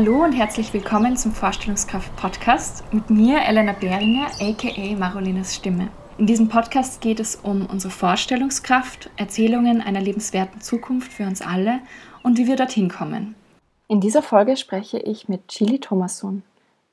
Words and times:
Hallo 0.00 0.24
und 0.24 0.32
herzlich 0.32 0.72
willkommen 0.72 1.18
zum 1.18 1.32
Vorstellungskraft 1.32 2.16
Podcast 2.16 2.82
mit 2.90 3.10
mir, 3.10 3.42
Elena 3.42 3.74
Behringer, 3.74 4.28
aka 4.40 4.96
Marolinas 4.96 5.54
Stimme. 5.54 5.90
In 6.16 6.26
diesem 6.26 6.48
Podcast 6.48 7.02
geht 7.02 7.20
es 7.20 7.36
um 7.36 7.66
unsere 7.66 7.92
Vorstellungskraft, 7.92 9.10
Erzählungen 9.18 9.82
einer 9.82 10.00
lebenswerten 10.00 10.62
Zukunft 10.62 11.12
für 11.12 11.24
uns 11.24 11.42
alle 11.42 11.80
und 12.22 12.38
wie 12.38 12.46
wir 12.46 12.56
dorthin 12.56 12.88
kommen. 12.88 13.34
In 13.88 14.00
dieser 14.00 14.22
Folge 14.22 14.56
spreche 14.56 14.98
ich 14.98 15.28
mit 15.28 15.48
Chili 15.48 15.80
Thomasson 15.80 16.44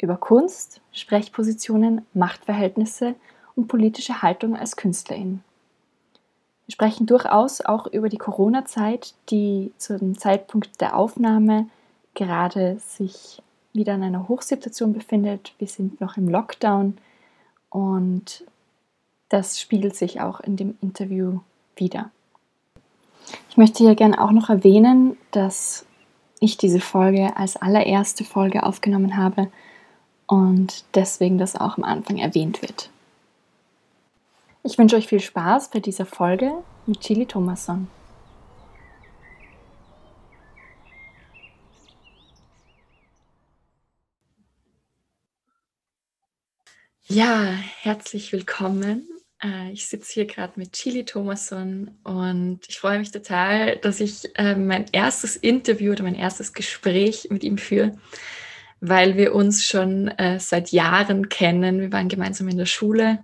über 0.01 0.17
Kunst, 0.17 0.81
Sprechpositionen, 0.91 2.05
Machtverhältnisse 2.13 3.15
und 3.55 3.69
politische 3.69 4.21
Haltung 4.21 4.57
als 4.57 4.75
Künstlerin. 4.75 5.45
Wir 6.65 6.73
sprechen 6.73 7.05
durchaus 7.05 7.61
auch 7.61 7.87
über 7.87 8.09
die 8.09 8.17
Corona-Zeit, 8.17 9.13
die 9.29 9.71
zum 9.77 10.17
Zeitpunkt 10.17 10.81
der 10.81 10.97
Aufnahme 10.97 11.67
gerade 12.17 12.77
sich 12.79 13.41
wieder 13.71 13.95
in 13.95 14.03
einer 14.03 14.27
Hochsituation 14.27 14.91
befindet. 14.91 15.53
Wir 15.59 15.67
sind 15.67 16.01
noch 16.01 16.17
im 16.17 16.27
Lockdown 16.27 16.97
und 17.69 18.43
das 19.29 19.61
spiegelt 19.61 19.95
sich 19.95 20.19
auch 20.19 20.41
in 20.41 20.57
dem 20.57 20.77
Interview 20.81 21.39
wieder. 21.75 22.09
Ich 23.49 23.57
möchte 23.57 23.83
hier 23.83 23.95
gerne 23.95 24.21
auch 24.21 24.31
noch 24.31 24.49
erwähnen, 24.49 25.17
dass 25.31 25.85
ich 26.39 26.57
diese 26.57 26.79
Folge 26.79 27.37
als 27.37 27.55
allererste 27.55 28.23
Folge 28.23 28.63
aufgenommen 28.63 29.15
habe 29.15 29.49
und 30.25 30.83
deswegen 30.95 31.37
das 31.37 31.55
auch 31.55 31.77
am 31.77 31.83
Anfang 31.83 32.17
erwähnt 32.17 32.61
wird. 32.61 32.89
Ich 34.63 34.77
wünsche 34.77 34.95
euch 34.95 35.07
viel 35.07 35.19
Spaß 35.19 35.69
bei 35.69 35.79
dieser 35.79 36.05
Folge 36.05 36.51
mit 36.85 37.01
Chili 37.01 37.25
Thomasson. 37.25 37.87
Ja, 47.09 47.53
herzlich 47.79 48.33
willkommen. 48.33 49.07
Äh, 49.41 49.71
ich 49.71 49.87
sitze 49.87 50.11
hier 50.11 50.25
gerade 50.25 50.59
mit 50.59 50.73
Chili 50.73 51.05
Thomasson 51.05 51.97
und 52.03 52.59
ich 52.67 52.79
freue 52.79 52.99
mich 52.99 53.11
total, 53.11 53.77
dass 53.77 54.01
ich 54.01 54.27
äh, 54.37 54.55
mein 54.55 54.87
erstes 54.91 55.37
Interview 55.37 55.93
oder 55.93 56.03
mein 56.03 56.15
erstes 56.15 56.51
Gespräch 56.51 57.29
mit 57.31 57.45
ihm 57.45 57.57
führe, 57.57 57.97
weil 58.81 59.15
wir 59.15 59.33
uns 59.33 59.65
schon 59.65 60.09
äh, 60.09 60.37
seit 60.41 60.73
Jahren 60.73 61.29
kennen. 61.29 61.79
Wir 61.79 61.93
waren 61.93 62.09
gemeinsam 62.09 62.49
in 62.49 62.57
der 62.57 62.65
Schule 62.65 63.23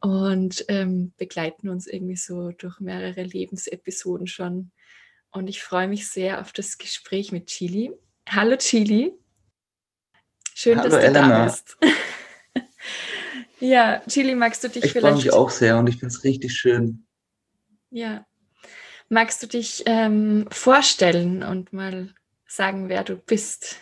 und 0.00 0.66
ähm, 0.68 1.14
begleiten 1.16 1.70
uns 1.70 1.86
irgendwie 1.86 2.16
so 2.16 2.50
durch 2.50 2.80
mehrere 2.80 3.22
Lebensepisoden 3.22 4.26
schon. 4.26 4.72
Und 5.30 5.48
ich 5.48 5.62
freue 5.62 5.88
mich 5.88 6.06
sehr 6.10 6.38
auf 6.38 6.52
das 6.52 6.76
Gespräch 6.76 7.32
mit 7.32 7.46
Chili. 7.46 7.92
Hallo 8.28 8.56
Chili. 8.58 9.14
Schön, 10.52 10.78
Hallo, 10.78 10.90
dass 10.90 11.00
du 11.00 11.06
Elena. 11.06 11.28
da 11.28 11.44
bist. 11.46 11.78
Ja, 13.60 14.02
Chili, 14.08 14.34
magst 14.34 14.64
du 14.64 14.68
dich 14.68 14.84
ich 14.84 14.92
vielleicht... 14.92 15.18
Ich 15.18 15.30
freue 15.30 15.32
mich 15.32 15.32
auch 15.32 15.50
sehr 15.50 15.78
und 15.78 15.86
ich 15.88 15.96
finde 15.96 16.14
es 16.14 16.24
richtig 16.24 16.54
schön. 16.54 17.06
Ja. 17.90 18.26
Magst 19.08 19.42
du 19.42 19.46
dich 19.46 19.84
ähm, 19.86 20.46
vorstellen 20.50 21.42
und 21.42 21.72
mal 21.72 22.14
sagen, 22.46 22.88
wer 22.88 23.04
du 23.04 23.16
bist? 23.16 23.76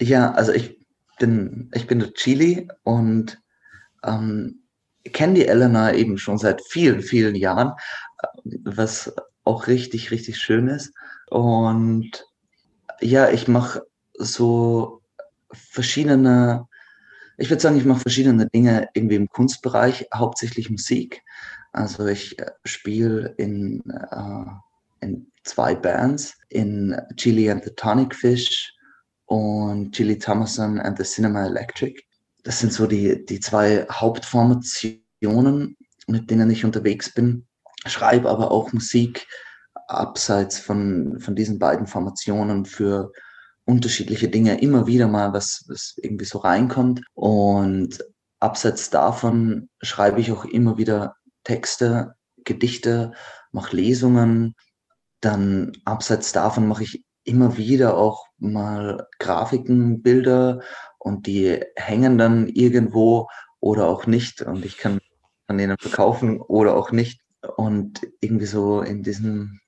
Ja, 0.00 0.32
also 0.32 0.52
ich 0.52 0.78
bin, 1.18 1.70
ich 1.74 1.86
bin 1.86 1.98
der 1.98 2.12
Chili 2.14 2.68
und 2.82 3.40
ähm, 4.02 4.62
kenne 5.04 5.34
die 5.34 5.46
Elena 5.46 5.92
eben 5.92 6.18
schon 6.18 6.38
seit 6.38 6.62
vielen, 6.62 7.02
vielen 7.02 7.34
Jahren, 7.34 7.72
was 8.64 9.14
auch 9.44 9.66
richtig, 9.66 10.10
richtig 10.10 10.38
schön 10.38 10.68
ist. 10.68 10.92
Und 11.28 12.24
ja, 13.00 13.30
ich 13.30 13.48
mache 13.48 13.82
so 14.14 15.02
verschiedene 15.52 16.66
ich 17.36 17.50
würde 17.50 17.60
sagen, 17.60 17.76
ich 17.76 17.84
mache 17.84 18.00
verschiedene 18.00 18.48
Dinge 18.48 18.88
irgendwie 18.94 19.16
im 19.16 19.28
Kunstbereich, 19.28 20.06
hauptsächlich 20.14 20.70
Musik. 20.70 21.22
Also 21.72 22.06
ich 22.06 22.38
äh, 22.38 22.50
spiele 22.64 23.34
in, 23.36 23.82
äh, 24.10 24.44
in 25.04 25.26
zwei 25.42 25.74
Bands, 25.74 26.38
in 26.48 26.96
Chili 27.16 27.50
and 27.50 27.64
the 27.64 27.70
Tonic 27.70 28.14
Fish 28.14 28.72
und 29.26 29.92
Chili 29.92 30.18
Thomason 30.18 30.78
and 30.80 30.96
the 30.96 31.04
Cinema 31.04 31.46
Electric. 31.46 32.02
Das 32.44 32.60
sind 32.60 32.72
so 32.72 32.86
die, 32.86 33.24
die 33.24 33.40
zwei 33.40 33.86
Hauptformationen, 33.90 35.76
mit 36.06 36.30
denen 36.30 36.50
ich 36.50 36.64
unterwegs 36.64 37.12
bin. 37.12 37.46
Schreibe 37.86 38.30
aber 38.30 38.50
auch 38.50 38.72
Musik 38.72 39.26
abseits 39.88 40.58
von, 40.58 41.18
von 41.18 41.34
diesen 41.34 41.58
beiden 41.58 41.86
Formationen 41.86 42.64
für 42.64 43.10
unterschiedliche 43.64 44.28
Dinge, 44.28 44.60
immer 44.60 44.86
wieder 44.86 45.08
mal 45.08 45.32
was, 45.32 45.64
was 45.68 45.94
irgendwie 45.96 46.24
so 46.24 46.38
reinkommt. 46.38 47.02
Und 47.14 48.04
abseits 48.40 48.90
davon 48.90 49.68
schreibe 49.82 50.20
ich 50.20 50.32
auch 50.32 50.44
immer 50.44 50.78
wieder 50.78 51.16
Texte, 51.44 52.14
Gedichte, 52.44 53.12
mache 53.52 53.76
Lesungen. 53.76 54.54
Dann 55.20 55.72
abseits 55.84 56.32
davon 56.32 56.68
mache 56.68 56.84
ich 56.84 57.04
immer 57.24 57.56
wieder 57.56 57.96
auch 57.96 58.26
mal 58.38 59.06
Grafiken, 59.18 60.02
Bilder 60.02 60.60
und 60.98 61.26
die 61.26 61.60
hängen 61.76 62.18
dann 62.18 62.48
irgendwo 62.48 63.28
oder 63.60 63.86
auch 63.86 64.06
nicht 64.06 64.42
und 64.42 64.64
ich 64.64 64.76
kann 64.76 65.00
an 65.46 65.58
denen 65.58 65.76
verkaufen 65.78 66.40
oder 66.40 66.76
auch 66.76 66.92
nicht. 66.92 67.20
Und 67.56 68.06
irgendwie 68.20 68.46
so 68.46 68.80
in 68.80 69.02
diesem 69.02 69.60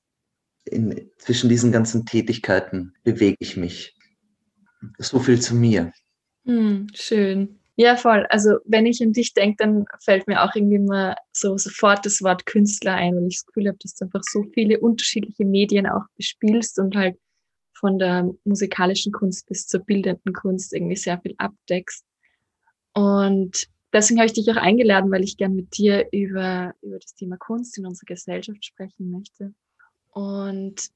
in, 0.66 1.10
zwischen 1.18 1.48
diesen 1.48 1.72
ganzen 1.72 2.06
Tätigkeiten 2.06 2.94
bewege 3.04 3.36
ich 3.38 3.56
mich. 3.56 3.96
So 4.98 5.18
viel 5.18 5.40
zu 5.40 5.54
mir. 5.54 5.92
Hm, 6.44 6.88
schön. 6.94 7.58
Ja, 7.78 7.96
voll. 7.96 8.26
Also 8.30 8.56
wenn 8.64 8.86
ich 8.86 9.02
an 9.02 9.12
dich 9.12 9.34
denke, 9.34 9.56
dann 9.58 9.84
fällt 10.00 10.26
mir 10.26 10.42
auch 10.42 10.54
irgendwie 10.54 10.78
mal 10.78 11.14
so 11.32 11.58
sofort 11.58 12.06
das 12.06 12.22
Wort 12.22 12.46
Künstler 12.46 12.94
ein, 12.94 13.14
weil 13.14 13.26
ich 13.26 13.36
das 13.36 13.46
Gefühl 13.46 13.68
habe, 13.68 13.78
dass 13.82 13.94
du 13.94 14.06
einfach 14.06 14.22
so 14.22 14.44
viele 14.54 14.80
unterschiedliche 14.80 15.44
Medien 15.44 15.86
auch 15.86 16.04
bespielst 16.16 16.78
und 16.78 16.96
halt 16.96 17.18
von 17.78 17.98
der 17.98 18.30
musikalischen 18.44 19.12
Kunst 19.12 19.46
bis 19.46 19.66
zur 19.66 19.80
bildenden 19.80 20.32
Kunst 20.32 20.72
irgendwie 20.72 20.96
sehr 20.96 21.20
viel 21.20 21.34
abdeckst. 21.36 22.04
Und 22.94 23.68
deswegen 23.92 24.20
habe 24.20 24.26
ich 24.26 24.32
dich 24.32 24.50
auch 24.50 24.56
eingeladen, 24.56 25.10
weil 25.10 25.24
ich 25.24 25.36
gern 25.36 25.54
mit 25.54 25.76
dir 25.76 26.08
über, 26.12 26.72
über 26.80 26.98
das 26.98 27.14
Thema 27.14 27.36
Kunst 27.36 27.76
in 27.76 27.84
unserer 27.84 28.06
Gesellschaft 28.06 28.64
sprechen 28.64 29.10
möchte. 29.10 29.52
Und 30.16 30.92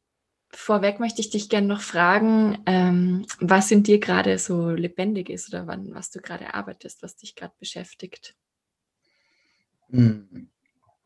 vorweg 0.49 0.99
möchte 0.99 1.21
ich 1.21 1.29
dich 1.29 1.51
gerne 1.51 1.67
noch 1.67 1.83
fragen, 1.83 2.63
ähm, 2.65 3.27
was 3.39 3.71
in 3.71 3.83
dir 3.83 4.01
gerade 4.01 4.39
so 4.39 4.71
lebendig 4.71 5.29
ist 5.29 5.51
oder 5.51 5.67
wann, 5.67 5.93
was 5.93 6.11
du 6.11 6.23
gerade 6.23 6.55
arbeitest, 6.55 7.03
was 7.03 7.17
dich 7.17 7.37
gerade 7.37 7.53
beschäftigt. 7.59 8.35
Hm. 9.91 10.49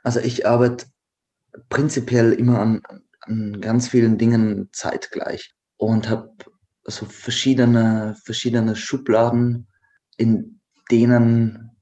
Also 0.04 0.20
ich 0.20 0.46
arbeite 0.46 0.86
prinzipiell 1.68 2.32
immer 2.34 2.60
an, 2.60 2.82
an 3.22 3.60
ganz 3.60 3.88
vielen 3.88 4.16
Dingen 4.16 4.68
zeitgleich 4.70 5.52
und 5.76 6.08
habe 6.08 6.36
so 6.84 7.06
verschiedene, 7.06 8.16
verschiedene 8.22 8.76
Schubladen, 8.76 9.66
in 10.16 10.60
denen 10.88 11.73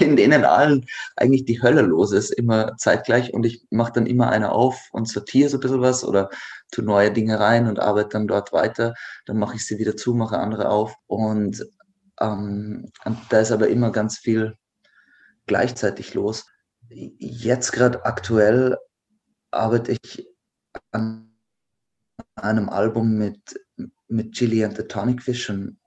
in 0.00 0.16
denen 0.16 0.44
allen 0.44 0.86
eigentlich 1.16 1.44
die 1.44 1.60
Hölle 1.60 1.82
los 1.82 2.12
ist, 2.12 2.30
immer 2.30 2.76
zeitgleich. 2.76 3.34
Und 3.34 3.44
ich 3.44 3.66
mache 3.70 3.92
dann 3.92 4.06
immer 4.06 4.30
eine 4.30 4.52
auf 4.52 4.88
und 4.92 5.08
sortiere 5.08 5.48
so 5.48 5.56
ein 5.56 5.60
bisschen 5.60 5.80
was 5.80 6.04
oder 6.04 6.30
tue 6.70 6.84
neue 6.84 7.10
Dinge 7.12 7.40
rein 7.40 7.66
und 7.66 7.80
arbeite 7.80 8.10
dann 8.10 8.28
dort 8.28 8.52
weiter. 8.52 8.94
Dann 9.26 9.38
mache 9.38 9.56
ich 9.56 9.66
sie 9.66 9.78
wieder 9.78 9.96
zu, 9.96 10.14
mache 10.14 10.38
andere 10.38 10.68
auf. 10.68 10.94
Und, 11.06 11.66
ähm, 12.20 12.90
und 13.04 13.18
da 13.30 13.40
ist 13.40 13.50
aber 13.50 13.68
immer 13.68 13.90
ganz 13.90 14.18
viel 14.18 14.54
gleichzeitig 15.46 16.14
los. 16.14 16.46
Jetzt 16.88 17.72
gerade 17.72 18.04
aktuell 18.04 18.76
arbeite 19.50 19.96
ich 20.00 20.28
an 20.92 21.34
einem 22.36 22.68
Album 22.68 23.16
mit, 23.16 23.60
mit 24.08 24.32
Chili 24.32 24.64
and 24.64 24.76
the 24.76 24.84
Tonic 24.84 25.22
Fish 25.22 25.44
schon 25.44 25.78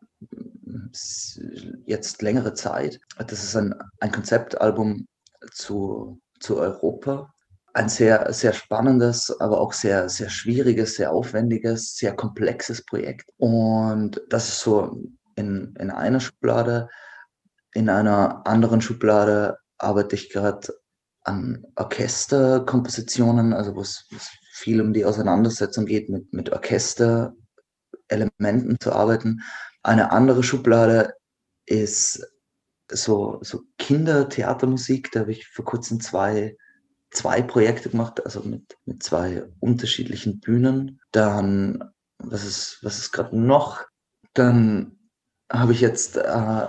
jetzt 1.86 2.22
längere 2.22 2.54
Zeit. 2.54 3.00
Das 3.18 3.44
ist 3.44 3.56
ein, 3.56 3.74
ein 4.00 4.12
Konzeptalbum 4.12 5.08
zu, 5.52 6.20
zu 6.40 6.58
Europa. 6.58 7.34
Ein 7.74 7.90
sehr, 7.90 8.32
sehr 8.34 8.54
spannendes, 8.54 9.36
aber 9.40 9.62
auch 9.62 9.74
sehr, 9.74 10.10
sehr 10.10 10.30
schwieriges, 10.30 10.96
sehr 10.96 11.12
aufwendiges, 11.12 11.96
sehr 11.96 12.16
komplexes 12.16 12.84
Projekt. 12.86 13.30
Und 13.38 14.22
das 14.30 14.50
ist 14.50 14.62
so 14.62 15.04
in, 15.36 15.76
in 15.80 15.92
einer 15.92 16.20
Schublade. 16.20 16.90
In 17.74 17.90
einer 17.90 18.48
anderen 18.48 18.82
Schublade 18.82 19.58
arbeite 19.78 20.16
ich 20.16 20.32
gerade 20.32 20.68
an 21.24 21.64
Orchesterkompositionen, 21.76 23.54
also 23.54 23.76
wo 23.76 23.82
es 23.82 24.08
viel 24.54 24.82
um 24.82 24.94
die 24.94 25.06
Auseinandersetzung 25.06 25.86
geht, 25.86 26.10
mit, 26.10 26.34
mit 26.34 26.52
Orchesterelementen 26.52 28.80
zu 28.80 28.92
arbeiten. 28.92 29.44
Eine 29.88 30.12
andere 30.12 30.44
Schublade 30.44 31.14
ist 31.66 32.22
so, 32.92 33.40
so 33.42 33.62
Kindertheatermusik. 33.78 35.14
Da 35.14 35.22
habe 35.22 35.32
ich 35.32 35.48
vor 35.48 35.64
kurzem 35.64 36.02
zwei, 36.02 36.58
zwei 37.10 37.42
Projekte 37.42 37.90
gemacht, 37.90 38.26
also 38.26 38.42
mit, 38.42 38.76
mit 38.84 39.02
zwei 39.02 39.46
unterschiedlichen 39.62 40.42
Bühnen. 40.42 41.00
Dann 41.12 41.82
was 42.18 42.44
ist, 42.44 42.80
was 42.82 42.98
ist 42.98 43.14
gerade 43.14 43.40
noch? 43.40 43.86
Dann 44.34 44.98
habe 45.50 45.72
ich 45.72 45.80
jetzt 45.80 46.18
äh, 46.18 46.68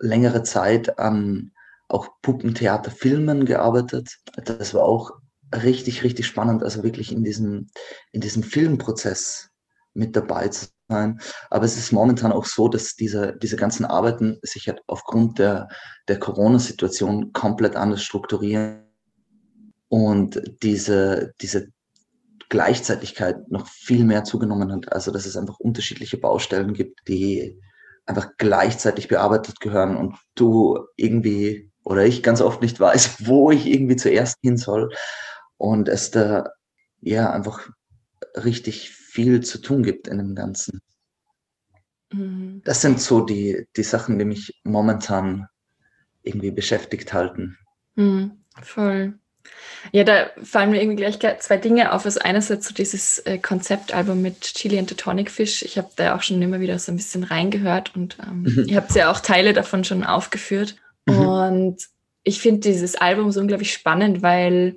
längere 0.00 0.42
Zeit 0.42 0.98
an 0.98 1.52
auch 1.88 2.06
Puppentheaterfilmen 2.20 3.46
gearbeitet. 3.46 4.18
Das 4.44 4.74
war 4.74 4.82
auch 4.82 5.12
richtig, 5.54 6.04
richtig 6.04 6.26
spannend, 6.26 6.62
also 6.62 6.82
wirklich 6.82 7.12
in 7.12 7.24
diesem, 7.24 7.70
in 8.10 8.20
diesem 8.20 8.42
Filmprozess 8.42 9.48
mit 9.94 10.16
dabei 10.16 10.48
zu 10.48 10.66
sein. 10.92 11.20
Aber 11.50 11.64
es 11.64 11.76
ist 11.76 11.92
momentan 11.92 12.32
auch 12.32 12.44
so, 12.44 12.68
dass 12.68 12.94
diese, 12.94 13.36
diese 13.42 13.56
ganzen 13.56 13.84
Arbeiten 13.84 14.38
sich 14.42 14.68
halt 14.68 14.80
aufgrund 14.86 15.38
der, 15.38 15.68
der 16.08 16.18
Corona-Situation 16.18 17.32
komplett 17.32 17.76
anders 17.76 18.02
strukturieren 18.02 18.84
und 19.88 20.40
diese, 20.62 21.32
diese 21.40 21.68
Gleichzeitigkeit 22.48 23.50
noch 23.50 23.66
viel 23.66 24.04
mehr 24.04 24.24
zugenommen 24.24 24.72
hat. 24.72 24.92
Also 24.92 25.10
dass 25.10 25.26
es 25.26 25.36
einfach 25.36 25.58
unterschiedliche 25.58 26.18
Baustellen 26.18 26.74
gibt, 26.74 27.00
die 27.08 27.58
einfach 28.06 28.30
gleichzeitig 28.36 29.08
bearbeitet 29.08 29.60
gehören 29.60 29.96
und 29.96 30.16
du 30.34 30.78
irgendwie 30.96 31.70
oder 31.84 32.04
ich 32.04 32.22
ganz 32.22 32.40
oft 32.40 32.62
nicht 32.62 32.78
weiß, 32.78 33.26
wo 33.26 33.50
ich 33.50 33.66
irgendwie 33.66 33.96
zuerst 33.96 34.38
hin 34.42 34.56
soll 34.56 34.90
und 35.56 35.88
es 35.88 36.10
da 36.10 36.50
ja 37.00 37.30
einfach 37.30 37.70
richtig 38.36 38.96
viel 39.12 39.42
zu 39.42 39.58
tun 39.58 39.82
gibt 39.82 40.08
in 40.08 40.16
dem 40.16 40.34
Ganzen. 40.34 40.80
Mhm. 42.12 42.62
Das 42.64 42.80
sind 42.80 42.98
so 42.98 43.20
die, 43.20 43.66
die 43.76 43.82
Sachen, 43.82 44.18
die 44.18 44.24
mich 44.24 44.58
momentan 44.64 45.48
irgendwie 46.22 46.50
beschäftigt 46.50 47.12
halten. 47.12 47.58
Mhm, 47.94 48.42
voll. 48.62 49.14
Ja, 49.90 50.04
da 50.04 50.30
fallen 50.42 50.70
mir 50.70 50.80
irgendwie 50.80 50.96
gleich 50.96 51.18
zwei 51.40 51.58
Dinge 51.58 51.92
auf. 51.92 52.06
Also 52.06 52.20
einerseits 52.20 52.68
so 52.68 52.72
dieses 52.72 53.18
äh, 53.20 53.36
Konzeptalbum 53.36 54.22
mit 54.22 54.40
Chili 54.40 54.78
and 54.78 54.88
the 54.88 54.94
Tonic 54.94 55.30
Fish. 55.30 55.62
Ich 55.62 55.76
habe 55.76 55.90
da 55.96 56.16
auch 56.16 56.22
schon 56.22 56.40
immer 56.40 56.60
wieder 56.60 56.78
so 56.78 56.90
ein 56.90 56.96
bisschen 56.96 57.24
reingehört 57.24 57.94
und 57.94 58.16
ähm, 58.26 58.44
mhm. 58.44 58.64
ihr 58.66 58.76
habt 58.76 58.94
ja 58.94 59.10
auch 59.10 59.20
Teile 59.20 59.52
davon 59.52 59.84
schon 59.84 60.04
aufgeführt. 60.04 60.76
Mhm. 61.06 61.18
Und 61.18 61.88
ich 62.22 62.40
finde 62.40 62.60
dieses 62.60 62.94
Album 62.94 63.30
so 63.30 63.40
unglaublich 63.40 63.74
spannend, 63.74 64.22
weil 64.22 64.76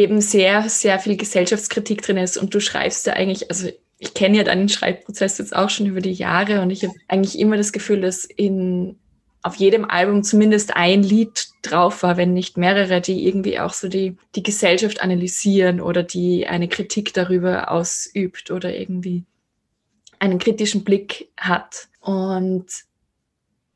eben 0.00 0.20
sehr, 0.20 0.68
sehr 0.68 0.98
viel 0.98 1.16
Gesellschaftskritik 1.16 2.02
drin 2.02 2.16
ist 2.16 2.36
und 2.36 2.54
du 2.54 2.60
schreibst 2.60 3.06
ja 3.06 3.12
eigentlich, 3.12 3.50
also 3.50 3.68
ich 3.98 4.14
kenne 4.14 4.38
ja 4.38 4.44
deinen 4.44 4.68
Schreibprozess 4.68 5.38
jetzt 5.38 5.54
auch 5.54 5.70
schon 5.70 5.86
über 5.86 6.00
die 6.00 6.12
Jahre 6.12 6.62
und 6.62 6.70
ich 6.70 6.84
habe 6.84 6.94
eigentlich 7.06 7.38
immer 7.38 7.56
das 7.56 7.72
Gefühl, 7.72 8.00
dass 8.00 8.24
in 8.24 8.96
auf 9.42 9.56
jedem 9.56 9.86
Album 9.86 10.22
zumindest 10.22 10.76
ein 10.76 11.02
Lied 11.02 11.48
drauf 11.62 12.02
war, 12.02 12.16
wenn 12.16 12.34
nicht 12.34 12.58
mehrere, 12.58 13.00
die 13.00 13.26
irgendwie 13.26 13.58
auch 13.58 13.72
so 13.72 13.88
die, 13.88 14.16
die 14.34 14.42
Gesellschaft 14.42 15.02
analysieren 15.02 15.80
oder 15.80 16.02
die 16.02 16.46
eine 16.46 16.68
Kritik 16.68 17.14
darüber 17.14 17.70
ausübt 17.70 18.50
oder 18.50 18.74
irgendwie 18.74 19.24
einen 20.18 20.38
kritischen 20.38 20.84
Blick 20.84 21.30
hat. 21.38 21.88
Und 22.00 22.66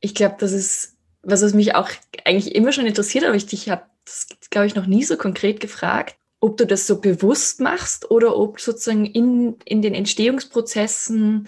ich 0.01 0.13
glaube, 0.13 0.35
das 0.39 0.51
ist 0.51 0.95
was, 1.23 1.41
was 1.41 1.55
mich 1.55 1.73
auch 1.73 1.89
eigentlich 2.23 2.53
immer 2.53 2.71
schon 2.71 2.85
interessiert, 2.85 3.25
aber 3.25 3.35
ich 3.35 3.47
dich 3.47 3.69
habe 3.69 3.83
das, 4.05 4.27
glaube 4.49 4.67
ich, 4.67 4.75
noch 4.75 4.85
nie 4.85 5.03
so 5.03 5.17
konkret 5.17 5.59
gefragt, 5.59 6.17
ob 6.39 6.57
du 6.57 6.65
das 6.65 6.87
so 6.87 7.01
bewusst 7.01 7.59
machst 7.59 8.11
oder 8.11 8.37
ob 8.37 8.59
sozusagen 8.59 9.05
in, 9.05 9.57
in 9.65 9.81
den 9.81 9.93
Entstehungsprozessen 9.93 11.47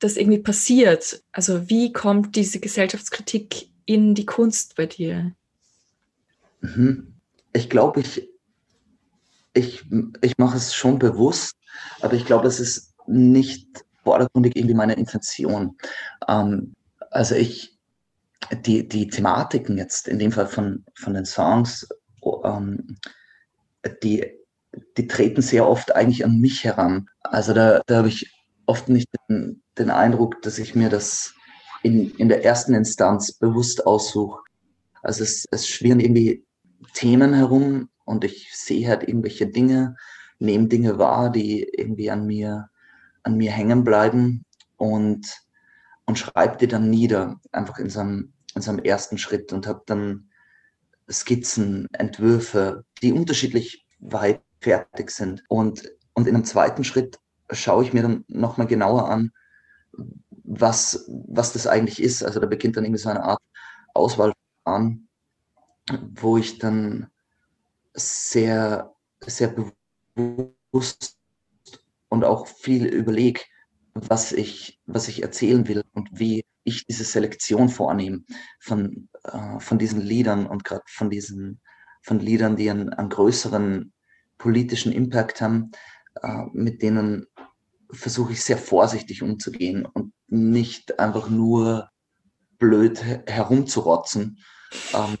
das 0.00 0.16
irgendwie 0.16 0.40
passiert? 0.40 1.22
Also 1.32 1.68
wie 1.68 1.92
kommt 1.92 2.34
diese 2.36 2.58
Gesellschaftskritik 2.58 3.68
in 3.86 4.14
die 4.14 4.26
Kunst 4.26 4.74
bei 4.76 4.86
dir? 4.86 5.32
Mhm. 6.60 7.14
Ich 7.52 7.70
glaube, 7.70 8.00
ich, 8.00 8.28
ich, 9.54 9.84
ich 10.22 10.38
mache 10.38 10.56
es 10.56 10.74
schon 10.74 10.98
bewusst, 10.98 11.54
aber 12.00 12.14
ich 12.14 12.24
glaube, 12.24 12.48
es 12.48 12.60
ist 12.60 12.94
nicht 13.06 13.84
vordergründig 14.02 14.56
irgendwie 14.56 14.74
meine 14.74 14.94
Intention. 14.94 15.76
Ähm, 16.28 16.74
also 17.10 17.34
ich, 17.34 17.78
die, 18.64 18.88
die 18.88 19.08
Thematiken 19.08 19.78
jetzt, 19.78 20.08
in 20.08 20.18
dem 20.18 20.32
Fall 20.32 20.46
von, 20.46 20.84
von 20.94 21.14
den 21.14 21.24
Songs, 21.24 21.88
ähm, 22.44 22.96
die, 24.02 24.26
die 24.96 25.06
treten 25.06 25.42
sehr 25.42 25.68
oft 25.68 25.94
eigentlich 25.94 26.24
an 26.24 26.40
mich 26.40 26.64
heran. 26.64 27.08
Also 27.22 27.52
da, 27.52 27.82
da 27.86 27.98
habe 27.98 28.08
ich 28.08 28.32
oft 28.66 28.88
nicht 28.88 29.08
den, 29.28 29.62
den 29.78 29.90
Eindruck, 29.90 30.42
dass 30.42 30.58
ich 30.58 30.74
mir 30.74 30.88
das 30.88 31.32
in, 31.82 32.10
in 32.16 32.28
der 32.28 32.44
ersten 32.44 32.74
Instanz 32.74 33.32
bewusst 33.32 33.86
aussuche. 33.86 34.40
Also 35.02 35.22
es, 35.22 35.46
es 35.50 35.66
schwirren 35.68 36.00
irgendwie 36.00 36.44
Themen 36.94 37.34
herum 37.34 37.88
und 38.04 38.24
ich 38.24 38.50
sehe 38.54 38.88
halt 38.88 39.06
irgendwelche 39.06 39.46
Dinge, 39.46 39.96
nehme 40.38 40.68
Dinge 40.68 40.98
wahr, 40.98 41.30
die 41.30 41.62
irgendwie 41.76 42.10
an 42.10 42.26
mir, 42.26 42.68
an 43.22 43.36
mir 43.36 43.50
hängen 43.50 43.84
bleiben 43.84 44.44
und, 44.76 45.26
und 46.10 46.18
schreibe 46.18 46.56
die 46.56 46.66
dann 46.66 46.90
nieder, 46.90 47.40
einfach 47.52 47.78
in 47.78 47.88
so 47.88 48.00
einem, 48.00 48.32
in 48.56 48.62
so 48.62 48.76
ersten 48.78 49.16
Schritt 49.16 49.52
und 49.52 49.68
habe 49.68 49.82
dann 49.86 50.28
Skizzen, 51.08 51.86
Entwürfe, 51.92 52.84
die 53.00 53.12
unterschiedlich 53.12 53.86
weit 54.00 54.42
fertig 54.60 55.12
sind. 55.12 55.44
Und, 55.48 55.88
und 56.14 56.26
in 56.26 56.34
einem 56.34 56.44
zweiten 56.44 56.82
Schritt 56.82 57.20
schaue 57.52 57.84
ich 57.84 57.92
mir 57.92 58.02
dann 58.02 58.24
nochmal 58.26 58.66
genauer 58.66 59.08
an, 59.08 59.30
was, 60.42 61.04
was 61.06 61.52
das 61.52 61.68
eigentlich 61.68 62.02
ist. 62.02 62.24
Also 62.24 62.40
da 62.40 62.46
beginnt 62.46 62.76
dann 62.76 62.84
irgendwie 62.84 63.02
so 63.02 63.10
eine 63.10 63.22
Art 63.22 63.40
Auswahlverfahren, 63.94 65.08
wo 66.14 66.38
ich 66.38 66.58
dann 66.58 67.06
sehr, 67.94 68.92
sehr 69.24 69.54
bewusst 70.16 71.16
und 72.08 72.24
auch 72.24 72.48
viel 72.48 72.86
überlege, 72.86 73.42
was 73.94 74.32
ich, 74.32 74.80
was 74.86 75.08
ich 75.08 75.22
erzählen 75.22 75.66
will 75.68 75.82
und 75.92 76.08
wie 76.12 76.44
ich 76.64 76.86
diese 76.86 77.04
Selektion 77.04 77.68
vornehme 77.68 78.22
von, 78.60 79.08
äh, 79.24 79.58
von 79.60 79.78
diesen 79.78 80.00
Liedern 80.00 80.46
und 80.46 80.64
gerade 80.64 80.84
von 80.86 81.10
diesen 81.10 81.60
von 82.02 82.18
Liedern, 82.18 82.56
die 82.56 82.70
einen, 82.70 82.90
einen 82.90 83.10
größeren 83.10 83.92
politischen 84.38 84.92
Impact 84.92 85.40
haben, 85.40 85.70
äh, 86.22 86.44
mit 86.52 86.82
denen 86.82 87.26
versuche 87.92 88.32
ich 88.32 88.42
sehr 88.42 88.58
vorsichtig 88.58 89.22
umzugehen 89.22 89.84
und 89.84 90.12
nicht 90.28 90.98
einfach 90.98 91.28
nur 91.28 91.90
blöd 92.58 93.02
herumzurotzen, 93.26 94.38
ähm, 94.94 95.18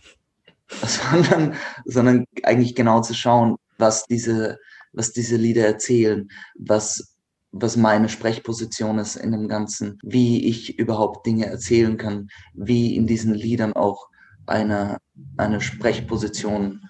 sondern, 0.86 1.54
sondern 1.84 2.24
eigentlich 2.44 2.74
genau 2.74 3.00
zu 3.00 3.14
schauen, 3.14 3.56
was 3.76 4.04
diese, 4.04 4.58
was 4.92 5.12
diese 5.12 5.36
Lieder 5.36 5.66
erzählen, 5.66 6.28
was, 6.54 7.16
was 7.52 7.76
meine 7.76 8.08
Sprechposition 8.08 8.98
ist 8.98 9.16
in 9.16 9.32
dem 9.32 9.48
Ganzen, 9.48 9.98
wie 10.02 10.48
ich 10.48 10.78
überhaupt 10.78 11.26
Dinge 11.26 11.46
erzählen 11.46 11.96
kann, 11.96 12.28
wie 12.54 12.94
in 12.96 13.06
diesen 13.06 13.34
Liedern 13.34 13.72
auch 13.72 14.08
eine, 14.46 14.98
eine 15.36 15.60
Sprechposition 15.60 16.82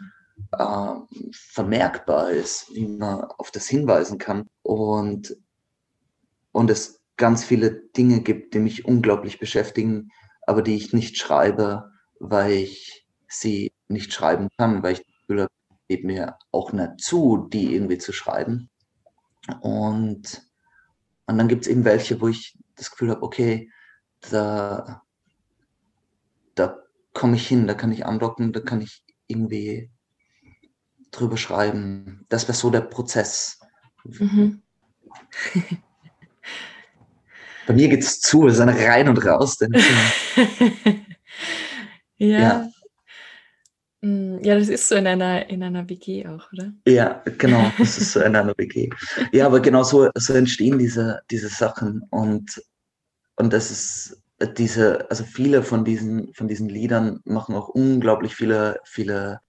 äh, 0.52 0.94
vermerkbar 1.32 2.30
ist, 2.30 2.66
wie 2.74 2.86
man 2.86 3.24
auf 3.38 3.50
das 3.50 3.68
hinweisen 3.68 4.18
kann. 4.18 4.46
Und 4.62 5.36
und 6.52 6.70
es 6.70 7.00
ganz 7.16 7.44
viele 7.44 7.70
Dinge 7.96 8.20
gibt, 8.22 8.54
die 8.54 8.58
mich 8.58 8.84
unglaublich 8.84 9.38
beschäftigen, 9.38 10.10
aber 10.46 10.62
die 10.62 10.76
ich 10.76 10.92
nicht 10.92 11.16
schreibe, 11.16 11.92
weil 12.18 12.52
ich 12.52 13.06
sie 13.28 13.72
nicht 13.88 14.12
schreiben 14.12 14.48
kann, 14.58 14.82
weil 14.82 14.94
ich 14.94 15.06
Gefühl 15.06 15.42
habe, 15.42 15.52
geht 15.88 16.04
mir 16.04 16.36
auch 16.50 16.72
nicht 16.72 17.00
zu, 17.00 17.48
die 17.52 17.74
irgendwie 17.74 17.98
zu 17.98 18.12
schreiben. 18.12 18.68
Und, 19.60 20.49
und 21.30 21.38
dann 21.38 21.48
gibt 21.48 21.62
es 21.62 21.68
eben 21.68 21.84
welche, 21.84 22.20
wo 22.20 22.28
ich 22.28 22.58
das 22.74 22.90
Gefühl 22.90 23.10
habe, 23.10 23.22
okay, 23.22 23.70
da, 24.30 25.02
da 26.54 26.76
komme 27.12 27.36
ich 27.36 27.46
hin, 27.46 27.66
da 27.68 27.74
kann 27.74 27.92
ich 27.92 28.04
andocken, 28.04 28.52
da 28.52 28.60
kann 28.60 28.80
ich 28.80 29.04
irgendwie 29.28 29.90
drüber 31.12 31.36
schreiben. 31.36 32.26
Das 32.28 32.48
wäre 32.48 32.56
so 32.56 32.70
der 32.70 32.80
Prozess. 32.80 33.60
Mhm. 34.04 34.62
Bei 37.66 37.74
mir 37.74 37.88
geht 37.88 38.02
es 38.02 38.20
zu, 38.20 38.48
es 38.48 38.54
ist 38.54 38.60
ein 38.60 38.68
rein 38.68 39.08
und 39.08 39.24
raus. 39.24 39.56
ja. 42.16 42.38
ja. 42.38 42.68
Mm, 44.02 44.38
ja, 44.42 44.58
das 44.58 44.68
ist 44.68 44.88
so 44.88 44.94
in 44.94 45.06
einer, 45.06 45.48
in 45.50 45.62
einer 45.62 45.88
WG 45.88 46.26
auch, 46.26 46.50
oder? 46.52 46.72
Ja, 46.86 47.22
genau, 47.38 47.70
das 47.78 47.98
ist 47.98 48.12
so 48.12 48.20
in 48.20 48.34
einer 48.34 48.56
WG. 48.56 48.88
Ja, 49.32 49.46
aber 49.46 49.60
genau 49.60 49.82
so, 49.82 50.08
so 50.14 50.32
entstehen 50.32 50.78
diese, 50.78 51.20
diese 51.30 51.48
Sachen 51.48 52.02
und, 52.10 52.62
und 53.36 53.52
das 53.52 53.70
ist 53.70 54.22
diese, 54.56 55.10
also 55.10 55.24
viele 55.24 55.62
von 55.62 55.84
diesen, 55.84 56.32
von 56.32 56.48
diesen 56.48 56.68
Liedern 56.68 57.20
machen 57.24 57.54
auch 57.54 57.68
unglaublich 57.68 58.34
viele, 58.34 58.80
viele 58.84 59.40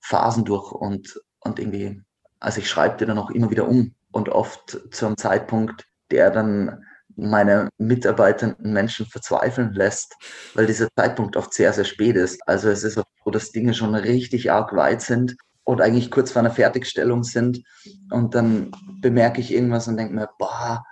Phasen 0.00 0.44
durch 0.44 0.72
und, 0.72 1.20
und 1.40 1.58
irgendwie, 1.58 2.00
also 2.40 2.60
ich 2.60 2.68
schreibe 2.70 2.96
die 2.96 3.04
dann 3.04 3.18
auch 3.18 3.30
immer 3.30 3.50
wieder 3.50 3.68
um 3.68 3.94
und 4.10 4.30
oft 4.30 4.80
zu 4.90 5.06
einem 5.06 5.18
Zeitpunkt, 5.18 5.86
der 6.10 6.30
dann 6.30 6.82
meine 7.18 7.68
mitarbeitenden 7.78 8.72
Menschen 8.72 9.06
verzweifeln 9.06 9.72
lässt, 9.72 10.14
weil 10.54 10.66
dieser 10.66 10.88
Zeitpunkt 10.94 11.36
oft 11.36 11.52
sehr, 11.52 11.72
sehr 11.72 11.84
spät 11.84 12.16
ist. 12.16 12.40
Also 12.46 12.70
es 12.70 12.84
ist 12.84 12.96
auch 12.96 13.04
so, 13.24 13.30
dass 13.30 13.50
Dinge 13.50 13.74
schon 13.74 13.94
richtig 13.94 14.50
arg 14.52 14.74
weit 14.74 15.02
sind 15.02 15.36
und 15.64 15.80
eigentlich 15.80 16.10
kurz 16.10 16.30
vor 16.30 16.40
einer 16.40 16.52
Fertigstellung 16.52 17.24
sind. 17.24 17.62
Und 18.10 18.34
dann 18.34 18.70
bemerke 19.00 19.40
ich 19.40 19.52
irgendwas 19.52 19.88
und 19.88 19.96
denke 19.96 20.14
mir, 20.14 20.28
boah, 20.38 20.84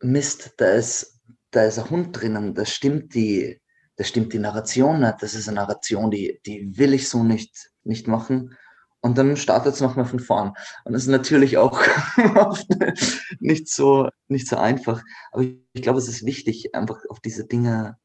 Mist, 0.00 0.54
da 0.58 0.70
ist, 0.70 1.20
da 1.50 1.64
ist 1.64 1.78
ein 1.78 1.90
Hund 1.90 2.18
drinnen, 2.18 2.54
das 2.54 2.70
stimmt 2.70 3.14
die, 3.14 3.60
das 3.96 4.08
stimmt 4.08 4.32
die 4.32 4.38
Narration 4.38 5.00
nicht, 5.00 5.16
das 5.20 5.34
ist 5.34 5.48
eine 5.48 5.56
Narration, 5.56 6.10
die, 6.12 6.40
die 6.46 6.78
will 6.78 6.94
ich 6.94 7.08
so 7.08 7.24
nicht, 7.24 7.70
nicht 7.82 8.06
machen. 8.06 8.56
Und 9.00 9.16
dann 9.16 9.36
startet 9.36 9.74
es 9.74 9.80
nochmal 9.80 10.06
von 10.06 10.18
vorn. 10.18 10.54
Und 10.84 10.92
das 10.92 11.02
ist 11.02 11.08
natürlich 11.08 11.56
auch 11.56 11.80
nicht 13.38 13.68
so, 13.68 14.08
nicht 14.26 14.48
so 14.48 14.56
einfach. 14.56 15.02
Aber 15.30 15.44
ich, 15.44 15.82
glaube, 15.82 15.98
es 15.98 16.08
ist 16.08 16.26
wichtig, 16.26 16.74
einfach 16.74 16.98
auf 17.08 17.20
diese 17.20 17.46
Dinge 17.46 17.96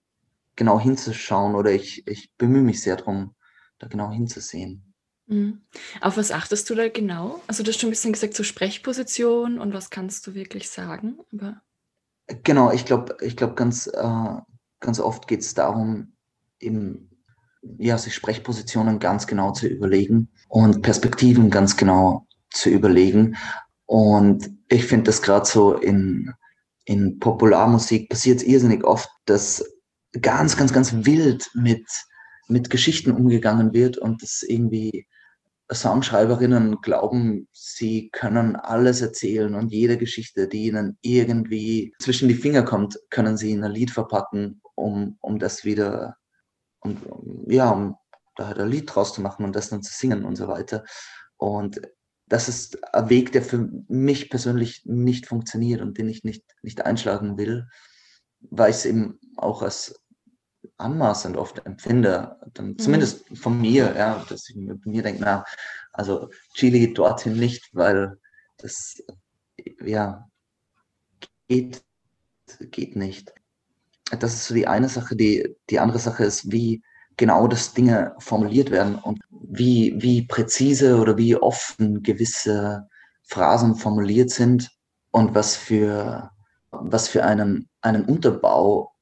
genau 0.56 0.80
hinzuschauen 0.80 1.56
oder 1.56 1.72
ich, 1.72 2.08
ich 2.08 2.32
bemühe 2.38 2.62
mich 2.62 2.82
sehr 2.82 2.96
darum, 2.96 3.34
da 3.80 3.88
genau 3.88 4.12
hinzusehen. 4.12 4.94
Mhm. 5.26 5.62
Auf 6.02 6.18
was 6.18 6.32
achtest 6.32 6.70
du 6.70 6.76
da 6.76 6.90
genau? 6.90 7.42
Also 7.48 7.64
du 7.64 7.72
hast 7.72 7.80
schon 7.80 7.90
ein 7.90 7.92
bisschen 7.92 8.14
gesagt, 8.14 8.36
so 8.36 8.44
Sprechposition 8.44 9.60
und 9.60 9.74
was 9.74 9.90
kannst 9.90 10.28
du 10.28 10.36
wirklich 10.36 10.70
sagen? 10.70 11.18
Aber 11.32 11.62
genau, 12.44 12.72
ich 12.72 12.86
glaube, 12.86 13.18
ich 13.22 13.36
glaube 13.36 13.56
ganz, 13.56 13.88
äh, 13.88 14.36
ganz 14.80 15.00
oft 15.00 15.28
geht 15.28 15.42
es 15.42 15.56
darum, 15.56 16.16
eben 16.60 17.10
ja, 17.78 17.98
sich 17.98 18.14
Sprechpositionen 18.14 19.00
ganz 19.00 19.28
genau 19.28 19.52
zu 19.52 19.68
überlegen 19.68 20.30
und 20.50 20.82
Perspektiven 20.82 21.50
ganz 21.50 21.78
genau 21.78 22.28
zu 22.52 22.70
überlegen. 22.70 23.36
Und 23.86 24.50
ich 24.70 24.86
finde 24.86 25.06
das 25.06 25.22
gerade 25.22 25.46
so 25.46 25.76
in, 25.76 26.32
in 26.86 27.20
Popularmusik 27.20 28.10
passiert 28.10 28.42
es 28.42 28.48
irrsinnig 28.48 28.84
oft, 28.84 29.10
dass 29.26 29.64
ganz, 30.22 30.58
ganz, 30.58 30.74
ganz 30.74 30.94
wild 31.06 31.50
mit, 31.54 31.86
mit 32.48 32.70
Geschichten 32.70 33.12
umgegangen 33.12 33.74
wird 33.74 33.98
und 33.98 34.22
das 34.22 34.44
irgendwie 34.44 35.08
Songschreiberinnen 35.72 36.82
glauben, 36.82 37.48
sie 37.52 38.10
können 38.12 38.56
alles 38.56 39.02
erzählen 39.02 39.56
und 39.56 39.72
jede 39.72 39.98
Geschichte, 39.98 40.48
die 40.48 40.66
ihnen 40.66 40.98
irgendwie 41.02 41.94
zwischen 42.00 42.28
die 42.28 42.36
Finger 42.36 42.64
kommt, 42.64 43.00
können 43.10 43.38
sie 43.38 43.52
in 43.52 43.64
ein 43.64 43.72
Lied 43.72 43.90
verpacken, 43.90 44.62
um, 44.76 45.18
um 45.22 45.40
das 45.40 45.64
wieder 45.64 46.18
und 46.84 47.00
ja, 47.48 47.70
um 47.70 47.96
da 48.36 48.48
halt 48.48 48.60
ein 48.60 48.70
Lied 48.70 48.94
draus 48.94 49.14
zu 49.14 49.22
machen 49.22 49.46
und 49.46 49.56
das 49.56 49.70
dann 49.70 49.84
zu 49.84 49.94
singen 49.94 50.26
und 50.26 50.36
so 50.36 50.48
weiter. 50.48 50.84
Und 51.38 51.82
das 52.28 52.48
ist 52.50 52.84
ein 52.94 53.10
Weg, 53.10 53.32
der 53.32 53.44
für 53.44 53.70
mich 53.88 54.30
persönlich 54.30 54.84
nicht 54.86 55.28
funktioniert 55.28 55.82
und 55.82 55.98
den 55.98 56.10
ich 56.10 56.24
nicht, 56.24 56.44
nicht 56.62 56.86
einschlagen 56.86 57.38
will, 57.38 57.68
weil 58.40 58.72
ich 58.72 58.78
es 58.78 58.86
eben 58.86 59.20
auch 59.38 59.62
als 59.62 60.04
anmaßend 60.78 61.38
oft 61.38 61.66
empfinde, 61.66 62.40
dann, 62.54 62.70
mhm. 62.70 62.80
zumindest 62.80 63.26
von 63.38 63.60
mir, 63.60 63.94
ja, 63.96 64.26
dass 64.30 64.50
ich 64.50 64.56
mir, 64.56 64.80
mir 64.86 65.04
denke, 65.04 65.22
na, 65.22 65.46
also 65.92 66.30
Chili 66.54 66.94
dorthin 66.94 67.38
nicht, 67.38 67.70
weil 67.74 68.20
das, 68.58 69.04
ja, 69.82 70.28
geht, 71.48 71.84
geht 72.72 72.96
nicht. 72.96 73.34
Das 74.12 74.34
ist 74.34 74.48
so 74.48 74.54
die 74.54 74.68
eine 74.68 74.90
Sache. 74.90 75.16
Die, 75.16 75.56
die 75.70 75.80
andere 75.80 76.00
Sache 76.00 76.24
ist, 76.24 76.52
wie 76.52 76.82
genau 77.18 77.48
das 77.48 77.74
Dinge 77.74 78.16
formuliert 78.20 78.72
werden 78.72 78.96
und 78.96 79.20
wie, 79.30 79.94
wie 79.98 80.26
präzise 80.26 81.00
oder 81.00 81.18
wie 81.18 81.36
offen 81.36 82.04
gewisse 82.04 82.88
Phrasen 83.24 83.76
formuliert 83.76 84.32
sind 84.32 84.70
und 85.12 85.36
was 85.36 85.56
für, 85.56 86.32
was 86.72 87.08
für 87.08 87.24
einen, 87.24 87.70
einen 87.82 88.06
Unterbau 88.06 88.94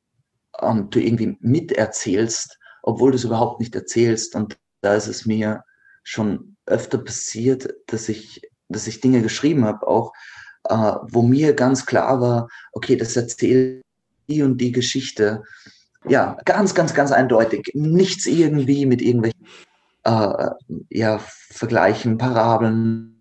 ähm, 0.60 0.89
du 0.89 1.00
irgendwie 1.00 1.38
miterzählst, 1.39 2.58
obwohl 2.84 3.12
du 3.12 3.17
es 3.17 3.24
überhaupt 3.24 3.60
nicht 3.60 3.75
erzählst. 3.75 4.36
Und 4.36 4.58
da 4.81 4.96
ist 4.96 5.08
es 5.08 5.25
mir 5.25 5.63
schon 6.03 6.58
öfter 6.65 6.98
passiert, 6.98 7.74
dass 7.88 8.10
ich, 8.10 8.41
dass 8.67 8.88
ich 8.88 9.01
Dinge 9.01 9.22
geschrieben 9.22 9.65
habe, 9.65 9.88
auch 9.88 10.13
äh, 10.70 10.93
wo 11.03 11.22
mir 11.22 11.53
ganz 11.53 11.86
klar 11.86 12.22
war, 12.22 12.50
okay, 12.74 12.96
das 12.96 13.15
erzählt 13.15 13.81
die 14.28 14.42
und 14.42 14.60
die 14.60 14.72
Geschichte. 14.72 15.44
Ja, 16.08 16.38
ganz, 16.46 16.74
ganz, 16.74 16.94
ganz 16.94 17.12
eindeutig. 17.12 17.72
Nichts 17.74 18.25
irgendwie 18.25 18.86
mit 18.86 19.01
irgendwelchen 19.01 19.46
äh, 20.04 20.50
ja, 20.90 21.20
Vergleichen, 21.20 22.18
Parabeln, 22.18 23.18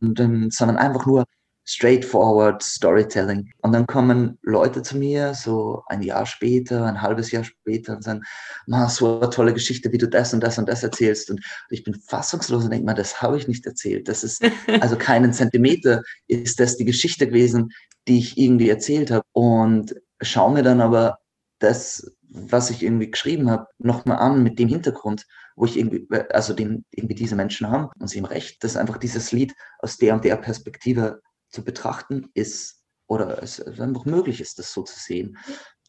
sondern 0.50 0.76
einfach 0.76 1.07
nur 1.07 1.25
straightforward 1.71 2.62
Storytelling. 2.62 3.52
Und 3.59 3.73
dann 3.73 3.87
kommen 3.87 4.38
Leute 4.42 4.83
zu 4.83 4.97
mir, 4.97 5.35
so 5.35 5.85
ein 5.87 6.02
Jahr 6.02 6.26
später, 6.26 6.85
ein 6.85 7.00
halbes 7.00 7.30
Jahr 7.30 7.45
später, 7.45 7.95
und 7.95 8.02
sagen, 8.02 8.23
Ma, 8.66 8.88
so 8.88 9.21
eine 9.21 9.30
tolle 9.30 9.54
Geschichte, 9.54 9.92
wie 9.92 9.99
du 9.99 10.09
das 10.09 10.35
und 10.35 10.40
das 10.40 10.59
und 10.59 10.69
das 10.69 10.83
erzählst. 10.83 11.30
Und 11.30 11.40
ich 11.71 11.85
bin 11.85 11.95
fassungslos 11.95 12.64
und 12.64 12.71
denke 12.71 12.87
mal, 12.87 12.95
das 12.95 13.23
habe 13.23 13.37
ich 13.37 13.47
nicht 13.47 13.66
erzählt. 13.66 14.09
Das 14.09 14.25
ist 14.25 14.42
also 14.80 14.97
keinen 14.97 15.33
Zentimeter 15.33 16.02
ist 16.26 16.59
das 16.59 16.76
die 16.76 16.85
Geschichte 16.85 17.28
gewesen, 17.28 17.71
die 18.09 18.19
ich 18.19 18.37
irgendwie 18.37 18.71
erzählt 18.71 19.12
habe. 19.12 19.25
Und 19.33 19.95
schaue 20.20 20.52
mir 20.52 20.62
dann 20.62 20.80
aber 20.80 21.18
das, 21.58 22.16
was 22.28 22.70
ich 22.70 22.82
irgendwie 22.82 23.10
geschrieben 23.10 23.50
habe, 23.50 23.66
nochmal 23.78 24.18
an 24.18 24.42
mit 24.42 24.58
dem 24.58 24.68
Hintergrund, 24.68 25.26
wo 25.56 25.66
ich 25.66 25.76
irgendwie, 25.76 26.08
also 26.30 26.54
den 26.54 26.84
irgendwie 26.90 27.14
diese 27.14 27.36
Menschen 27.36 27.68
haben 27.68 27.90
und 27.98 28.08
sie 28.08 28.18
im 28.18 28.24
Recht, 28.24 28.64
dass 28.64 28.76
einfach 28.76 28.96
dieses 28.96 29.32
Lied 29.32 29.54
aus 29.78 29.98
der 29.98 30.14
und 30.14 30.24
der 30.24 30.36
Perspektive 30.36 31.20
zu 31.50 31.64
betrachten 31.64 32.30
ist 32.34 32.82
oder 33.06 33.42
es 33.42 33.60
einfach 33.60 34.04
möglich 34.04 34.40
ist, 34.40 34.58
das 34.58 34.72
so 34.72 34.82
zu 34.82 34.98
sehen. 34.98 35.36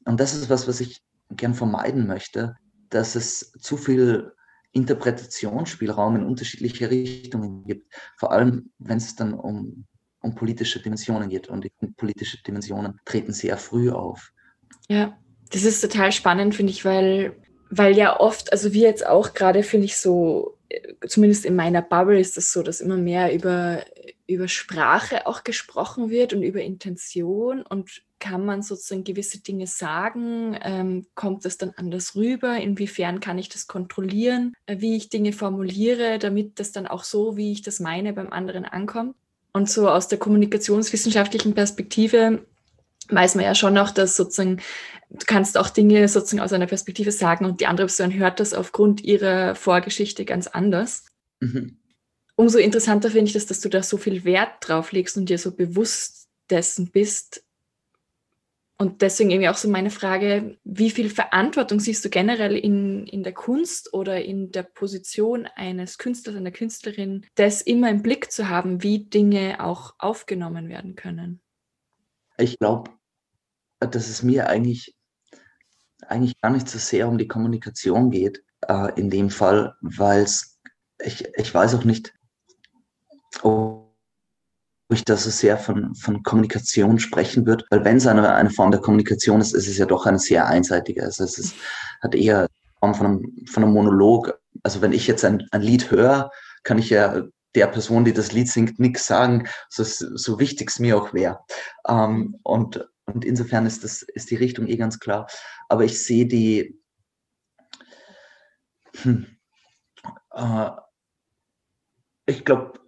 Und 0.05 0.19
das 0.19 0.33
ist 0.33 0.50
was, 0.50 0.67
was 0.67 0.81
ich 0.81 1.01
gern 1.29 1.53
vermeiden 1.53 2.07
möchte, 2.07 2.55
dass 2.89 3.15
es 3.15 3.51
zu 3.59 3.77
viel 3.77 4.33
Interpretationsspielraum 4.73 6.15
in 6.15 6.25
unterschiedliche 6.25 6.89
Richtungen 6.89 7.65
gibt. 7.65 7.93
Vor 8.17 8.31
allem, 8.31 8.71
wenn 8.79 8.97
es 8.97 9.15
dann 9.15 9.33
um 9.33 9.85
um 10.22 10.36
politische 10.36 10.82
Dimensionen 10.82 11.30
geht. 11.30 11.48
Und 11.48 11.70
politische 11.98 12.42
Dimensionen 12.44 13.00
treten 13.06 13.34
sehr 13.34 13.58
früh 13.58 13.92
auf. 13.92 14.32
Ja, 14.88 15.18
das 15.51 15.63
ist 15.63 15.82
total 15.82 16.12
spannend, 16.12 16.56
finde 16.56 16.72
ich, 16.72 16.86
weil, 16.86 17.36
weil 17.70 17.96
ja 17.96 18.20
oft, 18.20 18.51
also 18.51 18.74
wir 18.74 18.88
jetzt 18.88 19.06
auch 19.06 19.34
gerade, 19.34 19.63
finde 19.63 19.86
ich 19.86 19.98
so, 19.98 20.58
zumindest 21.08 21.46
in 21.46 21.56
meiner 21.56 21.82
Bubble 21.82 22.20
ist 22.20 22.38
das 22.38 22.51
so, 22.51 22.63
dass 22.63 22.82
immer 22.82 22.98
mehr 22.98 23.34
über, 23.34 23.84
über 24.28 24.48
Sprache 24.48 25.28
auch 25.28 25.44
gesprochen 25.44 26.10
wird 26.10 26.34
und 26.34 26.44
über 26.44 26.62
Intention 26.62 27.63
und 27.63 28.04
kann 28.20 28.46
man 28.46 28.62
sozusagen 28.62 29.04
gewisse 29.04 29.42
Dinge 29.42 29.66
sagen? 29.68 30.58
Ähm, 30.62 31.08
kommt 31.16 31.44
das 31.44 31.58
dann 31.58 31.72
anders 31.75 32.16
rüber? 32.16 32.58
Inwiefern 32.58 33.20
kann 33.20 33.40
ich 33.40 33.50
das 33.50 33.68
kontrollieren, 33.68 34.54
äh, 34.68 34.78
wie 34.80 34.96
ich 34.96 35.10
Dinge 35.10 35.34
formuliere, 35.34 36.20
damit 36.20 36.60
das 36.60 36.72
dann 36.72 36.88
auch 36.88 37.04
so, 37.04 37.36
wie 37.36 37.51
ich 37.51 37.63
das 37.63 37.80
meine, 37.80 38.13
beim 38.13 38.32
anderen 38.32 38.63
ankommt? 38.63 39.16
Und 39.53 39.70
so 39.70 39.89
aus 39.89 40.08
der 40.08 40.17
kommunikationswissenschaftlichen 40.17 41.53
Perspektive 41.53 42.46
weiß 43.10 43.36
man 43.36 43.43
ja 43.46 43.55
schon 43.55 43.74
noch, 43.74 43.91
dass 43.91 44.15
sozusagen, 44.15 44.62
du 45.10 45.25
kannst 45.25 45.58
auch 45.58 45.70
Dinge 45.70 46.08
sozusagen 46.08 46.41
aus 46.41 46.53
einer 46.53 46.67
Perspektive 46.67 47.12
sagen 47.12 47.46
und 47.46 47.60
die 47.60 47.67
andere 47.67 47.88
Person 47.88 48.13
hört 48.13 48.39
das 48.39 48.53
aufgrund 48.53 49.01
ihrer 49.03 49.55
Vorgeschichte 49.55 50.24
ganz 50.24 50.48
anders. 50.48 51.05
Mhm. 51.41 51.77
Umso 52.36 52.58
interessanter 52.60 53.12
finde 53.12 53.25
ich 53.27 53.34
das, 53.34 53.46
dass 53.46 53.60
du 53.60 53.70
da 53.70 53.84
so 53.84 53.98
viel 53.98 54.24
Wert 54.24 54.53
drauf 54.62 54.91
legst 54.93 55.17
und 55.17 55.29
dir 55.29 55.38
so 55.38 55.51
bewusst 55.51 56.29
dessen 56.50 56.89
bist, 56.91 57.43
und 58.81 59.03
deswegen 59.03 59.29
irgendwie 59.29 59.50
auch 59.50 59.57
so 59.57 59.69
meine 59.69 59.91
Frage, 59.91 60.57
wie 60.63 60.89
viel 60.89 61.11
Verantwortung 61.11 61.79
siehst 61.79 62.03
du 62.03 62.09
generell 62.09 62.57
in, 62.57 63.05
in 63.05 63.21
der 63.21 63.31
Kunst 63.31 63.93
oder 63.93 64.25
in 64.25 64.51
der 64.51 64.63
Position 64.63 65.47
eines 65.55 66.00
Künstlers, 66.00 66.35
einer 66.35 66.50
Künstlerin, 66.50 67.27
das 67.35 67.61
immer 67.61 67.91
im 67.91 68.01
Blick 68.01 68.31
zu 68.31 68.50
haben, 68.50 68.81
wie 68.81 69.03
Dinge 69.03 69.63
auch 69.63 69.93
aufgenommen 70.00 70.67
werden 70.67 70.95
können? 70.95 71.41
Ich 72.39 72.57
glaube, 72.57 72.89
dass 73.79 74.09
es 74.09 74.23
mir 74.23 74.50
eigentlich, 74.50 74.95
eigentlich 76.07 76.41
gar 76.41 76.50
nicht 76.50 76.67
so 76.67 76.79
sehr 76.79 77.07
um 77.07 77.19
die 77.19 77.27
Kommunikation 77.27 78.09
geht, 78.09 78.43
äh, 78.61 79.00
in 79.00 79.11
dem 79.11 79.29
Fall, 79.29 79.75
weil 79.81 80.25
ich, 81.05 81.23
ich 81.35 81.53
weiß 81.53 81.75
auch 81.75 81.83
nicht, 81.83 82.15
ob 83.43 83.90
ich 84.93 85.05
da 85.05 85.17
so 85.17 85.29
sehr 85.29 85.57
von, 85.57 85.95
von 85.95 86.24
Kommunikation 86.24 87.00
sprechen 87.00 87.45
würde, 87.45 87.65
weil 87.69 87.83
wenn 87.86 87.98
es 87.98 88.07
eine, 88.07 88.33
eine 88.33 88.50
Form 88.50 88.71
der 88.71 88.81
Kommunikation 88.81 89.41
ist, 89.41 89.53
ist 89.53 89.67
es 89.67 89.77
ja 89.77 89.86
doch 89.86 90.05
eine 90.05 90.19
sehr 90.19 90.48
einseitige. 90.48 91.03
Also 91.03 91.24
es 91.24 91.38
ist, 91.38 91.55
hat 92.01 92.15
eher 92.15 92.48
Form 92.79 92.95
von 92.95 93.05
einem, 93.05 93.45
von 93.48 93.63
einem 93.63 93.74
Monolog. 93.74 94.39
Also 94.63 94.81
wenn 94.81 94.93
ich 94.93 95.07
jetzt 95.07 95.24
ein, 95.24 95.48
ein 95.51 95.62
Lied 95.62 95.91
höre, 95.91 96.31
kann 96.63 96.77
ich 96.77 96.89
ja 96.89 97.24
der 97.55 97.67
Person, 97.67 98.05
die 98.05 98.13
das 98.13 98.31
Lied 98.31 98.48
singt, 98.48 98.79
nichts 98.79 99.07
sagen, 99.07 99.48
so, 99.69 99.83
so 99.83 100.39
wichtig 100.39 100.69
es 100.69 100.79
mir 100.79 100.98
auch 100.98 101.13
wäre. 101.13 101.39
Ähm, 101.88 102.38
und, 102.43 102.88
und 103.05 103.25
insofern 103.25 103.65
ist, 103.65 103.83
das, 103.83 104.01
ist 104.01 104.31
die 104.31 104.36
Richtung 104.36 104.67
eh 104.67 104.77
ganz 104.77 105.00
klar. 105.00 105.27
Aber 105.69 105.83
ich 105.83 106.03
sehe 106.03 106.25
die, 106.25 106.79
hm, 109.01 109.25
äh, 110.33 110.69
ich 112.25 112.45
glaube, 112.45 112.80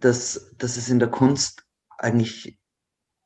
dass, 0.00 0.52
dass 0.58 0.76
es 0.76 0.88
in 0.88 0.98
der 0.98 1.10
Kunst 1.10 1.64
eigentlich, 1.98 2.58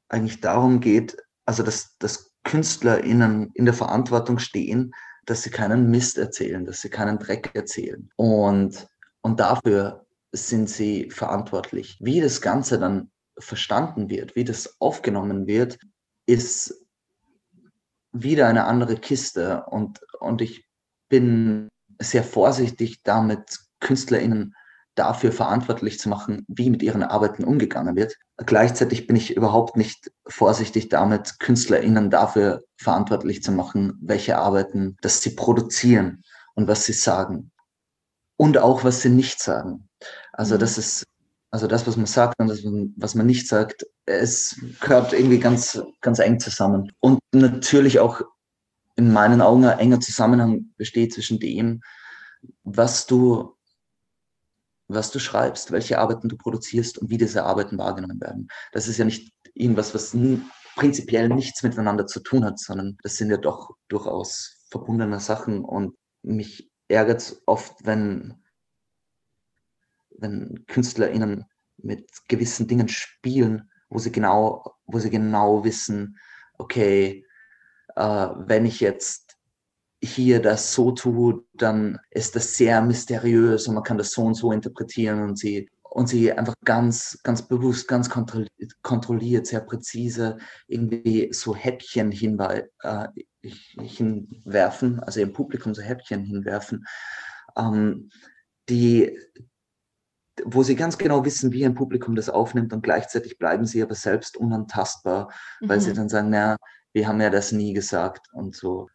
eigentlich 0.08 0.40
darum 0.40 0.80
geht, 0.80 1.16
also 1.44 1.62
dass, 1.62 1.96
dass 1.98 2.32
KünstlerInnen 2.44 3.50
in 3.54 3.64
der 3.64 3.74
Verantwortung 3.74 4.38
stehen, 4.38 4.92
dass 5.26 5.42
sie 5.42 5.50
keinen 5.50 5.90
Mist 5.90 6.18
erzählen, 6.18 6.64
dass 6.64 6.80
sie 6.80 6.90
keinen 6.90 7.18
Dreck 7.18 7.50
erzählen. 7.54 8.10
Und, 8.16 8.86
und 9.22 9.40
dafür 9.40 10.06
sind 10.32 10.68
sie 10.68 11.10
verantwortlich. 11.10 11.98
Wie 12.00 12.20
das 12.20 12.40
Ganze 12.40 12.78
dann 12.78 13.10
verstanden 13.38 14.10
wird, 14.10 14.36
wie 14.36 14.44
das 14.44 14.80
aufgenommen 14.80 15.46
wird, 15.46 15.78
ist, 16.26 16.84
wieder 18.12 18.46
eine 18.46 18.64
andere 18.64 18.96
Kiste 18.96 19.64
und, 19.66 20.00
und 20.20 20.40
ich 20.40 20.68
bin 21.08 21.68
sehr 22.00 22.22
vorsichtig 22.22 23.02
damit, 23.02 23.58
KünstlerInnen 23.80 24.54
dafür 24.94 25.32
verantwortlich 25.32 25.98
zu 25.98 26.08
machen, 26.08 26.44
wie 26.48 26.70
mit 26.70 26.82
ihren 26.82 27.02
Arbeiten 27.02 27.44
umgegangen 27.44 27.96
wird. 27.96 28.16
Gleichzeitig 28.36 29.06
bin 29.06 29.16
ich 29.16 29.36
überhaupt 29.36 29.76
nicht 29.76 30.10
vorsichtig 30.26 30.88
damit, 30.88 31.38
KünstlerInnen 31.40 32.10
dafür 32.10 32.62
verantwortlich 32.76 33.42
zu 33.42 33.52
machen, 33.52 33.98
welche 34.00 34.38
Arbeiten, 34.38 34.96
dass 35.00 35.20
sie 35.20 35.30
produzieren 35.30 36.22
und 36.54 36.68
was 36.68 36.84
sie 36.84 36.92
sagen. 36.92 37.50
Und 38.36 38.58
auch, 38.58 38.84
was 38.84 39.02
sie 39.02 39.10
nicht 39.10 39.40
sagen. 39.40 39.88
Also, 40.32 40.56
mhm. 40.56 40.60
das 40.60 40.78
ist, 40.78 41.04
also 41.50 41.66
das, 41.66 41.86
was 41.86 41.96
man 41.96 42.06
sagt 42.06 42.34
und 42.38 42.48
das, 42.48 42.62
was 42.96 43.14
man 43.14 43.26
nicht 43.26 43.46
sagt, 43.48 43.86
es 44.06 44.60
gehört 44.80 45.12
irgendwie 45.12 45.38
ganz, 45.38 45.80
ganz 46.00 46.18
eng 46.18 46.40
zusammen. 46.40 46.92
Und 47.00 47.20
natürlich 47.32 48.00
auch 48.00 48.22
in 48.96 49.12
meinen 49.12 49.40
Augen 49.40 49.64
ein 49.64 49.78
enger 49.78 50.00
Zusammenhang 50.00 50.72
besteht 50.76 51.14
zwischen 51.14 51.38
dem, 51.38 51.80
was 52.62 53.06
du 53.06 53.53
was 54.88 55.10
du 55.10 55.18
schreibst, 55.18 55.72
welche 55.72 55.98
Arbeiten 55.98 56.28
du 56.28 56.36
produzierst 56.36 56.98
und 56.98 57.10
wie 57.10 57.18
diese 57.18 57.44
Arbeiten 57.44 57.78
wahrgenommen 57.78 58.20
werden. 58.20 58.48
Das 58.72 58.88
ist 58.88 58.98
ja 58.98 59.04
nicht 59.04 59.32
irgendwas, 59.54 59.94
was 59.94 60.16
prinzipiell 60.76 61.28
nichts 61.28 61.62
miteinander 61.62 62.06
zu 62.06 62.20
tun 62.20 62.44
hat, 62.44 62.58
sondern 62.58 62.98
das 63.02 63.16
sind 63.16 63.30
ja 63.30 63.36
doch 63.36 63.70
durchaus 63.88 64.64
verbundene 64.70 65.20
Sachen 65.20 65.64
und 65.64 65.96
mich 66.22 66.70
ärgert 66.88 67.20
es 67.20 67.42
oft, 67.46 67.86
wenn, 67.86 68.42
wenn 70.10 70.64
KünstlerInnen 70.66 71.44
mit 71.76 72.08
gewissen 72.28 72.66
Dingen 72.66 72.88
spielen, 72.88 73.70
wo 73.88 73.98
sie 73.98 74.12
genau, 74.12 74.74
wo 74.86 74.98
sie 74.98 75.10
genau 75.10 75.64
wissen, 75.64 76.18
okay, 76.58 77.24
äh, 77.96 78.02
wenn 78.02 78.66
ich 78.66 78.80
jetzt 78.80 79.23
hier 80.04 80.40
das 80.40 80.72
so 80.72 80.92
tut, 80.92 81.46
dann 81.54 81.98
ist 82.10 82.36
das 82.36 82.56
sehr 82.56 82.82
mysteriös 82.82 83.68
und 83.68 83.74
man 83.74 83.84
kann 83.84 83.98
das 83.98 84.12
so 84.12 84.22
und 84.22 84.34
so 84.34 84.52
interpretieren 84.52 85.22
und 85.22 85.38
sie 85.38 85.68
und 85.94 86.08
sie 86.08 86.32
einfach 86.32 86.56
ganz, 86.64 87.20
ganz 87.22 87.42
bewusst, 87.42 87.86
ganz 87.86 88.10
kontrolliert, 88.10 89.46
sehr 89.46 89.60
präzise 89.60 90.38
irgendwie 90.66 91.32
so 91.32 91.54
Häppchen 91.54 92.10
hinwe 92.10 92.68
äh, 92.80 93.06
hinwerfen, 93.80 94.98
also 95.00 95.20
im 95.20 95.32
Publikum 95.32 95.72
so 95.72 95.82
Häppchen 95.82 96.24
hinwerfen, 96.24 96.84
ähm, 97.56 98.10
die, 98.68 99.16
wo 100.44 100.64
sie 100.64 100.74
ganz 100.74 100.98
genau 100.98 101.24
wissen, 101.24 101.52
wie 101.52 101.64
ein 101.64 101.76
Publikum 101.76 102.16
das 102.16 102.28
aufnimmt 102.28 102.72
und 102.72 102.82
gleichzeitig 102.82 103.38
bleiben 103.38 103.64
sie 103.64 103.80
aber 103.80 103.94
selbst 103.94 104.36
unantastbar, 104.36 105.32
mhm. 105.60 105.68
weil 105.68 105.80
sie 105.80 105.90
mhm. 105.90 105.96
dann 105.96 106.08
sagen, 106.08 106.30
na, 106.30 106.56
wir 106.92 107.06
haben 107.06 107.20
ja 107.20 107.30
das 107.30 107.52
nie 107.52 107.72
gesagt 107.72 108.26
und 108.32 108.56
so. 108.56 108.88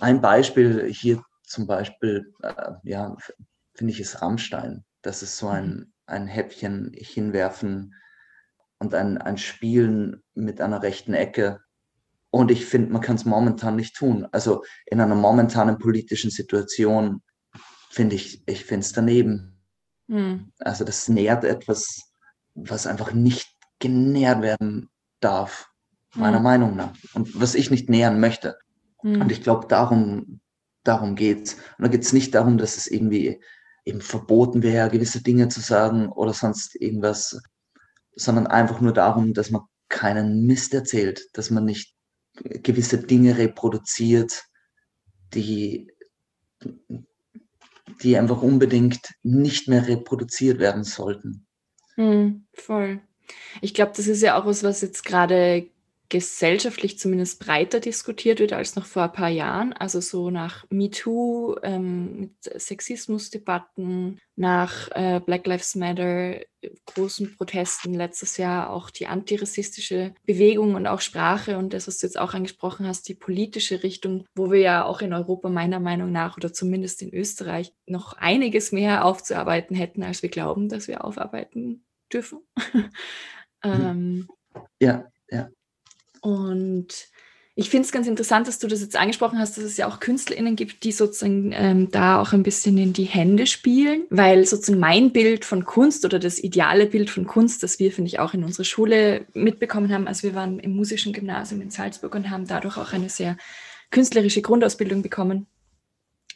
Ein 0.00 0.20
Beispiel 0.20 0.86
hier 0.92 1.22
zum 1.44 1.66
Beispiel, 1.66 2.32
äh, 2.42 2.72
ja, 2.84 3.16
finde 3.74 3.92
ich, 3.92 4.00
ist 4.00 4.20
Rammstein. 4.20 4.84
Das 5.02 5.22
ist 5.22 5.38
so 5.38 5.48
ein, 5.48 5.68
mhm. 5.68 5.92
ein 6.06 6.26
Häppchen 6.26 6.92
hinwerfen 6.94 7.94
und 8.78 8.94
ein, 8.94 9.18
ein 9.18 9.38
Spielen 9.38 10.22
mit 10.34 10.60
einer 10.60 10.82
rechten 10.82 11.14
Ecke. 11.14 11.60
Und 12.30 12.50
ich 12.50 12.66
finde, 12.66 12.92
man 12.92 13.00
kann 13.00 13.16
es 13.16 13.24
momentan 13.24 13.76
nicht 13.76 13.96
tun. 13.96 14.28
Also 14.32 14.62
in 14.86 15.00
einer 15.00 15.14
momentanen 15.14 15.78
politischen 15.78 16.30
Situation 16.30 17.22
finde 17.90 18.16
ich, 18.16 18.42
ich 18.46 18.64
finde 18.64 18.84
es 18.84 18.92
daneben. 18.92 19.58
Mhm. 20.06 20.52
Also 20.58 20.84
das 20.84 21.08
nährt 21.08 21.44
etwas, 21.44 22.12
was 22.54 22.86
einfach 22.86 23.12
nicht 23.12 23.48
genährt 23.78 24.42
werden 24.42 24.90
darf, 25.20 25.70
meiner 26.14 26.38
mhm. 26.38 26.44
Meinung 26.44 26.76
nach. 26.76 26.92
Und 27.14 27.40
was 27.40 27.54
ich 27.54 27.70
nicht 27.70 27.88
nähern 27.88 28.20
möchte. 28.20 28.58
Mhm. 29.02 29.22
Und 29.22 29.32
ich 29.32 29.42
glaube, 29.42 29.66
darum, 29.68 30.40
darum 30.84 31.14
geht's. 31.14 31.54
Und 31.54 31.84
da 31.84 31.88
geht 31.88 32.02
es 32.02 32.12
nicht 32.12 32.34
darum, 32.34 32.58
dass 32.58 32.76
es 32.76 32.86
irgendwie 32.86 33.40
eben 33.84 34.00
verboten 34.00 34.62
wäre, 34.62 34.90
gewisse 34.90 35.22
Dinge 35.22 35.48
zu 35.48 35.60
sagen 35.60 36.08
oder 36.08 36.34
sonst 36.34 36.76
irgendwas, 36.76 37.40
sondern 38.14 38.46
einfach 38.46 38.80
nur 38.80 38.92
darum, 38.92 39.32
dass 39.32 39.50
man 39.50 39.62
keinen 39.88 40.46
Mist 40.46 40.74
erzählt, 40.74 41.26
dass 41.32 41.50
man 41.50 41.64
nicht 41.64 41.94
gewisse 42.34 42.98
Dinge 42.98 43.38
reproduziert, 43.38 44.44
die, 45.34 45.90
die 48.02 48.16
einfach 48.16 48.42
unbedingt 48.42 49.14
nicht 49.22 49.68
mehr 49.68 49.86
reproduziert 49.86 50.58
werden 50.58 50.84
sollten. 50.84 51.46
Mhm, 51.96 52.46
voll. 52.52 53.00
Ich 53.60 53.74
glaube, 53.74 53.92
das 53.96 54.06
ist 54.06 54.22
ja 54.22 54.38
auch 54.38 54.46
was, 54.46 54.62
was 54.62 54.80
jetzt 54.82 55.04
gerade 55.04 55.68
gesellschaftlich 56.08 56.98
zumindest 56.98 57.38
breiter 57.40 57.80
diskutiert 57.80 58.40
wird 58.40 58.52
als 58.52 58.76
noch 58.76 58.86
vor 58.86 59.04
ein 59.04 59.12
paar 59.12 59.28
Jahren. 59.28 59.72
Also 59.74 60.00
so 60.00 60.30
nach 60.30 60.64
MeToo, 60.70 61.56
ähm, 61.62 62.20
mit 62.20 62.60
Sexismusdebatten, 62.60 64.18
nach 64.36 64.88
äh, 64.92 65.20
Black 65.20 65.46
Lives 65.46 65.74
Matter, 65.74 66.40
großen 66.86 67.36
Protesten 67.36 67.94
letztes 67.94 68.36
Jahr, 68.36 68.70
auch 68.70 68.90
die 68.90 69.06
antirassistische 69.06 70.14
Bewegung 70.24 70.74
und 70.74 70.86
auch 70.86 71.00
Sprache 71.00 71.58
und 71.58 71.72
das, 71.74 71.86
was 71.86 71.98
du 71.98 72.06
jetzt 72.06 72.18
auch 72.18 72.34
angesprochen 72.34 72.86
hast, 72.86 73.08
die 73.08 73.14
politische 73.14 73.82
Richtung, 73.82 74.24
wo 74.34 74.50
wir 74.50 74.60
ja 74.60 74.84
auch 74.84 75.00
in 75.02 75.12
Europa 75.12 75.50
meiner 75.50 75.78
Meinung 75.78 76.10
nach 76.10 76.36
oder 76.36 76.52
zumindest 76.52 77.02
in 77.02 77.14
Österreich 77.14 77.72
noch 77.86 78.14
einiges 78.14 78.72
mehr 78.72 79.04
aufzuarbeiten 79.04 79.76
hätten, 79.76 80.02
als 80.02 80.22
wir 80.22 80.30
glauben, 80.30 80.68
dass 80.68 80.88
wir 80.88 81.04
aufarbeiten 81.04 81.84
dürfen. 82.12 82.40
ähm, 83.62 84.28
ja, 84.80 85.06
ja. 85.30 85.50
Und 86.20 87.08
ich 87.60 87.70
finde 87.70 87.86
es 87.86 87.92
ganz 87.92 88.06
interessant, 88.06 88.46
dass 88.46 88.60
du 88.60 88.68
das 88.68 88.80
jetzt 88.80 88.94
angesprochen 88.94 89.40
hast, 89.40 89.56
dass 89.56 89.64
es 89.64 89.76
ja 89.76 89.88
auch 89.88 89.98
KünstlerInnen 89.98 90.54
gibt, 90.54 90.84
die 90.84 90.92
sozusagen 90.92 91.50
ähm, 91.52 91.90
da 91.90 92.20
auch 92.20 92.32
ein 92.32 92.44
bisschen 92.44 92.78
in 92.78 92.92
die 92.92 93.02
Hände 93.02 93.48
spielen, 93.48 94.02
weil 94.10 94.46
sozusagen 94.46 94.78
mein 94.78 95.12
Bild 95.12 95.44
von 95.44 95.64
Kunst 95.64 96.04
oder 96.04 96.20
das 96.20 96.38
ideale 96.38 96.86
Bild 96.86 97.10
von 97.10 97.26
Kunst, 97.26 97.64
das 97.64 97.80
wir, 97.80 97.90
finde 97.90 98.10
ich, 98.10 98.20
auch 98.20 98.32
in 98.32 98.44
unserer 98.44 98.64
Schule 98.64 99.26
mitbekommen 99.34 99.92
haben, 99.92 100.06
als 100.06 100.22
wir 100.22 100.36
waren 100.36 100.60
im 100.60 100.76
musischen 100.76 101.12
Gymnasium 101.12 101.60
in 101.60 101.72
Salzburg 101.72 102.14
und 102.14 102.30
haben 102.30 102.46
dadurch 102.46 102.76
auch 102.76 102.92
eine 102.92 103.08
sehr 103.08 103.36
künstlerische 103.90 104.40
Grundausbildung 104.40 105.02
bekommen, 105.02 105.48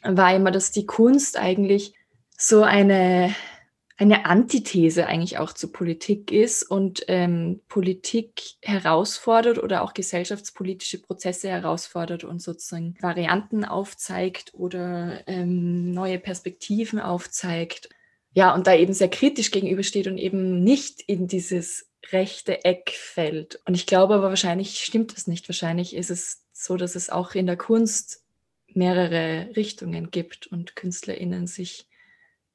war 0.03 0.35
immer, 0.35 0.51
dass 0.51 0.71
die 0.71 0.85
Kunst 0.85 1.37
eigentlich 1.37 1.93
so 2.37 2.63
eine 2.63 3.33
eine 4.03 4.25
Antithese 4.25 5.07
eigentlich 5.07 5.37
auch 5.37 5.53
zur 5.53 5.71
Politik 5.71 6.31
ist 6.31 6.63
und 6.63 7.03
ähm, 7.07 7.61
Politik 7.67 8.41
herausfordert 8.61 9.57
oder 9.57 9.83
auch 9.83 9.93
gesellschaftspolitische 9.93 11.01
Prozesse 11.01 11.49
herausfordert 11.49 12.23
und 12.23 12.41
sozusagen 12.41 12.95
Varianten 13.01 13.65
aufzeigt 13.65 14.53
oder 14.53 15.27
ähm, 15.27 15.91
neue 15.91 16.19
Perspektiven 16.19 16.99
aufzeigt. 16.99 17.89
Ja, 18.33 18.53
und 18.53 18.67
da 18.67 18.75
eben 18.75 18.93
sehr 18.93 19.09
kritisch 19.09 19.51
gegenübersteht 19.51 20.07
und 20.07 20.17
eben 20.17 20.63
nicht 20.63 21.01
in 21.01 21.27
dieses 21.27 21.89
rechte 22.11 22.65
Eck 22.65 22.91
fällt. 22.95 23.61
Und 23.65 23.75
ich 23.75 23.85
glaube 23.85 24.15
aber 24.15 24.29
wahrscheinlich 24.29 24.79
stimmt 24.79 25.15
das 25.15 25.27
nicht. 25.27 25.47
Wahrscheinlich 25.47 25.95
ist 25.95 26.09
es 26.09 26.43
so, 26.51 26.77
dass 26.77 26.95
es 26.95 27.09
auch 27.09 27.35
in 27.35 27.45
der 27.45 27.57
Kunst 27.57 28.23
mehrere 28.67 29.55
Richtungen 29.55 30.11
gibt 30.11 30.47
und 30.47 30.75
KünstlerInnen 30.75 31.47
sich 31.47 31.87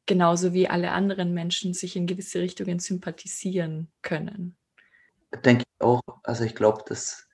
genauso 0.09 0.53
wie 0.53 0.69
alle 0.69 0.91
anderen 0.91 1.33
Menschen 1.33 1.75
sich 1.75 1.95
in 1.95 2.09
gewisse 2.09 2.41
Richtungen 2.41 2.81
sympathisieren 2.81 3.93
können. 4.03 4.57
Denke 5.45 5.63
ich 5.63 5.85
auch. 5.85 6.03
Also 6.25 6.43
ich 6.43 6.57
glaube, 6.57 6.83
dass, 6.89 7.29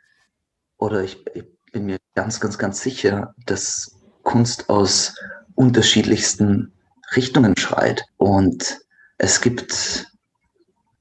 oder 0.76 1.02
ich, 1.02 1.24
ich 1.34 1.44
bin 1.72 1.86
mir 1.86 1.98
ganz, 2.14 2.40
ganz, 2.40 2.58
ganz 2.58 2.82
sicher, 2.82 3.34
dass 3.46 3.96
Kunst 4.22 4.68
aus 4.68 5.14
unterschiedlichsten 5.54 6.72
Richtungen 7.16 7.56
schreit. 7.56 8.04
Und 8.16 8.80
es 9.18 9.40
gibt, 9.40 10.06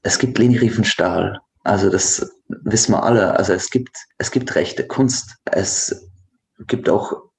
es 0.02 0.18
gibt 0.18 0.38
Leni 0.38 0.56
Riefenstahl. 0.56 1.40
Also 1.64 1.90
das 1.90 2.30
wissen 2.48 2.92
wir 2.92 3.02
alle. 3.02 3.36
Also 3.36 3.52
es 3.52 3.68
gibt, 3.70 3.96
es 4.18 4.30
gibt 4.30 4.54
rechte 4.54 4.86
Kunst. 4.86 5.36
Es 5.46 6.08
gibt 6.66 6.88
auch 6.88 7.30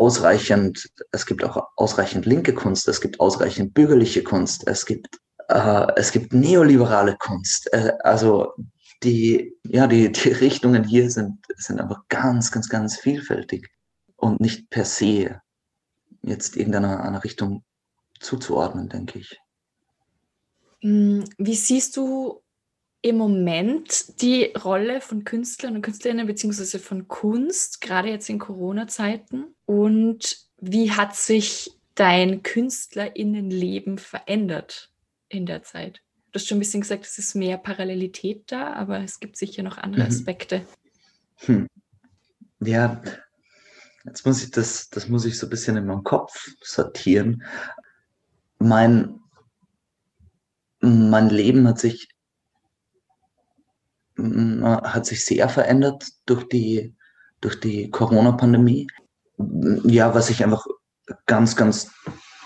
ausreichend, 0.00 0.88
es 1.12 1.26
gibt 1.26 1.44
auch 1.44 1.68
ausreichend 1.76 2.24
linke 2.24 2.54
Kunst, 2.54 2.88
es 2.88 3.00
gibt 3.00 3.20
ausreichend 3.20 3.74
bürgerliche 3.74 4.24
Kunst, 4.24 4.66
es 4.66 4.86
gibt, 4.86 5.18
äh, 5.48 5.86
es 5.96 6.10
gibt 6.10 6.32
neoliberale 6.32 7.16
Kunst. 7.18 7.70
Äh, 7.72 7.92
also 8.00 8.54
die, 9.02 9.54
ja, 9.64 9.86
die, 9.86 10.10
die 10.10 10.28
Richtungen 10.46 10.84
hier 10.84 11.10
sind, 11.10 11.38
sind 11.56 11.80
einfach 11.80 12.02
ganz, 12.08 12.50
ganz, 12.50 12.68
ganz 12.68 12.96
vielfältig 12.96 13.68
und 14.16 14.40
nicht 14.40 14.70
per 14.70 14.86
se 14.86 15.40
jetzt 16.22 16.56
irgendeiner 16.56 17.02
einer 17.04 17.22
Richtung 17.22 17.62
zuzuordnen, 18.20 18.88
denke 18.88 19.18
ich. 19.18 19.38
Hm, 20.80 21.24
wie 21.36 21.54
siehst 21.54 21.96
du 21.96 22.42
im 23.02 23.16
Moment 23.16 24.20
die 24.20 24.52
Rolle 24.64 25.00
von 25.00 25.24
Künstlern 25.24 25.76
und 25.76 25.82
Künstlerinnen 25.82 26.26
beziehungsweise 26.26 26.78
von 26.78 27.08
Kunst, 27.08 27.80
gerade 27.80 28.10
jetzt 28.10 28.28
in 28.28 28.38
Corona-Zeiten? 28.38 29.54
Und 29.64 30.38
wie 30.58 30.90
hat 30.90 31.16
sich 31.16 31.72
dein 31.94 32.42
KünstlerInnenleben 32.42 33.98
verändert 33.98 34.90
in 35.28 35.46
der 35.46 35.62
Zeit? 35.62 36.02
Du 36.32 36.38
hast 36.38 36.46
schon 36.46 36.58
ein 36.58 36.60
bisschen 36.60 36.82
gesagt, 36.82 37.06
es 37.06 37.18
ist 37.18 37.34
mehr 37.34 37.58
Parallelität 37.58 38.44
da, 38.52 38.74
aber 38.74 39.00
es 39.00 39.18
gibt 39.18 39.36
sicher 39.36 39.62
noch 39.62 39.78
andere 39.78 40.04
mhm. 40.04 40.08
Aspekte. 40.08 40.66
Hm. 41.38 41.66
Ja, 42.60 43.02
jetzt 44.04 44.26
muss 44.26 44.44
ich 44.44 44.50
das, 44.50 44.90
das 44.90 45.08
muss 45.08 45.24
ich 45.24 45.38
so 45.38 45.46
ein 45.46 45.50
bisschen 45.50 45.76
in 45.76 45.86
meinem 45.86 46.04
Kopf 46.04 46.48
sortieren. 46.60 47.42
Mein, 48.58 49.18
mein 50.80 51.30
Leben 51.30 51.66
hat 51.66 51.80
sich, 51.80 52.08
hat 54.82 55.06
sich 55.06 55.24
sehr 55.24 55.48
verändert 55.48 56.04
durch 56.26 56.48
die, 56.48 56.94
durch 57.40 57.60
die 57.60 57.90
Corona-Pandemie. 57.90 58.88
Ja, 59.84 60.14
was 60.14 60.26
sich 60.26 60.44
einfach 60.44 60.66
ganz, 61.26 61.56
ganz 61.56 61.90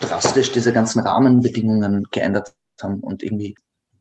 drastisch 0.01 0.53
diese 0.53 0.73
ganzen 0.73 1.01
Rahmenbedingungen 1.01 2.07
geändert 2.11 2.55
haben 2.81 3.01
und 3.01 3.23
irgendwie 3.23 3.57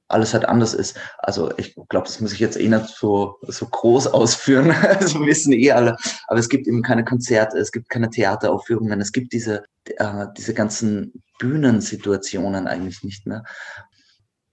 alles 0.08 0.34
halt 0.34 0.46
anders 0.46 0.74
ist. 0.74 0.98
Also 1.18 1.52
ich 1.58 1.76
glaube, 1.90 2.06
das 2.06 2.22
muss 2.22 2.34
ich 2.34 2.40
jetzt 2.40 2.60
eh 2.60 2.68
nicht 2.68 2.88
so, 2.88 3.38
so 3.48 3.66
groß 3.66 4.08
ausführen. 4.08 4.74
Das 5.00 5.16
wissen 5.16 5.54
eh 5.54 5.72
alle. 5.72 5.98
Aber 6.28 6.40
es 6.40 6.50
gibt 6.50 6.68
eben 6.68 6.82
keine 6.82 7.04
Konzerte, 7.04 7.58
es 7.58 7.72
gibt 7.72 7.90
keine 7.90 8.10
Theateraufführungen, 8.10 9.02
es 9.02 9.12
gibt 9.12 9.34
diese, 9.34 9.64
äh, 9.86 10.28
diese 10.38 10.54
ganzen 10.54 11.24
Bühnensituationen 11.40 12.68
eigentlich 12.68 13.04
nicht 13.04 13.26
mehr. 13.26 13.44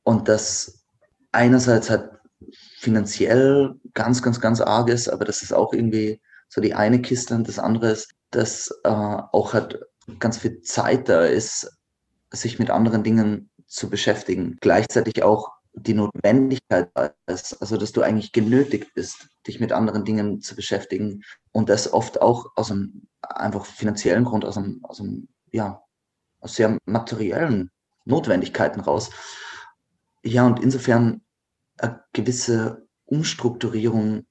Und 0.03 0.29
das 0.29 0.85
einerseits 1.33 1.91
halt 1.91 2.11
finanziell 2.81 3.75
ganz, 3.93 4.23
ganz, 4.23 4.41
ganz 4.41 4.63
arg 4.63 4.89
ist, 4.89 5.09
aber 5.09 5.27
das 5.27 5.43
ist 5.43 5.53
auch 5.53 5.75
irgendwie 5.75 6.19
so 6.49 6.63
die 6.63 6.73
eine 6.73 7.03
Kiste 7.03 7.35
und 7.35 7.47
das 7.47 7.59
andere 7.59 7.91
ist, 7.91 8.13
dass 8.31 8.71
äh, 8.85 8.89
auch 8.89 9.53
halt 9.53 9.79
ganz 10.19 10.39
viel 10.39 10.63
Zeit 10.63 11.11
da 11.11 11.27
ist, 11.27 11.71
sich 12.31 12.59
mit 12.59 12.71
anderen 12.71 13.03
Dingen 13.03 13.51
zu 13.67 13.91
beschäftigen. 13.91 14.57
Gleichzeitig 14.63 15.23
auch 15.23 15.51
die 15.75 15.93
Notwendigkeit 15.93 16.91
ist, 17.27 17.61
also 17.61 17.77
dass 17.77 17.93
du 17.93 18.01
eigentlich 18.01 18.33
genötigt 18.33 18.95
bist, 18.95 19.29
dich 19.47 19.61
mit 19.61 19.73
anderen 19.73 20.07
Dingen 20.07 20.41
zu 20.41 20.57
beschäftigen 20.57 21.23
und 21.53 21.69
das 21.69 21.93
oft 21.93 22.23
auch 22.23 22.47
aus 22.57 22.71
einem 22.71 23.09
einfach 23.21 23.67
finanziellen 23.67 24.25
Grund, 24.25 24.47
aus 24.47 24.57
einem, 24.57 24.81
aus 24.85 25.01
einem 25.01 25.29
ja, 25.53 25.83
aus 26.41 26.57
sehr 26.57 26.79
materiellen 26.87 27.71
Notwendigkeiten 28.07 28.81
raus. 28.81 29.11
Ja, 30.23 30.47
und 30.47 30.61
insofern 30.61 31.21
eine 31.83 32.03
gewisse 32.13 32.87
Umstrukturierung 33.07 34.25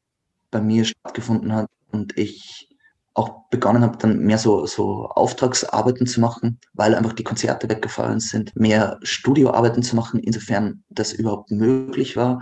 bei 0.51 0.61
mir 0.61 0.85
stattgefunden 0.85 1.53
hat 1.53 1.69
und 1.91 2.17
ich 2.17 2.69
auch 3.13 3.49
begonnen 3.49 3.83
habe, 3.83 3.97
dann 3.97 4.19
mehr 4.19 4.37
so, 4.37 4.65
so 4.65 5.07
Auftragsarbeiten 5.07 6.07
zu 6.07 6.21
machen, 6.21 6.59
weil 6.73 6.95
einfach 6.95 7.13
die 7.13 7.23
Konzerte 7.23 7.67
weggefallen 7.69 8.19
sind, 8.19 8.55
mehr 8.55 8.99
Studioarbeiten 9.03 9.83
zu 9.83 9.95
machen, 9.95 10.19
insofern 10.19 10.83
das 10.89 11.11
überhaupt 11.11 11.51
möglich 11.51 12.15
war. 12.15 12.41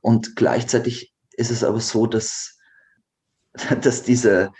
Und 0.00 0.36
gleichzeitig 0.36 1.12
ist 1.32 1.50
es 1.50 1.64
aber 1.64 1.80
so, 1.80 2.06
dass, 2.06 2.58
dass 3.80 4.02
diese 4.02 4.52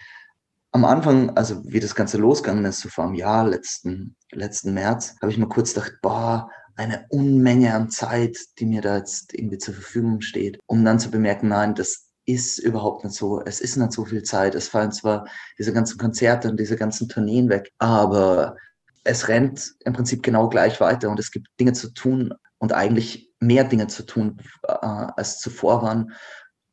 am 0.72 0.86
Anfang, 0.86 1.36
also 1.36 1.62
wie 1.64 1.80
das 1.80 1.94
Ganze 1.94 2.16
losgegangen 2.16 2.64
ist, 2.64 2.80
so 2.80 2.88
vor 2.88 3.04
einem 3.04 3.14
Jahr, 3.14 3.46
letzten, 3.46 4.16
letzten 4.30 4.72
März, 4.72 5.14
habe 5.20 5.30
ich 5.30 5.36
mir 5.36 5.48
kurz 5.48 5.74
gedacht, 5.74 5.92
boah, 6.00 6.50
eine 6.76 7.06
Unmenge 7.10 7.74
an 7.74 7.90
Zeit, 7.90 8.38
die 8.58 8.66
mir 8.66 8.82
da 8.82 8.98
jetzt 8.98 9.34
irgendwie 9.34 9.58
zur 9.58 9.74
Verfügung 9.74 10.20
steht, 10.20 10.58
um 10.66 10.84
dann 10.84 10.98
zu 10.98 11.10
bemerken, 11.10 11.48
nein, 11.48 11.74
das 11.74 12.08
ist 12.24 12.58
überhaupt 12.58 13.04
nicht 13.04 13.16
so. 13.16 13.42
Es 13.44 13.60
ist 13.60 13.76
nicht 13.76 13.92
so 13.92 14.04
viel 14.04 14.22
Zeit. 14.22 14.54
Es 14.54 14.68
fallen 14.68 14.92
zwar 14.92 15.26
diese 15.58 15.72
ganzen 15.72 15.98
Konzerte 15.98 16.48
und 16.48 16.58
diese 16.58 16.76
ganzen 16.76 17.08
Tourneen 17.08 17.48
weg, 17.48 17.72
aber 17.78 18.56
es 19.04 19.28
rennt 19.28 19.74
im 19.84 19.92
Prinzip 19.92 20.22
genau 20.22 20.48
gleich 20.48 20.80
weiter 20.80 21.10
und 21.10 21.18
es 21.18 21.30
gibt 21.30 21.48
Dinge 21.58 21.72
zu 21.72 21.92
tun 21.92 22.32
und 22.58 22.72
eigentlich 22.72 23.30
mehr 23.40 23.64
Dinge 23.64 23.88
zu 23.88 24.04
tun, 24.04 24.38
äh, 24.62 24.72
als 24.72 25.40
zuvor 25.40 25.82
waren. 25.82 26.12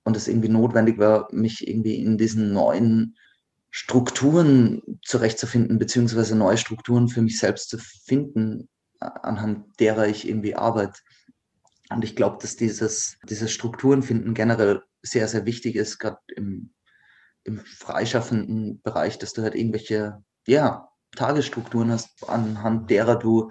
Und 0.04 0.16
es 0.16 0.28
irgendwie 0.28 0.50
notwendig 0.50 0.98
war, 1.00 1.28
mich 1.32 1.68
irgendwie 1.68 1.96
in 1.96 2.18
diesen 2.18 2.54
neuen 2.54 3.16
Strukturen 3.72 4.82
zurechtzufinden, 5.04 5.78
beziehungsweise 5.78 6.36
neue 6.36 6.58
Strukturen 6.58 7.08
für 7.08 7.22
mich 7.22 7.40
selbst 7.40 7.70
zu 7.70 7.78
finden, 7.78 8.68
anhand 9.00 9.80
derer 9.80 10.08
ich 10.08 10.28
irgendwie 10.28 10.56
arbeite. 10.56 11.00
Und 11.90 12.04
ich 12.04 12.16
glaube, 12.16 12.38
dass 12.42 12.56
dieses, 12.56 13.18
dieses 13.28 13.52
Strukturen 13.52 14.04
finden 14.04 14.34
generell 14.34 14.84
sehr, 15.02 15.28
sehr 15.28 15.46
wichtig 15.46 15.76
ist, 15.76 15.98
gerade 15.98 16.20
im, 16.36 16.72
im 17.44 17.60
freischaffenden 17.60 18.82
Bereich, 18.82 19.18
dass 19.18 19.34
du 19.34 19.42
halt 19.42 19.56
irgendwelche, 19.56 20.24
ja, 20.46 20.90
Tagesstrukturen 21.16 21.92
hast, 21.92 22.30
anhand 22.30 22.92
derer 22.92 23.16
du 23.16 23.50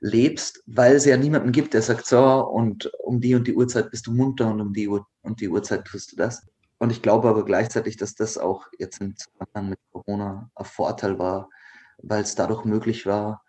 lebst, 0.00 0.62
weil 0.66 0.94
es 0.94 1.04
ja 1.04 1.18
niemanden 1.18 1.52
gibt, 1.52 1.74
der 1.74 1.82
sagt, 1.82 2.06
so, 2.06 2.46
und 2.46 2.90
um 3.02 3.20
die 3.20 3.34
und 3.34 3.46
die 3.46 3.54
Uhrzeit 3.54 3.90
bist 3.90 4.06
du 4.06 4.12
munter 4.12 4.50
und 4.50 4.60
um 4.60 4.72
die 4.72 4.88
Uhr 4.88 5.06
und 5.22 5.40
die 5.40 5.48
Uhrzeit 5.48 5.84
tust 5.84 6.12
du 6.12 6.16
das. 6.16 6.46
Und 6.78 6.90
ich 6.90 7.02
glaube 7.02 7.28
aber 7.28 7.44
gleichzeitig, 7.44 7.96
dass 7.96 8.14
das 8.14 8.38
auch 8.38 8.68
jetzt 8.78 9.00
im 9.00 9.16
Zusammenhang 9.16 9.70
mit 9.70 9.80
Corona 9.92 10.50
ein 10.54 10.64
Vorteil 10.64 11.18
war, 11.18 11.50
weil 11.98 12.22
es 12.22 12.36
dadurch 12.36 12.64
möglich 12.64 13.04
war 13.04 13.42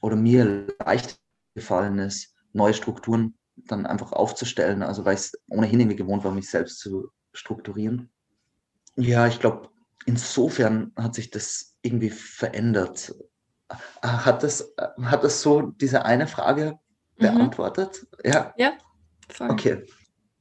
oder 0.00 0.16
mir 0.16 0.66
leicht 0.84 1.20
gefallen 1.54 1.98
ist, 1.98 2.34
neue 2.52 2.74
Strukturen 2.74 3.34
dann 3.56 3.86
einfach 3.86 4.12
aufzustellen. 4.12 4.82
Also 4.82 5.04
weil 5.04 5.14
ich 5.14 5.20
es 5.20 5.42
ohnehin 5.48 5.80
irgendwie 5.80 5.96
gewohnt 5.96 6.24
war, 6.24 6.32
mich 6.32 6.48
selbst 6.50 6.80
zu 6.80 7.10
strukturieren. 7.32 8.10
Ja, 8.96 9.26
ich 9.26 9.38
glaube, 9.38 9.68
insofern 10.06 10.92
hat 10.96 11.14
sich 11.14 11.30
das 11.30 11.76
irgendwie 11.82 12.10
verändert. 12.10 13.14
Hat 14.02 14.42
das, 14.42 14.74
hat 15.02 15.22
das 15.22 15.42
so 15.42 15.62
diese 15.62 16.04
eine 16.04 16.26
Frage 16.26 16.78
mhm. 17.16 17.22
beantwortet? 17.22 18.06
Mhm. 18.24 18.30
Ja. 18.32 18.54
Ja. 18.56 18.72
Voll. 19.28 19.50
Okay. 19.50 19.86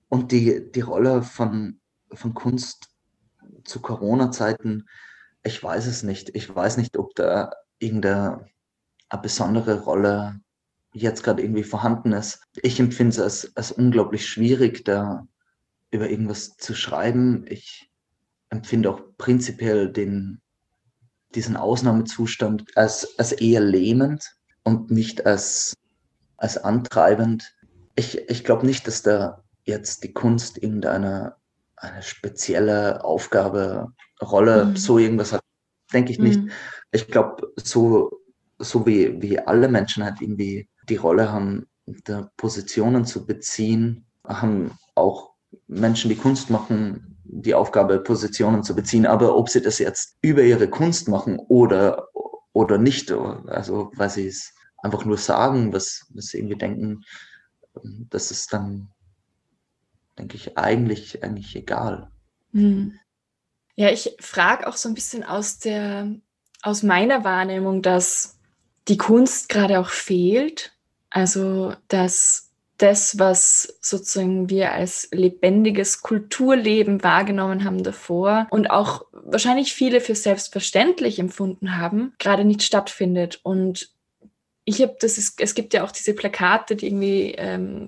Und 0.08 0.32
die, 0.32 0.72
die 0.72 0.82
Rolle 0.82 1.22
von, 1.22 1.80
von 2.12 2.34
Kunst 2.34 2.88
zu 3.64 3.82
Corona-Zeiten, 3.82 4.88
ich 5.44 5.64
weiß 5.64 5.86
es 5.86 6.02
nicht. 6.02 6.36
Ich 6.36 6.54
weiß 6.54 6.78
nicht, 6.78 6.98
ob 6.98 7.14
da 7.16 7.52
irgendeine 7.78 8.46
besondere 9.18 9.82
Rolle 9.82 10.40
jetzt 10.94 11.24
gerade 11.24 11.42
irgendwie 11.42 11.64
vorhanden 11.64 12.14
ist. 12.14 12.42
Ich 12.62 12.80
empfinde 12.80 13.16
es 13.16 13.20
als, 13.20 13.56
als 13.56 13.72
unglaublich 13.72 14.28
schwierig, 14.28 14.84
da 14.86 15.28
über 15.92 16.10
irgendwas 16.10 16.58
zu 16.58 16.76
schreiben. 16.76 17.46
Ich 17.48 17.90
empfinde 18.50 18.90
auch 18.90 19.02
prinzipiell 19.18 19.92
den, 19.92 20.42
diesen 21.36 21.58
Ausnahmezustand 21.58 22.66
als, 22.76 23.18
als 23.20 23.32
eher 23.32 23.62
lähmend 23.62 24.36
und 24.64 24.92
nicht 24.92 25.26
als, 25.26 25.76
als 26.38 26.58
antreibend. 26.58 27.56
Ich, 27.96 28.30
ich 28.30 28.44
glaube 28.44 28.66
nicht, 28.66 28.88
dass 28.88 29.02
da 29.02 29.44
jetzt 29.64 30.04
die 30.04 30.14
Kunst 30.14 30.58
irgendeine 30.58 31.36
eine 31.82 32.02
spezielle 32.04 33.04
Aufgabe, 33.04 33.94
Rolle, 34.22 34.66
mhm. 34.66 34.76
so 34.76 34.98
irgendwas 34.98 35.32
hat. 35.32 35.42
Denke 35.94 36.12
ich 36.12 36.20
nicht. 36.20 36.42
Mhm. 36.42 36.52
Ich 36.92 37.08
glaube, 37.08 37.54
so, 37.56 38.19
so 38.60 38.86
wie, 38.86 39.22
wie 39.22 39.40
alle 39.40 39.68
Menschen 39.68 40.04
halt 40.04 40.22
irgendwie 40.22 40.68
die 40.88 40.98
Rolle 40.98 41.32
haben, 41.32 41.68
da 42.06 42.30
Positionen 42.38 43.06
zu 43.06 43.26
beziehen, 43.26 44.06
haben 44.26 44.72
auch 44.96 45.32
Menschen, 45.68 46.10
die 46.10 46.16
Kunst 46.16 46.50
machen, 46.50 47.18
die 47.24 47.54
Aufgabe, 47.54 48.00
Positionen 48.00 48.64
zu 48.64 48.76
beziehen. 48.76 49.06
Aber 49.06 49.36
ob 49.36 49.50
sie 49.50 49.62
das 49.62 49.80
jetzt 49.80 50.18
über 50.22 50.44
ihre 50.44 50.70
Kunst 50.70 51.08
machen 51.08 51.40
oder, 51.48 52.08
oder 52.54 52.78
nicht, 52.78 53.12
also 53.12 53.92
weil 53.96 54.10
sie 54.10 54.28
es 54.28 54.54
einfach 54.78 55.06
nur 55.06 55.18
sagen, 55.18 55.74
was, 55.74 56.06
was 56.14 56.28
sie 56.28 56.40
irgendwie 56.40 56.58
denken, 56.58 57.02
das 57.84 58.32
ist 58.32 58.52
dann, 58.54 58.90
denke 60.18 60.36
ich, 60.36 60.58
eigentlich, 60.58 61.24
eigentlich 61.24 61.56
egal. 61.56 62.12
Hm. 62.52 63.00
Ja, 63.76 63.90
ich 63.90 64.18
frage 64.20 64.68
auch 64.68 64.76
so 64.76 64.90
ein 64.90 64.96
bisschen 64.96 65.24
aus 65.24 65.60
der, 65.60 66.14
aus 66.62 66.84
meiner 66.84 67.24
Wahrnehmung, 67.24 67.82
dass 67.82 68.39
die 68.90 68.98
Kunst 68.98 69.48
gerade 69.50 69.80
auch 69.80 69.90
fehlt 69.90 70.74
also, 71.10 71.74
dass 71.88 72.52
das, 72.78 73.20
was 73.20 73.78
sozusagen 73.82 74.50
wir 74.50 74.72
als 74.72 75.10
lebendiges 75.12 76.02
Kulturleben 76.02 77.04
wahrgenommen 77.04 77.66
haben 77.66 77.84
davor 77.84 78.48
und 78.52 78.72
auch 78.72 79.06
wahrscheinlich 79.12 79.74
viele 79.74 80.00
für 80.00 80.16
selbstverständlich 80.16 81.20
empfunden 81.20 81.78
haben, 81.78 82.14
gerade 82.20 82.46
nicht 82.46 82.64
stattfindet. 82.64 83.42
Und 83.44 83.90
ich 84.64 84.82
habe 84.82 84.96
das, 85.00 85.18
ist, 85.18 85.42
es 85.42 85.56
gibt 85.56 85.74
ja 85.74 85.84
auch 85.84 85.92
diese 85.92 86.14
Plakate, 86.14 86.78
die 86.78 86.88
irgendwie 86.88 87.34
ähm, 87.38 87.88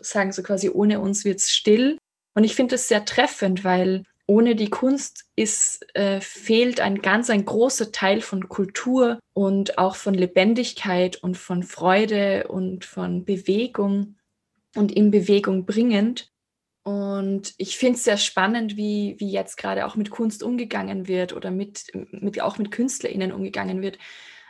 sagen 0.00 0.32
so 0.32 0.42
quasi, 0.42 0.70
ohne 0.70 0.98
uns 0.98 1.24
wird's 1.24 1.52
still. 1.52 1.98
Und 2.34 2.42
ich 2.42 2.56
finde 2.56 2.74
das 2.74 2.88
sehr 2.88 3.04
treffend, 3.04 3.62
weil 3.62 4.04
ohne 4.26 4.54
die 4.54 4.70
Kunst 4.70 5.26
ist, 5.36 5.84
äh, 5.94 6.20
fehlt 6.20 6.80
ein 6.80 7.02
ganz 7.02 7.28
ein 7.30 7.44
großer 7.44 7.92
Teil 7.92 8.20
von 8.20 8.48
Kultur 8.48 9.18
und 9.34 9.78
auch 9.78 9.96
von 9.96 10.14
Lebendigkeit 10.14 11.16
und 11.16 11.36
von 11.36 11.62
Freude 11.62 12.48
und 12.48 12.84
von 12.84 13.24
Bewegung 13.24 14.16
und 14.74 14.92
in 14.92 15.10
Bewegung 15.10 15.66
bringend. 15.66 16.30
Und 16.84 17.54
ich 17.58 17.76
finde 17.76 17.96
es 17.96 18.04
sehr 18.04 18.16
spannend, 18.16 18.76
wie, 18.76 19.16
wie 19.18 19.30
jetzt 19.30 19.56
gerade 19.56 19.86
auch 19.86 19.96
mit 19.96 20.10
Kunst 20.10 20.42
umgegangen 20.42 21.06
wird 21.06 21.32
oder 21.32 21.50
mit, 21.50 21.92
mit 22.10 22.40
auch 22.40 22.58
mit 22.58 22.70
KünstlerInnen 22.70 23.32
umgegangen 23.32 23.82
wird. 23.82 23.98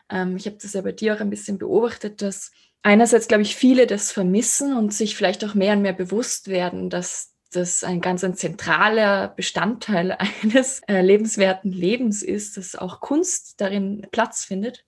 Ähm, 0.08 0.36
ich 0.36 0.46
habe 0.46 0.56
das 0.60 0.72
ja 0.72 0.80
bei 0.80 0.92
dir 0.92 1.14
auch 1.14 1.20
ein 1.20 1.30
bisschen 1.30 1.58
beobachtet, 1.58 2.22
dass 2.22 2.52
einerseits, 2.82 3.28
glaube 3.28 3.42
ich, 3.42 3.54
viele 3.54 3.86
das 3.86 4.12
vermissen 4.12 4.76
und 4.76 4.94
sich 4.94 5.14
vielleicht 5.14 5.44
auch 5.44 5.54
mehr 5.54 5.74
und 5.74 5.82
mehr 5.82 5.92
bewusst 5.92 6.48
werden, 6.48 6.88
dass 6.88 7.31
das 7.52 7.84
ein 7.84 8.00
ganz 8.00 8.24
ein 8.24 8.34
zentraler 8.34 9.28
Bestandteil 9.28 10.12
eines 10.42 10.80
äh, 10.88 11.00
lebenswerten 11.00 11.72
Lebens 11.72 12.22
ist, 12.22 12.56
dass 12.56 12.74
auch 12.74 13.00
Kunst 13.00 13.60
darin 13.60 14.06
Platz 14.10 14.44
findet, 14.44 14.84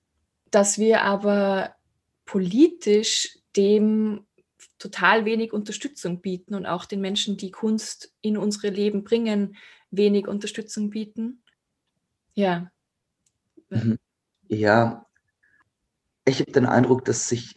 dass 0.51 0.79
wir 0.79 1.03
aber 1.03 1.75
politisch 2.25 3.39
dem 3.57 4.27
total 4.79 5.25
wenig 5.25 5.53
Unterstützung 5.53 6.21
bieten 6.21 6.55
und 6.55 6.67
auch 6.67 6.85
den 6.85 7.01
Menschen, 7.01 7.37
die 7.37 7.51
Kunst 7.51 8.13
in 8.21 8.37
unsere 8.37 8.69
Leben 8.69 9.05
bringen, 9.05 9.57
wenig 9.91 10.27
Unterstützung 10.27 10.91
bieten. 10.91 11.43
Ja. 12.35 12.71
Mhm. 13.71 13.99
Ja, 14.49 15.07
ich 16.25 16.41
habe 16.41 16.53
den 16.53 16.67
Eindruck, 16.67 17.05
dass 17.05 17.29
sich 17.29 17.55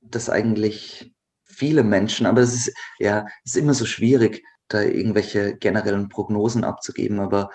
das 0.00 0.30
eigentlich 0.30 1.15
viele 1.56 1.82
Menschen, 1.82 2.26
aber 2.26 2.40
es 2.42 2.54
ist 2.54 2.74
ja, 2.98 3.26
ist 3.44 3.56
immer 3.56 3.74
so 3.74 3.84
schwierig, 3.84 4.44
da 4.68 4.82
irgendwelche 4.82 5.56
generellen 5.56 6.08
Prognosen 6.08 6.64
abzugeben, 6.64 7.20
aber 7.20 7.50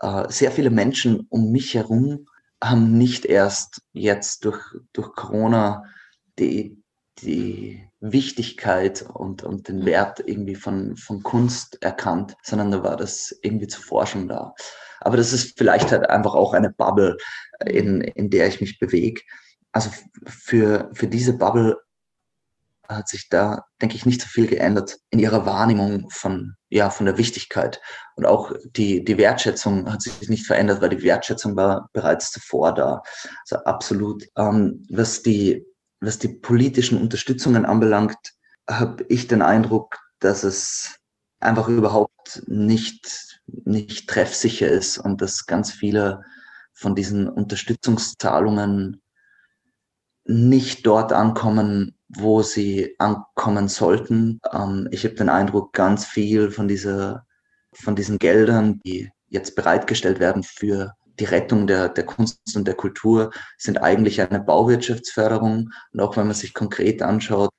äh, 0.00 0.24
sehr 0.28 0.50
viele 0.50 0.70
Menschen 0.70 1.26
um 1.28 1.52
mich 1.52 1.74
herum 1.74 2.26
haben 2.62 2.96
nicht 2.96 3.26
erst 3.26 3.82
jetzt 3.92 4.44
durch, 4.44 4.62
durch 4.92 5.12
Corona 5.12 5.84
die, 6.38 6.82
die 7.22 7.86
Wichtigkeit 8.00 9.02
und, 9.14 9.42
und 9.42 9.68
den. 9.68 9.84
Wert 9.84 10.22
irgendwie 10.24 10.54
von, 10.54 10.96
von 10.96 11.22
Kunst 11.22 11.82
erkannt, 11.82 12.36
sondern 12.42 12.70
da 12.70 12.82
war 12.82 12.96
das 12.96 13.36
irgendwie 13.42 13.66
zuvor 13.66 14.06
schon 14.06 14.28
da. 14.28 14.54
Aber 15.00 15.16
das 15.16 15.32
ist 15.32 15.58
vielleicht 15.58 15.92
halt 15.92 16.08
einfach 16.08 16.34
auch 16.34 16.52
eine 16.52 16.70
Bubble, 16.70 17.16
in, 17.64 18.00
in 18.00 18.30
der 18.30 18.48
ich 18.48 18.60
mich 18.60 18.78
bewege. 18.78 19.20
Also 19.72 19.90
für, 20.26 20.90
für 20.94 21.06
diese 21.06 21.34
Bubble 21.36 21.76
hat 22.88 23.08
sich 23.08 23.28
da, 23.28 23.64
denke 23.80 23.96
ich, 23.96 24.06
nicht 24.06 24.20
so 24.20 24.28
viel 24.28 24.46
geändert 24.46 24.98
in 25.10 25.18
ihrer 25.18 25.46
Wahrnehmung 25.46 26.08
von, 26.10 26.54
ja, 26.68 26.90
von 26.90 27.06
der 27.06 27.18
Wichtigkeit. 27.18 27.80
Und 28.16 28.26
auch 28.26 28.52
die, 28.64 29.04
die 29.04 29.18
Wertschätzung 29.18 29.92
hat 29.92 30.02
sich 30.02 30.28
nicht 30.28 30.46
verändert, 30.46 30.80
weil 30.80 30.90
die 30.90 31.02
Wertschätzung 31.02 31.56
war 31.56 31.88
bereits 31.92 32.30
zuvor 32.30 32.74
da. 32.74 33.02
Also 33.42 33.64
absolut. 33.64 34.24
Ähm, 34.36 34.86
was 34.90 35.22
die, 35.22 35.64
was 36.00 36.18
die 36.18 36.28
politischen 36.28 37.00
Unterstützungen 37.00 37.64
anbelangt, 37.64 38.16
habe 38.68 39.04
ich 39.08 39.28
den 39.28 39.42
Eindruck, 39.42 39.98
dass 40.18 40.42
es 40.42 40.98
einfach 41.40 41.68
überhaupt 41.68 42.42
nicht, 42.46 43.40
nicht 43.46 44.08
treffsicher 44.08 44.68
ist 44.68 44.98
und 44.98 45.20
dass 45.20 45.46
ganz 45.46 45.70
viele 45.70 46.22
von 46.72 46.94
diesen 46.94 47.28
Unterstützungszahlungen 47.28 49.02
nicht 50.24 50.86
dort 50.86 51.12
ankommen, 51.12 51.95
wo 52.08 52.42
sie 52.42 52.94
ankommen 52.98 53.68
sollten. 53.68 54.40
Ähm, 54.52 54.88
ich 54.90 55.04
habe 55.04 55.14
den 55.14 55.28
Eindruck, 55.28 55.72
ganz 55.72 56.04
viel 56.04 56.50
von, 56.50 56.68
dieser, 56.68 57.26
von 57.72 57.96
diesen 57.96 58.18
Geldern, 58.18 58.80
die 58.84 59.10
jetzt 59.28 59.56
bereitgestellt 59.56 60.20
werden 60.20 60.42
für 60.42 60.92
die 61.18 61.24
Rettung 61.24 61.66
der, 61.66 61.88
der 61.88 62.04
Kunst 62.04 62.40
und 62.54 62.66
der 62.66 62.74
Kultur, 62.74 63.30
sind 63.58 63.78
eigentlich 63.78 64.20
eine 64.20 64.40
Bauwirtschaftsförderung. 64.40 65.70
Und 65.92 66.00
auch 66.00 66.16
wenn 66.16 66.26
man 66.26 66.36
sich 66.36 66.54
konkret 66.54 67.02
anschaut, 67.02 67.50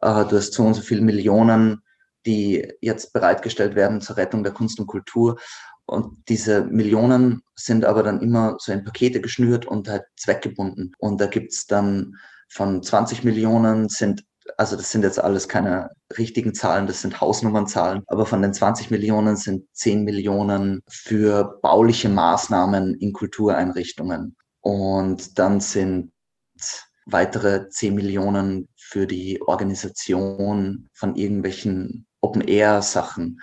äh, 0.00 0.24
du 0.24 0.36
hast 0.36 0.54
so 0.54 0.64
und 0.64 0.74
so 0.74 0.82
viele 0.82 1.02
Millionen, 1.02 1.82
die 2.26 2.72
jetzt 2.80 3.12
bereitgestellt 3.12 3.74
werden 3.74 4.00
zur 4.00 4.16
Rettung 4.16 4.42
der 4.42 4.52
Kunst 4.52 4.80
und 4.80 4.86
Kultur. 4.86 5.38
Und 5.84 6.22
diese 6.28 6.64
Millionen 6.64 7.42
sind 7.56 7.84
aber 7.84 8.02
dann 8.02 8.20
immer 8.20 8.56
so 8.58 8.72
in 8.72 8.84
Pakete 8.84 9.20
geschnürt 9.20 9.66
und 9.66 9.88
halt 9.88 10.04
zweckgebunden. 10.16 10.94
Und 10.98 11.20
da 11.20 11.26
gibt's 11.26 11.66
dann 11.66 12.16
von 12.52 12.82
20 12.82 13.24
Millionen 13.24 13.88
sind, 13.88 14.24
also 14.56 14.76
das 14.76 14.90
sind 14.90 15.02
jetzt 15.02 15.18
alles 15.18 15.48
keine 15.48 15.90
richtigen 16.18 16.54
Zahlen, 16.54 16.86
das 16.86 17.00
sind 17.00 17.20
Hausnummernzahlen, 17.20 18.02
aber 18.06 18.26
von 18.26 18.42
den 18.42 18.52
20 18.52 18.90
Millionen 18.90 19.36
sind 19.36 19.64
10 19.72 20.04
Millionen 20.04 20.82
für 20.88 21.58
bauliche 21.62 22.08
Maßnahmen 22.08 22.94
in 22.94 23.12
Kultureinrichtungen. 23.12 24.36
Und 24.60 25.38
dann 25.38 25.60
sind 25.60 26.12
weitere 27.06 27.68
10 27.68 27.94
Millionen 27.94 28.68
für 28.76 29.06
die 29.06 29.40
Organisation 29.42 30.88
von 30.92 31.16
irgendwelchen 31.16 32.06
Open-Air-Sachen. 32.20 33.40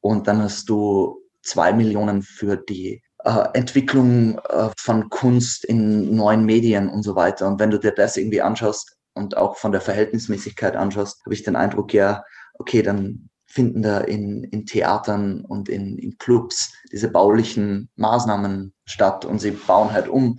Und 0.00 0.28
dann 0.28 0.42
hast 0.42 0.68
du 0.68 1.20
zwei 1.42 1.72
Millionen 1.72 2.22
für 2.22 2.56
die 2.56 3.02
äh, 3.24 3.48
Entwicklung 3.54 4.38
äh, 4.38 4.70
von 4.78 5.08
Kunst 5.08 5.64
in 5.64 6.14
neuen 6.14 6.44
Medien 6.44 6.88
und 6.88 7.02
so 7.02 7.16
weiter. 7.16 7.48
Und 7.48 7.58
wenn 7.58 7.70
du 7.70 7.78
dir 7.78 7.92
das 7.92 8.16
irgendwie 8.16 8.42
anschaust 8.42 8.96
und 9.14 9.36
auch 9.36 9.56
von 9.56 9.72
der 9.72 9.80
Verhältnismäßigkeit 9.80 10.76
anschaust, 10.76 11.22
habe 11.24 11.34
ich 11.34 11.42
den 11.42 11.56
Eindruck, 11.56 11.92
ja, 11.94 12.22
okay, 12.58 12.82
dann 12.82 13.28
finden 13.46 13.82
da 13.82 14.00
in, 14.00 14.44
in 14.44 14.66
Theatern 14.66 15.44
und 15.44 15.68
in, 15.68 15.96
in 15.98 16.18
Clubs 16.18 16.72
diese 16.92 17.08
baulichen 17.08 17.88
Maßnahmen 17.96 18.74
statt 18.84 19.24
und 19.24 19.40
sie 19.40 19.52
bauen 19.52 19.92
halt 19.92 20.08
um. 20.08 20.38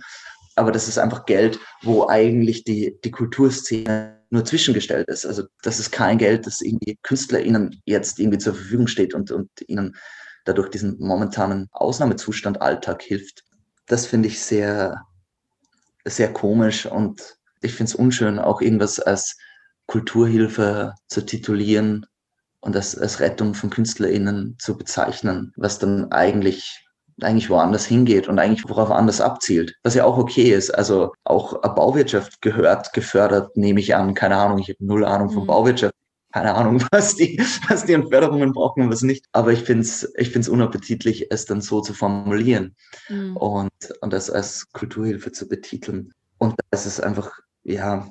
Aber 0.54 0.70
das 0.70 0.86
ist 0.86 0.98
einfach 0.98 1.26
Geld, 1.26 1.58
wo 1.82 2.08
eigentlich 2.08 2.64
die, 2.64 2.98
die 3.04 3.10
Kulturszene 3.10 4.22
nur 4.30 4.44
zwischengestellt 4.44 5.08
ist. 5.08 5.26
Also 5.26 5.44
das 5.62 5.78
ist 5.78 5.92
kein 5.92 6.18
Geld, 6.18 6.46
das 6.46 6.60
irgendwie 6.60 6.98
KünstlerInnen 7.02 7.80
jetzt 7.84 8.18
irgendwie 8.18 8.38
zur 8.38 8.54
Verfügung 8.54 8.86
steht 8.86 9.14
und, 9.14 9.30
und 9.30 9.48
ihnen 9.66 9.96
dadurch 10.46 10.70
diesen 10.70 10.98
momentanen 10.98 11.68
Ausnahmezustand 11.72 12.62
Alltag 12.62 13.02
hilft. 13.02 13.44
Das 13.86 14.06
finde 14.06 14.28
ich 14.28 14.42
sehr, 14.42 15.02
sehr 16.04 16.32
komisch 16.32 16.86
und 16.86 17.36
ich 17.60 17.74
finde 17.74 17.90
es 17.90 17.94
unschön, 17.94 18.38
auch 18.38 18.60
irgendwas 18.60 18.98
als 18.98 19.36
Kulturhilfe 19.86 20.94
zu 21.08 21.24
titulieren 21.24 22.06
und 22.60 22.74
als, 22.74 22.96
als 22.96 23.20
Rettung 23.20 23.54
von 23.54 23.70
KünstlerInnen 23.70 24.56
zu 24.58 24.76
bezeichnen, 24.76 25.52
was 25.56 25.78
dann 25.78 26.10
eigentlich 26.10 26.82
eigentlich 27.22 27.48
woanders 27.48 27.86
hingeht 27.86 28.28
und 28.28 28.38
eigentlich 28.38 28.68
worauf 28.68 28.90
anders 28.90 29.22
abzielt, 29.22 29.74
was 29.82 29.94
ja 29.94 30.04
auch 30.04 30.18
okay 30.18 30.52
ist. 30.52 30.70
Also 30.70 31.14
auch 31.24 31.62
Bauwirtschaft 31.62 32.42
gehört 32.42 32.92
gefördert, 32.92 33.56
nehme 33.56 33.80
ich 33.80 33.94
an. 33.94 34.12
Keine 34.12 34.36
Ahnung, 34.36 34.58
ich 34.58 34.68
habe 34.68 34.84
null 34.84 35.04
Ahnung 35.04 35.30
von 35.30 35.44
mhm. 35.44 35.46
Bauwirtschaft 35.46 35.94
keine 36.36 36.54
Ahnung, 36.54 36.82
was 36.90 37.16
die, 37.16 37.38
was 37.68 37.86
die 37.86 37.94
an 37.94 38.08
Förderungen 38.10 38.52
brauchen 38.52 38.82
und 38.82 38.90
was 38.90 39.00
nicht. 39.00 39.24
Aber 39.32 39.52
ich 39.52 39.62
finde 39.62 39.82
es 39.82 40.12
ich 40.16 40.30
find's 40.30 40.50
unappetitlich, 40.50 41.28
es 41.30 41.46
dann 41.46 41.62
so 41.62 41.80
zu 41.80 41.94
formulieren 41.94 42.76
mhm. 43.08 43.38
und, 43.38 43.72
und 44.02 44.12
das 44.12 44.28
als 44.28 44.70
Kulturhilfe 44.72 45.32
zu 45.32 45.48
betiteln. 45.48 46.12
Und 46.36 46.54
das 46.70 46.84
ist 46.84 47.00
einfach, 47.00 47.32
ja, 47.64 48.06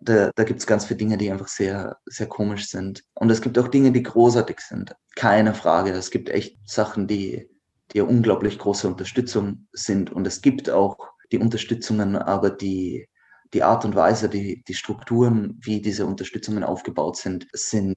da, 0.00 0.32
da 0.34 0.42
gibt 0.42 0.58
es 0.58 0.66
ganz 0.66 0.86
viele 0.86 0.98
Dinge, 0.98 1.16
die 1.16 1.30
einfach 1.30 1.46
sehr, 1.46 1.96
sehr 2.06 2.26
komisch 2.26 2.68
sind. 2.68 3.04
Und 3.14 3.30
es 3.30 3.40
gibt 3.40 3.56
auch 3.56 3.68
Dinge, 3.68 3.92
die 3.92 4.02
großartig 4.02 4.58
sind. 4.58 4.92
Keine 5.14 5.54
Frage. 5.54 5.92
Es 5.92 6.10
gibt 6.10 6.28
echt 6.28 6.58
Sachen, 6.68 7.06
die, 7.06 7.48
die 7.92 8.00
unglaublich 8.00 8.58
große 8.58 8.88
Unterstützung 8.88 9.68
sind. 9.72 10.10
Und 10.10 10.26
es 10.26 10.42
gibt 10.42 10.70
auch 10.70 10.96
die 11.30 11.38
Unterstützungen, 11.38 12.16
aber 12.16 12.50
die, 12.50 13.08
die 13.52 13.62
Art 13.62 13.84
und 13.84 13.94
Weise, 13.94 14.28
die, 14.28 14.62
die 14.66 14.74
Strukturen, 14.74 15.58
wie 15.62 15.80
diese 15.80 16.06
Unterstützungen 16.06 16.64
aufgebaut 16.64 17.16
sind, 17.16 17.46
sind, 17.52 17.96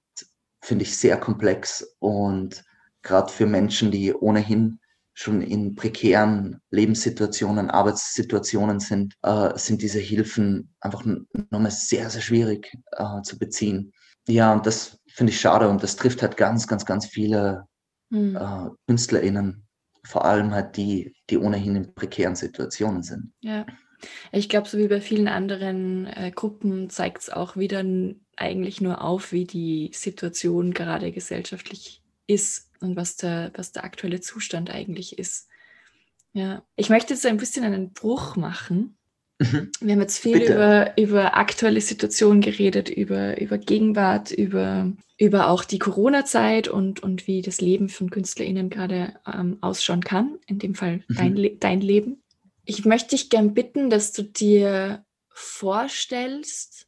finde 0.62 0.84
ich, 0.84 0.98
sehr 0.98 1.18
komplex 1.18 1.96
und 2.00 2.64
gerade 3.02 3.32
für 3.32 3.46
Menschen, 3.46 3.92
die 3.92 4.14
ohnehin 4.14 4.80
schon 5.14 5.42
in 5.42 5.76
prekären 5.76 6.60
Lebenssituationen, 6.72 7.70
Arbeitssituationen 7.70 8.80
sind, 8.80 9.14
äh, 9.22 9.56
sind 9.58 9.82
diese 9.82 10.00
Hilfen 10.00 10.74
einfach 10.80 11.06
nochmal 11.52 11.72
sehr, 11.72 12.10
sehr 12.10 12.22
schwierig 12.22 12.74
äh, 12.94 13.22
zu 13.22 13.38
beziehen. 13.38 13.92
Ja, 14.28 14.54
und 14.54 14.66
das 14.66 14.98
finde 15.08 15.32
ich 15.32 15.40
schade 15.40 15.70
und 15.70 15.84
das 15.84 15.96
trifft 15.96 16.24
halt 16.24 16.38
ganz, 16.38 16.68
ganz, 16.68 16.86
ganz 16.86 17.06
viele 17.06 17.68
mhm. 18.10 18.36
äh, 18.36 18.70
KünstlerInnen, 18.88 19.68
vor 20.04 20.26
allem 20.26 20.52
halt 20.52 20.78
die, 20.78 21.16
die 21.30 21.38
ohnehin 21.38 21.76
in 21.76 21.94
prekären 21.94 22.36
Situationen 22.36 23.04
sind. 23.04 23.34
Ja. 23.42 23.66
Ich 24.32 24.50
glaube, 24.50 24.68
so 24.68 24.78
wie 24.78 24.88
bei 24.88 25.02
vielen 25.02 25.28
anderen 25.28 26.08
äh, 26.08 26.32
Gruppen 26.34 26.90
zeigt 26.90 27.22
es 27.22 27.30
auch 27.30 27.58
wieder 27.58 27.84
eigentlich 28.36 28.82
nur 28.82 29.02
auf, 29.02 29.32
wie 29.32 29.46
die 29.46 29.92
Situation 29.94 30.74
gerade 30.74 31.12
gesellschaftlich 31.12 32.02
ist 32.28 32.70
und 32.80 32.96
was 32.96 33.16
der, 33.16 33.52
was 33.56 33.72
der 33.72 33.84
aktuelle 33.84 34.22
Zustand 34.22 34.70
eigentlich 34.70 35.20
ist. 35.20 35.48
Ja, 36.34 36.64
ich 36.76 36.90
möchte 36.90 37.14
jetzt 37.14 37.26
ein 37.26 37.38
bisschen 37.38 37.64
einen 37.64 37.94
Bruch 37.94 38.36
machen. 38.36 38.98
Mhm. 39.40 39.72
Wir 39.82 39.94
haben 39.94 40.02
jetzt 40.02 40.20
viel 40.20 40.42
über, 40.42 40.98
über 40.98 41.38
aktuelle 41.38 41.82
Situationen 41.82 42.42
geredet, 42.42 42.90
über, 42.90 43.40
über 43.40 43.58
Gegenwart, 43.58 44.32
über, 44.32 44.92
über 45.20 45.50
auch 45.50 45.64
die 45.64 45.80
Corona-Zeit 45.80 46.68
und, 46.68 47.02
und 47.02 47.28
wie 47.28 47.42
das 47.42 47.62
Leben 47.62 47.90
von 47.90 48.10
KünstlerInnen 48.10 48.70
gerade 48.70 49.14
ähm, 49.32 49.58
ausschauen 49.62 50.04
kann. 50.04 50.40
In 50.48 50.60
dem 50.60 50.76
Fall 50.76 51.04
mhm. 51.08 51.16
dein, 51.16 51.60
dein 51.60 51.82
Leben. 51.82 52.23
Ich 52.66 52.86
möchte 52.86 53.10
dich 53.10 53.30
gern 53.30 53.54
bitten, 53.54 53.90
dass 53.90 54.12
du 54.14 54.24
dir 54.24 55.06
vorstellst, 55.30 56.88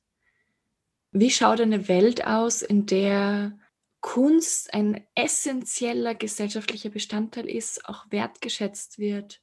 wie 1.11 1.31
schaut 1.31 1.61
eine 1.61 1.87
Welt 1.87 2.25
aus, 2.25 2.61
in 2.61 2.85
der 2.85 3.57
Kunst 4.01 4.73
ein 4.73 5.05
essentieller 5.15 6.13
gesellschaftlicher 6.13 6.89
Bestandteil 6.89 7.49
ist, 7.49 7.85
auch 7.87 8.05
wertgeschätzt 8.11 8.99
wird? 8.99 9.41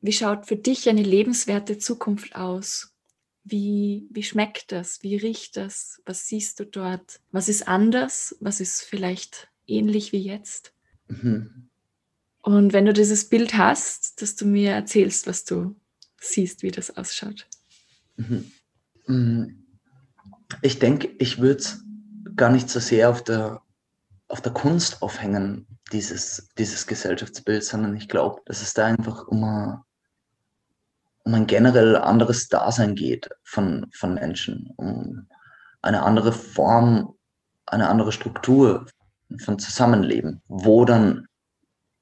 Wie 0.00 0.12
schaut 0.12 0.46
für 0.46 0.56
dich 0.56 0.88
eine 0.88 1.02
lebenswerte 1.02 1.78
Zukunft 1.78 2.34
aus? 2.36 2.94
Wie, 3.42 4.06
wie 4.10 4.22
schmeckt 4.22 4.72
das? 4.72 5.02
Wie 5.02 5.16
riecht 5.16 5.56
das? 5.56 6.00
Was 6.06 6.26
siehst 6.26 6.60
du 6.60 6.66
dort? 6.66 7.20
Was 7.30 7.48
ist 7.48 7.68
anders? 7.68 8.36
Was 8.40 8.60
ist 8.60 8.82
vielleicht 8.82 9.48
ähnlich 9.66 10.12
wie 10.12 10.18
jetzt. 10.18 10.74
Mhm. 11.08 11.68
Und 12.44 12.74
wenn 12.74 12.84
du 12.84 12.92
dieses 12.92 13.30
Bild 13.30 13.54
hast, 13.56 14.20
dass 14.20 14.36
du 14.36 14.44
mir 14.44 14.72
erzählst, 14.72 15.26
was 15.26 15.46
du 15.46 15.76
siehst, 16.20 16.62
wie 16.62 16.70
das 16.70 16.94
ausschaut. 16.94 17.46
Mhm. 18.16 18.52
mhm. 19.06 19.60
Ich 20.60 20.78
denke, 20.78 21.08
ich 21.18 21.40
würde 21.40 21.60
es 21.60 21.82
gar 22.36 22.50
nicht 22.50 22.68
so 22.68 22.80
sehr 22.80 23.08
auf 23.08 23.24
der, 23.24 23.62
auf 24.28 24.42
der 24.42 24.52
Kunst 24.52 25.00
aufhängen, 25.00 25.66
dieses, 25.90 26.50
dieses 26.58 26.86
Gesellschaftsbild, 26.86 27.64
sondern 27.64 27.96
ich 27.96 28.10
glaube, 28.10 28.42
dass 28.44 28.60
es 28.60 28.74
da 28.74 28.84
einfach 28.84 29.26
um 29.26 29.42
ein, 29.42 29.80
um 31.24 31.34
ein 31.34 31.46
generell 31.46 31.96
anderes 31.96 32.48
Dasein 32.48 32.94
geht 32.94 33.30
von, 33.42 33.86
von 33.94 34.14
Menschen, 34.14 34.70
um 34.76 35.26
eine 35.80 36.02
andere 36.02 36.32
Form, 36.32 37.14
eine 37.64 37.88
andere 37.88 38.12
Struktur 38.12 38.86
von 39.38 39.58
Zusammenleben, 39.58 40.42
wo 40.46 40.84
dann 40.84 41.26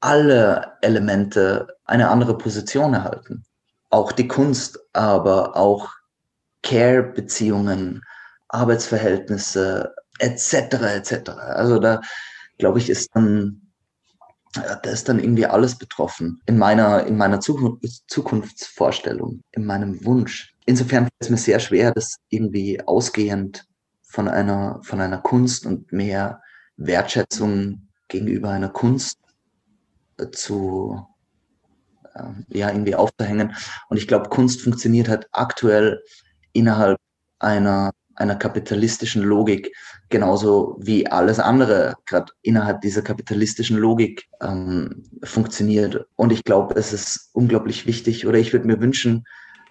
alle 0.03 0.73
Elemente 0.81 1.69
eine 1.85 2.11
andere 2.11 2.37
Position 2.37 2.95
erhalten. 2.95 3.45
Auch 3.91 4.12
die 4.12 4.29
Kunst, 4.29 4.79
aber 4.93 5.57
auch 5.57 5.91
Care-Beziehungen, 6.62 8.03
Arbeitsverhältnisse, 8.49 9.95
etc. 10.19 10.55
etc. 10.55 11.31
Also 11.31 11.79
da 11.79 12.01
glaube 12.59 12.79
ich, 12.79 12.91
ist 12.91 13.11
dann 13.15 13.59
da 14.55 14.91
ist 14.91 15.09
dann 15.09 15.19
irgendwie 15.19 15.47
alles 15.47 15.79
betroffen 15.79 16.43
in 16.45 16.59
meiner, 16.59 17.07
in 17.07 17.17
meiner 17.17 17.41
Zukunftsvorstellung, 17.41 19.41
in 19.53 19.65
meinem 19.65 20.05
Wunsch. 20.05 20.55
Insofern 20.67 21.05
ist 21.05 21.12
es 21.21 21.31
mir 21.31 21.38
sehr 21.38 21.59
schwer, 21.59 21.93
das 21.93 22.17
irgendwie 22.29 22.79
ausgehend 22.83 23.65
von 24.03 24.29
einer, 24.29 24.79
von 24.83 25.01
einer 25.01 25.19
Kunst 25.19 25.65
und 25.65 25.91
mehr 25.91 26.43
Wertschätzung 26.77 27.88
gegenüber 28.09 28.51
einer 28.51 28.69
Kunst 28.69 29.22
zu, 30.31 31.07
äh, 32.15 32.59
ja, 32.59 32.69
irgendwie 32.69 32.95
aufzuhängen. 32.95 33.55
Und 33.89 33.97
ich 33.97 34.07
glaube, 34.07 34.29
Kunst 34.29 34.63
funktioniert 34.63 35.09
halt 35.09 35.29
aktuell 35.33 36.03
innerhalb 36.53 36.99
einer 37.39 37.93
einer 38.15 38.37
kapitalistischen 38.37 39.23
Logik, 39.23 39.75
genauso 40.09 40.77
wie 40.81 41.07
alles 41.07 41.39
andere 41.39 41.95
gerade 42.07 42.33
innerhalb 42.43 42.81
dieser 42.81 43.03
kapitalistischen 43.03 43.77
Logik 43.77 44.29
ähm, 44.41 45.05
funktioniert. 45.23 46.07
Und 46.17 46.33
ich 46.33 46.45
glaube, 46.45 46.75
es 46.77 46.93
ist 46.93 47.31
unglaublich 47.33 47.87
wichtig, 47.87 48.27
oder 48.27 48.39
ich 48.39 48.53
würde 48.53 48.67
mir 48.67 48.81
wünschen, 48.81 49.25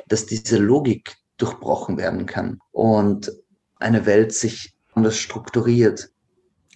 dass 0.08 0.26
diese 0.26 0.58
Logik 0.58 1.16
durchbrochen 1.38 1.98
werden 1.98 2.26
kann 2.26 2.60
und 2.72 3.32
eine 3.80 4.06
Welt 4.06 4.34
sich 4.34 4.76
anders 4.94 5.18
strukturiert. 5.18 6.10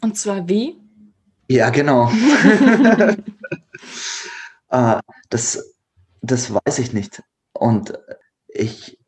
Und 0.01 0.17
zwar 0.17 0.47
wie? 0.47 0.77
Ja, 1.47 1.69
genau. 1.69 2.11
äh, 4.69 4.99
das, 5.29 5.75
das 6.21 6.53
weiß 6.53 6.79
ich 6.79 6.93
nicht. 6.93 7.21
Und 7.53 7.97
ich, 8.47 8.99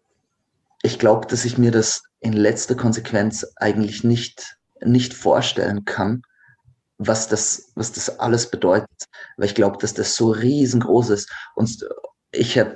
ich 0.83 0.99
glaube, 0.99 1.27
dass 1.27 1.45
ich 1.45 1.57
mir 1.57 1.71
das 1.71 2.03
in 2.19 2.33
letzter 2.33 2.75
Konsequenz 2.75 3.45
eigentlich 3.57 4.03
nicht, 4.03 4.57
nicht 4.81 5.13
vorstellen 5.13 5.85
kann, 5.85 6.23
was 6.97 7.27
das, 7.27 7.71
was 7.75 7.91
das 7.91 8.19
alles 8.19 8.49
bedeutet. 8.49 9.05
Weil 9.37 9.47
ich 9.47 9.55
glaube, 9.55 9.77
dass 9.79 9.93
das 9.93 10.15
so 10.15 10.31
riesengroß 10.31 11.09
ist. 11.11 11.31
Und 11.55 11.87
ich 12.31 12.57
habe 12.57 12.75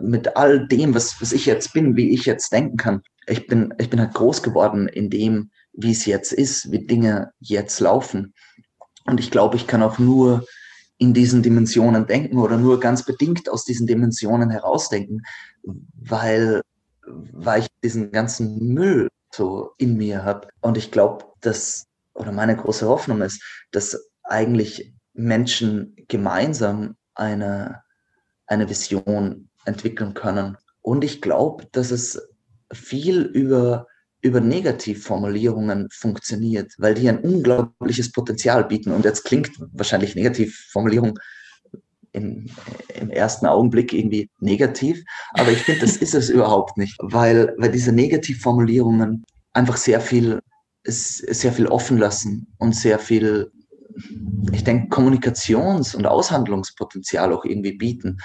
mit 0.00 0.36
all 0.36 0.66
dem, 0.66 0.94
was, 0.94 1.20
was 1.20 1.32
ich 1.32 1.46
jetzt 1.46 1.72
bin, 1.72 1.96
wie 1.96 2.10
ich 2.10 2.24
jetzt 2.24 2.52
denken 2.52 2.76
kann, 2.76 3.02
ich 3.26 3.46
bin, 3.46 3.72
ich 3.78 3.88
bin 3.88 4.00
halt 4.00 4.14
groß 4.14 4.42
geworden 4.42 4.88
in 4.88 5.08
dem, 5.08 5.50
wie 5.72 5.92
es 5.92 6.06
jetzt 6.06 6.32
ist, 6.32 6.70
wie 6.70 6.86
Dinge 6.86 7.32
jetzt 7.38 7.78
laufen. 7.80 8.34
Und 9.04 9.20
ich 9.20 9.30
glaube, 9.30 9.56
ich 9.56 9.66
kann 9.66 9.82
auch 9.82 9.98
nur 9.98 10.44
in 11.02 11.12
diesen 11.12 11.42
Dimensionen 11.42 12.06
denken 12.06 12.38
oder 12.38 12.56
nur 12.56 12.78
ganz 12.78 13.04
bedingt 13.04 13.50
aus 13.50 13.64
diesen 13.64 13.88
Dimensionen 13.88 14.50
herausdenken, 14.50 15.22
weil 15.94 16.62
weil 17.04 17.62
ich 17.62 17.68
diesen 17.82 18.12
ganzen 18.12 18.74
Müll 18.74 19.08
so 19.32 19.72
in 19.78 19.96
mir 19.96 20.24
habe. 20.24 20.48
Und 20.60 20.76
ich 20.76 20.90
glaube, 20.90 21.24
dass, 21.40 21.86
oder 22.14 22.32
meine 22.32 22.56
große 22.56 22.86
Hoffnung 22.86 23.22
ist, 23.22 23.42
dass 23.72 24.10
eigentlich 24.22 24.94
Menschen 25.14 25.96
gemeinsam 26.08 26.96
eine, 27.14 27.82
eine 28.46 28.68
Vision 28.68 29.48
entwickeln 29.64 30.14
können. 30.14 30.56
Und 30.80 31.04
ich 31.04 31.20
glaube, 31.20 31.66
dass 31.72 31.90
es 31.90 32.20
viel 32.72 33.22
über, 33.22 33.86
über 34.22 34.40
Negativformulierungen 34.40 35.88
funktioniert, 35.92 36.72
weil 36.78 36.94
die 36.94 37.08
ein 37.08 37.18
unglaubliches 37.18 38.12
Potenzial 38.12 38.64
bieten. 38.64 38.92
Und 38.92 39.04
jetzt 39.04 39.24
klingt 39.24 39.50
wahrscheinlich 39.72 40.14
Negativformulierung 40.14 41.18
im, 42.12 42.46
im 42.94 43.10
ersten 43.10 43.46
Augenblick 43.46 43.92
irgendwie 43.92 44.30
negativ. 44.38 45.02
Aber 45.32 45.50
ich 45.50 45.58
finde, 45.58 45.80
das 45.80 45.96
ist 45.96 46.14
es 46.14 46.30
überhaupt 46.30 46.78
nicht, 46.78 46.96
weil, 47.00 47.54
weil 47.58 47.72
diese 47.72 47.92
Negativformulierungen 47.92 49.24
einfach 49.54 49.76
sehr 49.76 50.00
viel, 50.00 50.40
sehr 50.84 51.52
viel 51.52 51.66
offen 51.66 51.98
lassen 51.98 52.46
und 52.58 52.76
sehr 52.76 53.00
viel, 53.00 53.50
ich 54.52 54.62
denke, 54.62 54.88
Kommunikations- 54.88 55.96
und 55.96 56.06
Aushandlungspotenzial 56.06 57.32
auch 57.32 57.44
irgendwie 57.44 57.76
bieten. 57.76 58.18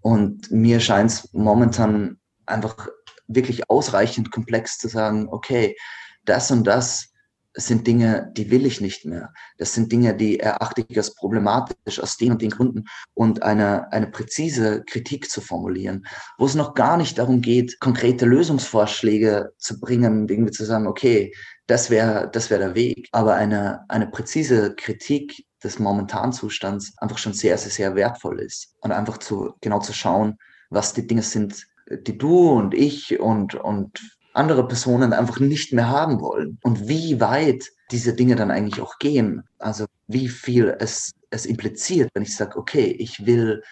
Und 0.00 0.50
mir 0.50 0.80
scheint 0.80 1.10
es 1.10 1.28
momentan 1.32 2.16
einfach 2.46 2.88
wirklich 3.34 3.68
ausreichend 3.70 4.30
komplex 4.30 4.78
zu 4.78 4.88
sagen, 4.88 5.28
okay, 5.30 5.76
das 6.24 6.50
und 6.50 6.64
das 6.64 7.12
sind 7.54 7.86
Dinge, 7.86 8.32
die 8.36 8.50
will 8.50 8.64
ich 8.64 8.80
nicht 8.80 9.04
mehr. 9.04 9.32
Das 9.58 9.74
sind 9.74 9.92
Dinge, 9.92 10.16
die 10.16 10.40
erachte 10.40 10.84
ich 10.88 10.96
als 10.96 11.14
problematisch 11.14 12.00
aus 12.00 12.16
den 12.16 12.32
und 12.32 12.42
den 12.42 12.50
Gründen 12.50 12.84
und 13.14 13.42
eine, 13.42 13.92
eine 13.92 14.06
präzise 14.06 14.82
Kritik 14.84 15.30
zu 15.30 15.40
formulieren, 15.40 16.06
wo 16.38 16.46
es 16.46 16.54
noch 16.54 16.74
gar 16.74 16.96
nicht 16.96 17.18
darum 17.18 17.42
geht, 17.42 17.78
konkrete 17.80 18.24
Lösungsvorschläge 18.24 19.52
zu 19.58 19.80
bringen, 19.80 20.28
irgendwie 20.28 20.52
zu 20.52 20.64
sagen, 20.64 20.86
okay, 20.86 21.34
das 21.66 21.90
wäre 21.90 22.30
das 22.32 22.50
wäre 22.50 22.60
der 22.60 22.74
Weg. 22.74 23.08
Aber 23.12 23.34
eine, 23.34 23.84
eine 23.88 24.06
präzise 24.06 24.74
Kritik 24.74 25.44
des 25.62 25.78
momentanen 25.78 26.32
Zustands 26.32 26.94
einfach 26.98 27.18
schon 27.18 27.34
sehr, 27.34 27.58
sehr, 27.58 27.70
sehr 27.70 27.94
wertvoll 27.94 28.40
ist. 28.40 28.74
Und 28.80 28.92
einfach 28.92 29.18
zu, 29.18 29.54
genau 29.60 29.80
zu 29.80 29.92
schauen, 29.92 30.38
was 30.70 30.94
die 30.94 31.06
Dinge 31.06 31.22
sind, 31.22 31.66
die 32.06 32.18
du 32.18 32.50
und 32.50 32.74
ich 32.74 33.20
und, 33.20 33.54
und 33.54 34.00
andere 34.34 34.66
Personen 34.66 35.12
einfach 35.12 35.40
nicht 35.40 35.72
mehr 35.72 35.88
haben 35.88 36.20
wollen 36.20 36.58
und 36.62 36.88
wie 36.88 37.20
weit 37.20 37.70
diese 37.90 38.14
Dinge 38.14 38.36
dann 38.36 38.50
eigentlich 38.50 38.80
auch 38.80 38.98
gehen. 38.98 39.42
Also 39.58 39.86
wie 40.06 40.28
viel 40.28 40.74
es, 40.78 41.12
es 41.30 41.46
impliziert, 41.46 42.10
wenn 42.14 42.22
ich 42.22 42.34
sage, 42.34 42.58
okay, 42.58 42.86
ich 42.98 43.26
will, 43.26 43.62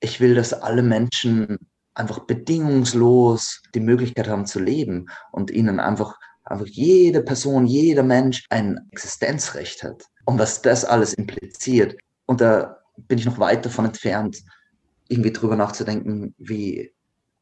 ich 0.00 0.20
will, 0.20 0.34
dass 0.34 0.52
alle 0.52 0.82
Menschen 0.82 1.58
einfach 1.94 2.20
bedingungslos 2.20 3.62
die 3.74 3.80
Möglichkeit 3.80 4.28
haben 4.28 4.46
zu 4.46 4.58
leben 4.58 5.06
und 5.32 5.50
ihnen 5.50 5.78
einfach, 5.78 6.18
einfach 6.44 6.66
jede 6.66 7.22
Person, 7.22 7.66
jeder 7.66 8.02
Mensch 8.02 8.46
ein 8.50 8.88
Existenzrecht 8.90 9.82
hat. 9.82 10.04
Und 10.24 10.38
was 10.38 10.62
das 10.62 10.84
alles 10.84 11.14
impliziert. 11.14 11.96
Und 12.26 12.40
da 12.40 12.78
bin 12.96 13.18
ich 13.18 13.26
noch 13.26 13.38
weit 13.38 13.64
davon 13.64 13.86
entfernt, 13.86 14.38
irgendwie 15.08 15.32
drüber 15.32 15.56
nachzudenken, 15.56 16.34
wie, 16.38 16.92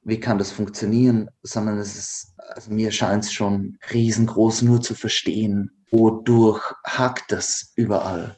wie 0.02 0.20
kann 0.20 0.38
das 0.38 0.50
funktionieren, 0.50 1.28
sondern 1.42 1.78
es 1.78 1.96
ist, 1.96 2.34
also 2.38 2.72
mir 2.72 2.90
scheint 2.90 3.24
es 3.24 3.32
schon 3.32 3.78
riesengroß 3.92 4.62
nur 4.62 4.80
zu 4.80 4.94
verstehen, 4.94 5.70
wodurch 5.90 6.62
hakt 6.86 7.32
das 7.32 7.72
überall? 7.76 8.36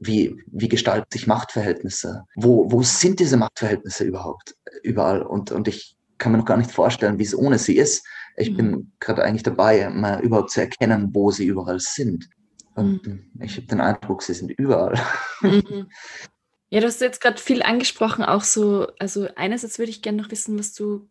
Wie, 0.00 0.36
wie 0.46 0.68
gestalten 0.68 1.06
sich 1.12 1.28
Machtverhältnisse? 1.28 2.24
Wo, 2.34 2.70
wo 2.72 2.82
sind 2.82 3.20
diese 3.20 3.36
Machtverhältnisse 3.36 4.04
überhaupt 4.04 4.56
überall? 4.82 5.22
Und, 5.22 5.52
und 5.52 5.68
ich 5.68 5.96
kann 6.18 6.32
mir 6.32 6.38
noch 6.38 6.44
gar 6.44 6.56
nicht 6.56 6.72
vorstellen, 6.72 7.18
wie 7.18 7.24
es 7.24 7.36
ohne 7.36 7.58
sie 7.58 7.76
ist. 7.76 8.04
Ich 8.36 8.50
mhm. 8.50 8.56
bin 8.56 8.92
gerade 8.98 9.22
eigentlich 9.22 9.44
dabei, 9.44 9.88
mal 9.90 10.20
überhaupt 10.20 10.50
zu 10.50 10.60
erkennen, 10.60 11.10
wo 11.12 11.30
sie 11.30 11.46
überall 11.46 11.78
sind. 11.78 12.28
Und 12.74 13.06
mhm. 13.06 13.30
ich 13.40 13.56
habe 13.56 13.66
den 13.66 13.80
Eindruck, 13.80 14.22
sie 14.22 14.34
sind 14.34 14.50
überall. 14.52 14.98
Mhm. 15.40 15.88
Ja, 16.72 16.80
du 16.80 16.86
hast 16.86 17.02
jetzt 17.02 17.20
gerade 17.20 17.38
viel 17.38 17.62
angesprochen, 17.62 18.24
auch 18.24 18.44
so, 18.44 18.86
also 18.98 19.28
einerseits 19.36 19.78
würde 19.78 19.90
ich 19.90 20.00
gerne 20.00 20.22
noch 20.22 20.30
wissen, 20.30 20.58
was 20.58 20.72
du 20.72 21.06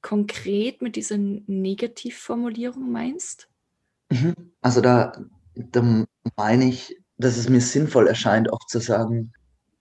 konkret 0.00 0.80
mit 0.80 0.96
dieser 0.96 1.18
Negativformulierung 1.18 2.90
meinst? 2.90 3.46
Mhm. 4.08 4.54
Also 4.62 4.80
da, 4.80 5.12
da 5.54 6.06
meine 6.36 6.64
ich, 6.64 6.96
dass 7.18 7.36
es 7.36 7.50
mir 7.50 7.60
sinnvoll 7.60 8.08
erscheint, 8.08 8.50
auch 8.50 8.66
zu 8.68 8.80
sagen, 8.80 9.34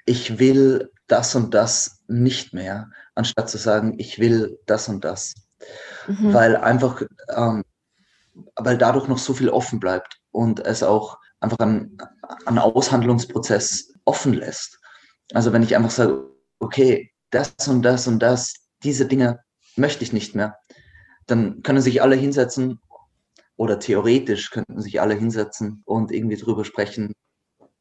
ich 0.05 0.37
will 0.37 0.91
das 1.07 1.33
und 1.33 1.53
das 1.53 2.01
nicht 2.09 2.53
mehr, 2.53 2.89
anstatt 3.13 3.49
zu 3.49 3.57
sagen, 3.57 3.97
ich 3.97 4.19
will 4.19 4.59
das 4.65 4.89
und 4.89 5.05
das. 5.05 5.33
Mhm. 6.07 6.33
Weil 6.33 6.57
einfach, 6.57 7.01
ähm, 7.29 7.63
weil 8.57 8.77
dadurch 8.77 9.07
noch 9.07 9.19
so 9.19 9.33
viel 9.33 9.47
offen 9.47 9.79
bleibt 9.79 10.19
und 10.31 10.59
es 10.59 10.83
auch 10.83 11.19
einfach 11.39 11.59
einen, 11.59 11.97
einen 12.45 12.59
Aushandlungsprozess 12.59 13.93
offen 14.03 14.33
lässt. 14.33 14.81
Also 15.33 15.53
wenn 15.53 15.63
ich 15.63 15.75
einfach 15.75 15.91
sage, 15.91 16.29
okay, 16.59 17.11
das 17.31 17.53
und 17.67 17.81
das 17.81 18.07
und 18.07 18.19
das, 18.19 18.53
diese 18.83 19.05
Dinge 19.05 19.39
möchte 19.75 20.03
ich 20.03 20.13
nicht 20.13 20.35
mehr, 20.35 20.57
dann 21.25 21.63
können 21.63 21.81
sich 21.81 22.01
alle 22.01 22.15
hinsetzen 22.15 22.79
oder 23.57 23.79
theoretisch 23.79 24.51
könnten 24.51 24.81
sich 24.81 25.01
alle 25.01 25.15
hinsetzen 25.15 25.81
und 25.85 26.11
irgendwie 26.11 26.37
drüber 26.37 26.65
sprechen, 26.65 27.13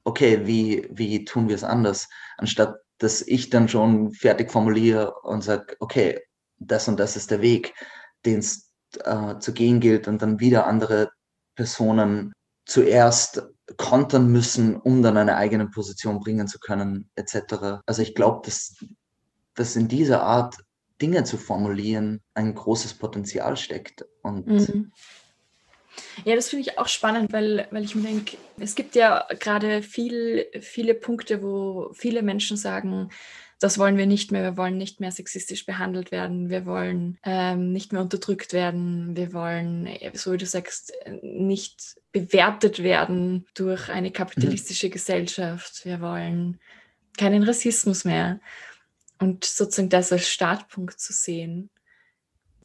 okay, 0.05 0.47
wie, 0.47 0.88
wie 0.90 1.24
tun 1.24 1.49
wir 1.49 1.55
es 1.55 1.64
anders? 1.64 2.09
Anstatt 2.38 2.76
dass 2.99 3.22
ich 3.22 3.51
dann 3.51 3.68
schon 3.68 4.12
fertig 4.12 4.51
formuliere 4.51 5.14
und 5.22 5.42
sage, 5.42 5.76
okay, 5.80 6.20
das 6.59 6.88
und 6.88 6.99
das 6.99 7.16
ist 7.16 7.30
der 7.30 7.40
Weg, 7.40 7.74
den 8.24 8.38
es 8.38 8.72
äh, 9.05 9.38
zu 9.38 9.53
gehen 9.53 9.80
gilt 9.80 10.09
und 10.09 10.22
dann 10.22 10.40
wieder 10.40 10.66
andere 10.66 11.11
Personen 11.57 12.32
zuerst 12.66 13.42
kontern 13.77 14.31
müssen, 14.31 14.77
um 14.77 15.03
dann 15.03 15.17
eine 15.17 15.37
eigene 15.37 15.67
Position 15.67 16.21
bringen 16.21 16.49
zu 16.49 16.59
können, 16.59 17.09
etc. 17.17 17.83
Also 17.87 18.03
ich 18.03 18.15
glaube, 18.15 18.43
dass, 18.45 18.77
dass 19.55 19.77
in 19.77 19.89
dieser 19.89 20.23
Art 20.23 20.57
Dinge 21.01 21.25
zu 21.25 21.39
formulieren 21.39 22.21
ein 22.35 22.55
großes 22.55 22.95
Potenzial 22.95 23.57
steckt. 23.57 24.05
Und 24.23 24.47
mhm. 24.47 24.93
Ja, 26.25 26.35
das 26.35 26.49
finde 26.49 26.69
ich 26.69 26.79
auch 26.79 26.89
spannend, 26.89 27.33
weil, 27.33 27.69
weil 27.71 27.85
ich 27.85 27.95
mir 27.95 28.03
denke, 28.03 28.37
es 28.59 28.75
gibt 28.75 28.95
ja 28.95 29.27
gerade 29.39 29.83
viel, 29.83 30.47
viele 30.61 30.95
Punkte, 30.95 31.43
wo 31.43 31.93
viele 31.93 32.23
Menschen 32.23 32.57
sagen, 32.57 33.11
das 33.61 33.79
wollen 33.79 33.97
wir 33.97 34.07
nicht 34.07 34.33
mehr, 34.33 34.43
wir 34.43 34.57
wollen 34.57 34.77
nicht 34.77 35.01
mehr 35.01 35.13
sexistisch 35.13 35.67
behandelt 35.67 36.11
werden, 36.11 36.51
wir 36.51 36.67
wollen 36.67 37.19
ähm, 37.25 37.73
nicht 37.73 37.93
mehr 37.93 38.03
unterdrückt 38.03 38.53
werden, 38.53 39.17
wir 39.17 39.33
wollen, 39.33 39.89
so 40.13 40.33
wie 40.33 40.39
du 40.39 40.47
sagst, 40.47 40.93
nicht 41.23 41.97
bewertet 42.13 42.83
werden 42.83 43.47
durch 43.55 43.89
eine 43.89 44.11
kapitalistische 44.11 44.89
mhm. 44.89 44.93
Gesellschaft, 44.93 45.85
wir 45.85 46.01
wollen 46.01 46.61
keinen 47.17 47.43
Rassismus 47.43 48.05
mehr 48.05 48.41
und 49.19 49.45
sozusagen 49.45 49.89
das 49.89 50.13
als 50.13 50.29
Startpunkt 50.29 51.01
zu 51.01 51.13
sehen. 51.13 51.71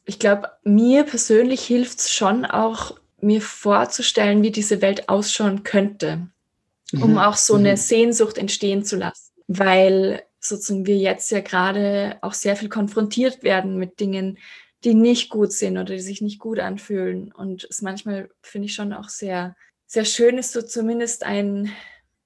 Ich 0.04 0.18
glaube, 0.18 0.50
mir 0.64 1.04
persönlich 1.04 1.62
hilft 1.62 2.00
es 2.00 2.10
schon 2.10 2.44
auch, 2.44 2.98
mir 3.20 3.42
vorzustellen, 3.42 4.42
wie 4.42 4.50
diese 4.50 4.80
Welt 4.82 5.08
ausschauen 5.08 5.62
könnte, 5.62 6.28
um 6.92 7.12
mhm. 7.12 7.18
auch 7.18 7.36
so 7.36 7.54
eine 7.54 7.72
mhm. 7.72 7.76
Sehnsucht 7.76 8.38
entstehen 8.38 8.84
zu 8.84 8.96
lassen. 8.96 9.32
Weil 9.46 10.22
sozusagen 10.40 10.86
wir 10.86 10.96
jetzt 10.96 11.30
ja 11.30 11.40
gerade 11.40 12.18
auch 12.22 12.32
sehr 12.32 12.56
viel 12.56 12.68
konfrontiert 12.68 13.42
werden 13.42 13.76
mit 13.76 14.00
Dingen, 14.00 14.38
die 14.84 14.94
nicht 14.94 15.28
gut 15.28 15.52
sind 15.52 15.76
oder 15.76 15.94
die 15.94 16.00
sich 16.00 16.22
nicht 16.22 16.38
gut 16.38 16.58
anfühlen. 16.58 17.32
Und 17.32 17.66
es 17.68 17.82
manchmal 17.82 18.30
finde 18.42 18.66
ich 18.66 18.74
schon 18.74 18.92
auch 18.92 19.08
sehr, 19.08 19.54
sehr 19.86 20.04
schön 20.04 20.38
ist, 20.38 20.52
so 20.52 20.62
zumindest 20.62 21.24
ein, 21.24 21.70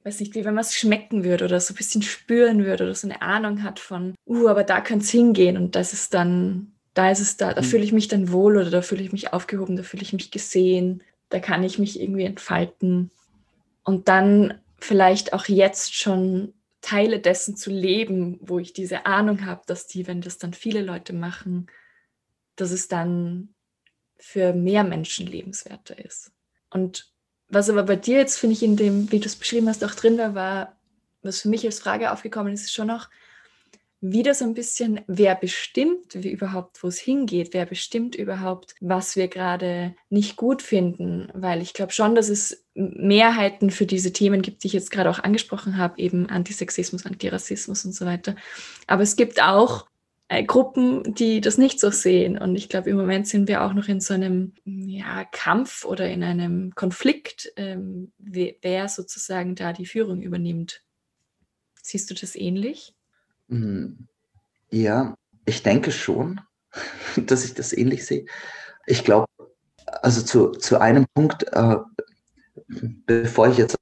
weiß 0.04 0.20
nicht, 0.20 0.34
wie 0.34 0.44
wenn 0.44 0.54
man 0.54 0.62
es 0.62 0.74
schmecken 0.74 1.24
würde 1.24 1.46
oder 1.46 1.58
so 1.58 1.74
ein 1.74 1.76
bisschen 1.76 2.02
spüren 2.02 2.64
würde 2.64 2.84
oder 2.84 2.94
so 2.94 3.08
eine 3.08 3.22
Ahnung 3.22 3.62
hat 3.62 3.80
von, 3.80 4.14
uh, 4.26 4.48
aber 4.48 4.62
da 4.62 4.80
könnte 4.80 5.04
es 5.04 5.10
hingehen 5.10 5.56
und 5.56 5.74
das 5.74 5.92
ist 5.92 6.14
dann, 6.14 6.72
da 6.92 7.10
ist 7.10 7.20
es 7.20 7.36
da, 7.36 7.52
da 7.52 7.62
mhm. 7.62 7.66
fühle 7.66 7.84
ich 7.84 7.92
mich 7.92 8.06
dann 8.06 8.30
wohl 8.30 8.56
oder 8.56 8.70
da 8.70 8.82
fühle 8.82 9.02
ich 9.02 9.12
mich 9.12 9.32
aufgehoben, 9.32 9.76
da 9.76 9.82
fühle 9.82 10.02
ich 10.02 10.12
mich 10.12 10.30
gesehen, 10.30 11.02
da 11.30 11.40
kann 11.40 11.64
ich 11.64 11.78
mich 11.78 12.00
irgendwie 12.00 12.24
entfalten. 12.24 13.10
Und 13.82 14.08
dann 14.08 14.60
vielleicht 14.78 15.32
auch 15.32 15.46
jetzt 15.46 15.94
schon 15.94 16.52
Teile 16.84 17.18
dessen 17.18 17.56
zu 17.56 17.70
leben, 17.70 18.38
wo 18.42 18.58
ich 18.58 18.74
diese 18.74 19.06
Ahnung 19.06 19.46
habe, 19.46 19.62
dass 19.66 19.86
die, 19.86 20.06
wenn 20.06 20.20
das 20.20 20.36
dann 20.36 20.52
viele 20.52 20.82
Leute 20.82 21.14
machen, 21.14 21.68
dass 22.56 22.72
es 22.72 22.88
dann 22.88 23.54
für 24.18 24.52
mehr 24.52 24.84
Menschen 24.84 25.26
lebenswerter 25.26 25.98
ist. 25.98 26.30
Und 26.68 27.10
was 27.48 27.70
aber 27.70 27.84
bei 27.84 27.96
dir 27.96 28.18
jetzt, 28.18 28.38
finde 28.38 28.52
ich, 28.52 28.62
in 28.62 28.76
dem, 28.76 29.10
wie 29.10 29.18
du 29.18 29.26
es 29.26 29.36
beschrieben 29.36 29.68
hast, 29.68 29.82
auch 29.82 29.94
drin 29.94 30.18
war, 30.18 30.34
war, 30.34 30.78
was 31.22 31.40
für 31.40 31.48
mich 31.48 31.64
als 31.64 31.78
Frage 31.78 32.12
aufgekommen 32.12 32.52
ist, 32.52 32.64
ist 32.64 32.74
schon 32.74 32.88
noch, 32.88 33.08
wieder 34.06 34.34
so 34.34 34.44
ein 34.44 34.52
bisschen, 34.52 35.00
wer 35.06 35.34
bestimmt 35.34 36.12
wie 36.12 36.30
überhaupt, 36.30 36.82
wo 36.82 36.88
es 36.88 36.98
hingeht, 36.98 37.54
wer 37.54 37.64
bestimmt 37.64 38.14
überhaupt, 38.14 38.74
was 38.80 39.16
wir 39.16 39.28
gerade 39.28 39.94
nicht 40.10 40.36
gut 40.36 40.60
finden, 40.60 41.28
weil 41.32 41.62
ich 41.62 41.72
glaube 41.72 41.92
schon, 41.92 42.14
dass 42.14 42.28
es 42.28 42.66
Mehrheiten 42.74 43.70
für 43.70 43.86
diese 43.86 44.12
Themen 44.12 44.42
gibt, 44.42 44.62
die 44.62 44.66
ich 44.66 44.74
jetzt 44.74 44.90
gerade 44.90 45.08
auch 45.08 45.20
angesprochen 45.20 45.78
habe, 45.78 45.98
eben 45.98 46.28
Antisexismus, 46.28 47.06
Antirassismus 47.06 47.86
und 47.86 47.94
so 47.94 48.04
weiter. 48.04 48.36
Aber 48.86 49.02
es 49.02 49.16
gibt 49.16 49.42
auch 49.42 49.86
äh, 50.28 50.44
Gruppen, 50.44 51.14
die 51.14 51.40
das 51.40 51.56
nicht 51.56 51.80
so 51.80 51.90
sehen. 51.90 52.36
Und 52.36 52.56
ich 52.56 52.68
glaube, 52.68 52.90
im 52.90 52.96
Moment 52.96 53.26
sind 53.26 53.48
wir 53.48 53.62
auch 53.62 53.72
noch 53.72 53.88
in 53.88 54.00
so 54.00 54.12
einem 54.12 54.52
ja, 54.66 55.24
Kampf 55.24 55.86
oder 55.86 56.10
in 56.10 56.22
einem 56.22 56.74
Konflikt, 56.74 57.52
ähm, 57.56 58.12
wer 58.18 58.88
sozusagen 58.88 59.54
da 59.54 59.72
die 59.72 59.86
Führung 59.86 60.20
übernimmt. 60.20 60.82
Siehst 61.80 62.10
du 62.10 62.14
das 62.14 62.36
ähnlich? 62.36 62.94
Hm, 63.48 64.08
ja, 64.70 65.16
ich 65.44 65.62
denke 65.62 65.92
schon, 65.92 66.40
dass 67.16 67.44
ich 67.44 67.54
das 67.54 67.72
ähnlich 67.72 68.06
sehe. 68.06 68.26
Ich 68.86 69.04
glaube, 69.04 69.26
also 69.86 70.22
zu, 70.22 70.50
zu 70.50 70.80
einem 70.80 71.06
Punkt, 71.14 71.44
äh, 71.52 71.76
bevor 73.06 73.48
ich 73.48 73.58
jetzt 73.58 73.76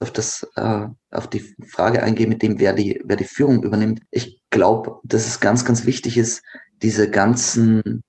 auf, 0.00 0.12
das, 0.12 0.46
äh, 0.56 0.86
auf 1.10 1.28
die 1.28 1.54
Frage 1.68 2.02
eingehe, 2.02 2.26
mit 2.26 2.42
dem, 2.42 2.58
wer 2.58 2.72
die, 2.72 3.00
wer 3.04 3.16
die 3.16 3.24
Führung 3.24 3.62
übernimmt, 3.62 4.02
ich 4.10 4.40
glaube, 4.50 5.00
dass 5.04 5.26
es 5.26 5.40
ganz, 5.40 5.64
ganz 5.64 5.86
wichtig 5.86 6.18
ist, 6.18 6.42
diese 6.82 7.10
ganzen 7.10 8.02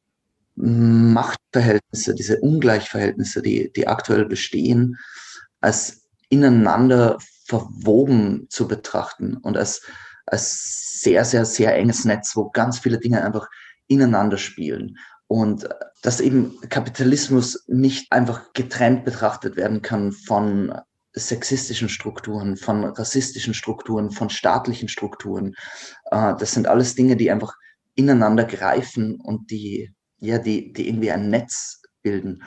Machtverhältnisse, 0.55 2.15
diese 2.15 2.39
Ungleichverhältnisse, 2.39 3.41
die, 3.41 3.71
die 3.71 3.87
aktuell 3.87 4.25
bestehen, 4.25 4.97
als 5.61 6.07
ineinander 6.29 7.17
verwoben 7.45 8.47
zu 8.49 8.67
betrachten 8.67 9.37
und 9.37 9.55
als 9.55 9.81
ein 10.27 10.39
sehr, 10.39 11.25
sehr, 11.25 11.45
sehr 11.45 11.75
enges 11.75 12.05
Netz, 12.05 12.35
wo 12.35 12.49
ganz 12.49 12.79
viele 12.79 12.99
Dinge 12.99 13.23
einfach 13.23 13.47
ineinander 13.87 14.37
spielen. 14.37 14.97
Und 15.27 15.67
dass 16.01 16.21
eben 16.21 16.57
Kapitalismus 16.69 17.65
nicht 17.67 18.11
einfach 18.11 18.53
getrennt 18.53 19.03
betrachtet 19.03 19.55
werden 19.57 19.81
kann 19.81 20.11
von 20.11 20.73
sexistischen 21.13 21.89
Strukturen, 21.89 22.57
von 22.57 22.85
rassistischen 22.85 23.53
Strukturen, 23.53 24.11
von 24.11 24.29
staatlichen 24.29 24.87
Strukturen. 24.87 25.55
Äh, 26.11 26.35
das 26.37 26.53
sind 26.53 26.67
alles 26.67 26.95
Dinge, 26.95 27.15
die 27.15 27.31
einfach 27.31 27.55
ineinander 27.95 28.45
greifen 28.45 29.19
und 29.19 29.49
die, 29.49 29.93
ja, 30.19 30.37
die, 30.37 30.71
die 30.71 30.87
irgendwie 30.87 31.11
ein 31.11 31.29
Netz 31.29 31.81
bilden. 32.03 32.43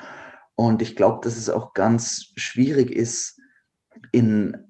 Und 0.54 0.82
ich 0.82 0.94
glaube, 0.94 1.20
dass 1.22 1.36
es 1.36 1.50
auch 1.50 1.74
ganz 1.74 2.32
schwierig 2.36 2.90
ist, 2.90 3.38
in 4.12 4.69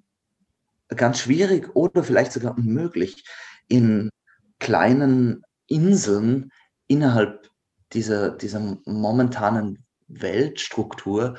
ganz 0.97 1.21
schwierig 1.21 1.75
oder 1.75 2.03
vielleicht 2.03 2.33
sogar 2.33 2.57
unmöglich, 2.57 3.25
in 3.69 4.11
kleinen 4.59 5.43
Inseln 5.67 6.51
innerhalb 6.89 7.49
dieser, 7.93 8.31
dieser 8.31 8.79
momentanen 8.85 9.85
Weltstruktur 10.09 11.37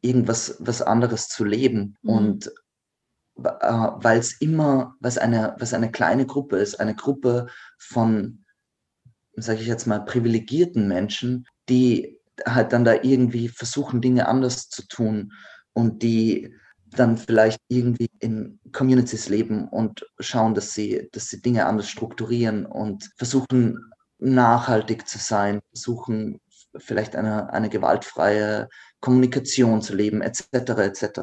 irgendwas 0.00 0.56
was 0.58 0.82
anderes 0.82 1.28
zu 1.28 1.44
leben. 1.44 1.96
Mhm. 2.02 2.10
Und 2.10 2.52
äh, 3.44 3.52
weil 3.62 4.18
es 4.18 4.40
immer, 4.40 4.94
was 5.00 5.18
eine, 5.18 5.56
was 5.58 5.74
eine 5.74 5.90
kleine 5.90 6.26
Gruppe 6.26 6.58
ist, 6.58 6.80
eine 6.80 6.94
Gruppe 6.94 7.46
von, 7.78 8.44
sage 9.36 9.60
ich 9.60 9.68
jetzt 9.68 9.86
mal, 9.86 10.00
privilegierten 10.00 10.88
Menschen, 10.88 11.46
die 11.68 12.18
halt 12.46 12.72
dann 12.72 12.84
da 12.84 12.94
irgendwie 13.02 13.48
versuchen, 13.48 14.00
Dinge 14.00 14.28
anders 14.28 14.68
zu 14.68 14.86
tun 14.86 15.32
und 15.72 16.02
die 16.02 16.54
dann 16.90 17.16
vielleicht 17.16 17.60
irgendwie 17.68 18.10
in 18.18 18.60
Communities 18.72 19.28
leben 19.28 19.68
und 19.68 20.06
schauen, 20.18 20.54
dass 20.54 20.74
sie, 20.74 21.08
dass 21.12 21.28
sie 21.28 21.42
Dinge 21.42 21.66
anders 21.66 21.88
strukturieren 21.88 22.66
und 22.66 23.10
versuchen 23.16 23.78
nachhaltig 24.18 25.08
zu 25.08 25.18
sein, 25.18 25.60
versuchen 25.70 26.40
vielleicht 26.76 27.16
eine, 27.16 27.52
eine 27.52 27.68
gewaltfreie 27.68 28.68
Kommunikation 29.00 29.80
zu 29.82 29.94
leben, 29.94 30.22
etc. 30.22 30.50
etc. 30.52 31.20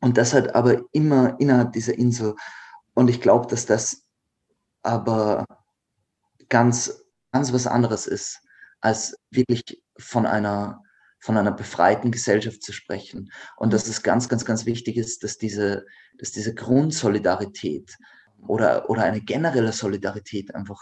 Und 0.00 0.16
das 0.16 0.32
halt 0.32 0.54
aber 0.54 0.82
immer 0.92 1.38
innerhalb 1.40 1.72
dieser 1.72 1.94
Insel. 1.94 2.34
Und 2.94 3.08
ich 3.08 3.20
glaube, 3.20 3.48
dass 3.48 3.66
das 3.66 4.02
aber 4.82 5.44
ganz, 6.48 7.04
ganz 7.32 7.52
was 7.52 7.66
anderes 7.66 8.06
ist, 8.06 8.40
als 8.80 9.16
wirklich 9.30 9.82
von 9.98 10.26
einer 10.26 10.83
von 11.24 11.38
einer 11.38 11.52
befreiten 11.52 12.10
Gesellschaft 12.10 12.62
zu 12.62 12.74
sprechen. 12.74 13.32
Und 13.56 13.72
dass 13.72 13.88
es 13.88 14.02
ganz, 14.02 14.28
ganz, 14.28 14.44
ganz 14.44 14.66
wichtig 14.66 14.98
ist, 14.98 15.24
dass 15.24 15.38
diese, 15.38 15.86
dass 16.18 16.32
diese 16.32 16.54
Grundsolidarität 16.54 17.96
oder, 18.46 18.90
oder 18.90 19.04
eine 19.04 19.22
generelle 19.22 19.72
Solidarität 19.72 20.54
einfach, 20.54 20.78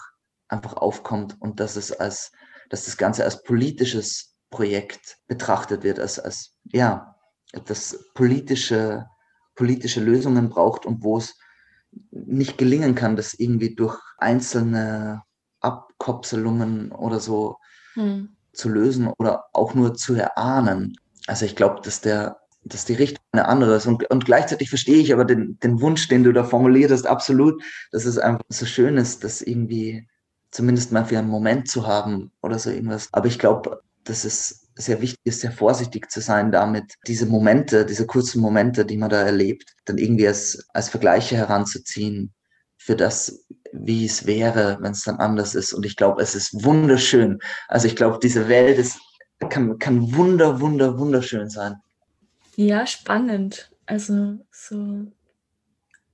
einfach 0.48 0.72
aufkommt 0.74 1.40
und 1.40 1.60
dass 1.60 1.76
es 1.76 1.92
als, 1.92 2.32
dass 2.70 2.86
das 2.86 2.96
Ganze 2.96 3.22
als 3.22 3.44
politisches 3.44 4.34
Projekt 4.50 5.18
betrachtet 5.28 5.84
wird, 5.84 6.00
als, 6.00 6.18
als 6.18 6.56
ja, 6.64 7.14
dass 7.66 8.10
politische, 8.14 9.06
politische 9.54 10.00
Lösungen 10.00 10.48
braucht 10.48 10.86
und 10.86 11.04
wo 11.04 11.18
es 11.18 11.38
nicht 12.10 12.58
gelingen 12.58 12.96
kann, 12.96 13.14
dass 13.14 13.34
irgendwie 13.34 13.76
durch 13.76 14.00
einzelne 14.18 15.22
Abkopselungen 15.60 16.90
oder 16.90 17.20
so 17.20 17.58
hm 17.94 18.36
zu 18.52 18.68
lösen 18.68 19.08
oder 19.18 19.44
auch 19.52 19.74
nur 19.74 19.94
zu 19.94 20.14
erahnen. 20.14 20.96
Also 21.26 21.44
ich 21.44 21.56
glaube, 21.56 21.80
dass 21.82 22.00
der 22.00 22.36
dass 22.64 22.84
die 22.84 22.94
Richtung 22.94 23.24
eine 23.32 23.48
andere 23.48 23.74
ist. 23.76 23.86
Und, 23.86 24.08
und 24.10 24.24
gleichzeitig 24.24 24.68
verstehe 24.68 24.98
ich 24.98 25.12
aber 25.12 25.24
den, 25.24 25.58
den 25.62 25.80
Wunsch, 25.80 26.08
den 26.08 26.24
du 26.24 26.32
da 26.32 26.44
formuliert 26.44 26.90
hast, 26.90 27.06
absolut, 27.06 27.62
dass 27.90 28.04
es 28.04 28.18
einfach 28.18 28.44
so 28.48 28.66
schön 28.66 28.98
ist, 28.98 29.24
das 29.24 29.42
irgendwie 29.42 30.08
zumindest 30.50 30.92
mal 30.92 31.04
für 31.04 31.18
einen 31.18 31.28
Moment 31.28 31.68
zu 31.68 31.86
haben 31.86 32.30
oder 32.42 32.58
so 32.58 32.70
irgendwas. 32.70 33.08
Aber 33.12 33.26
ich 33.26 33.38
glaube, 33.38 33.80
dass 34.04 34.24
es 34.24 34.68
sehr 34.74 35.00
wichtig 35.00 35.20
ist, 35.24 35.40
sehr 35.40 35.52
vorsichtig 35.52 36.10
zu 36.10 36.20
sein 36.20 36.50
damit, 36.50 36.94
diese 37.06 37.26
Momente, 37.26 37.84
diese 37.84 38.06
kurzen 38.06 38.40
Momente, 38.40 38.84
die 38.84 38.96
man 38.96 39.10
da 39.10 39.22
erlebt, 39.22 39.74
dann 39.84 39.98
irgendwie 39.98 40.28
als, 40.28 40.66
als 40.72 40.88
Vergleiche 40.88 41.36
heranzuziehen 41.36 42.32
für 42.78 42.96
das, 42.96 43.44
wie 43.72 44.06
es 44.06 44.26
wäre, 44.26 44.78
wenn 44.80 44.92
es 44.92 45.04
dann 45.04 45.16
anders 45.16 45.54
ist. 45.54 45.72
Und 45.72 45.84
ich 45.84 45.96
glaube, 45.96 46.22
es 46.22 46.34
ist 46.34 46.64
wunderschön. 46.64 47.38
Also 47.68 47.86
ich 47.86 47.96
glaube, 47.96 48.18
diese 48.22 48.48
Welt 48.48 48.78
ist, 48.78 48.98
kann, 49.50 49.78
kann 49.78 50.14
wunder, 50.14 50.60
wunder, 50.60 50.98
wunderschön 50.98 51.50
sein. 51.50 51.76
Ja, 52.56 52.86
spannend. 52.86 53.70
Also 53.86 54.38
so 54.50 55.06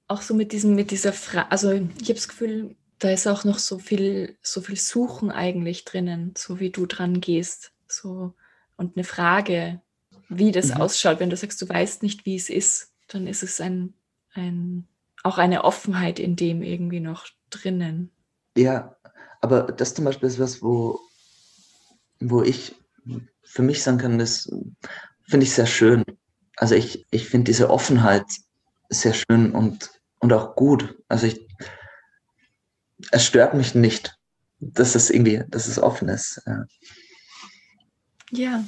auch 0.08 0.22
so 0.22 0.34
mit 0.34 0.52
diesem, 0.52 0.74
mit 0.74 0.90
dieser 0.90 1.12
Frage, 1.12 1.50
also 1.52 1.72
ich 1.72 2.08
habe 2.08 2.14
das 2.14 2.28
Gefühl, 2.28 2.76
da 2.98 3.10
ist 3.10 3.26
auch 3.26 3.44
noch 3.44 3.58
so 3.58 3.78
viel, 3.78 4.36
so 4.42 4.60
viel 4.60 4.76
Suchen 4.76 5.30
eigentlich 5.30 5.84
drinnen, 5.84 6.34
so 6.36 6.58
wie 6.58 6.70
du 6.70 6.86
dran 6.86 7.20
gehst. 7.20 7.72
So 7.86 8.34
und 8.76 8.96
eine 8.96 9.04
Frage, 9.04 9.80
wie 10.28 10.50
das 10.50 10.68
mhm. 10.68 10.80
ausschaut. 10.80 11.20
Wenn 11.20 11.30
du 11.30 11.36
sagst, 11.36 11.60
du 11.62 11.68
weißt 11.68 12.02
nicht, 12.02 12.26
wie 12.26 12.36
es 12.36 12.48
ist, 12.48 12.92
dann 13.06 13.26
ist 13.26 13.42
es 13.42 13.60
ein, 13.60 13.94
ein, 14.32 14.88
auch 15.22 15.38
eine 15.38 15.64
Offenheit 15.64 16.18
in 16.18 16.36
dem 16.36 16.62
irgendwie 16.62 17.00
noch 17.00 17.26
drinnen. 17.50 18.10
Ja, 18.56 18.96
aber 19.40 19.62
das 19.62 19.94
zum 19.94 20.04
Beispiel 20.04 20.28
ist 20.28 20.38
was, 20.38 20.62
wo, 20.62 21.00
wo 22.20 22.42
ich 22.42 22.74
für 23.44 23.62
mich 23.62 23.82
sagen 23.82 23.98
kann, 23.98 24.18
das 24.18 24.50
finde 25.28 25.44
ich 25.44 25.54
sehr 25.54 25.66
schön. 25.66 26.04
Also 26.56 26.74
ich, 26.74 27.06
ich 27.10 27.28
finde 27.28 27.44
diese 27.44 27.70
Offenheit 27.70 28.24
sehr 28.88 29.14
schön 29.14 29.52
und, 29.52 29.90
und 30.18 30.32
auch 30.32 30.56
gut. 30.56 30.98
Also 31.08 31.26
ich, 31.26 31.46
es 33.10 33.24
stört 33.24 33.54
mich 33.54 33.74
nicht, 33.74 34.16
dass 34.58 34.94
es 34.94 35.10
irgendwie, 35.10 35.44
dass 35.48 35.68
es 35.68 35.78
offen 35.78 36.08
ist. 36.08 36.42
Ja. 36.46 36.64
Ja. 38.30 38.64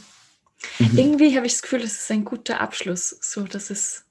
Mhm. 0.78 0.98
Irgendwie 0.98 1.36
habe 1.36 1.46
ich 1.46 1.54
das 1.54 1.62
Gefühl, 1.62 1.82
es 1.82 2.02
ist 2.02 2.10
ein 2.10 2.24
guter 2.24 2.60
Abschluss. 2.60 3.16
So, 3.20 3.44
dass 3.44 3.70
es, 3.70 4.04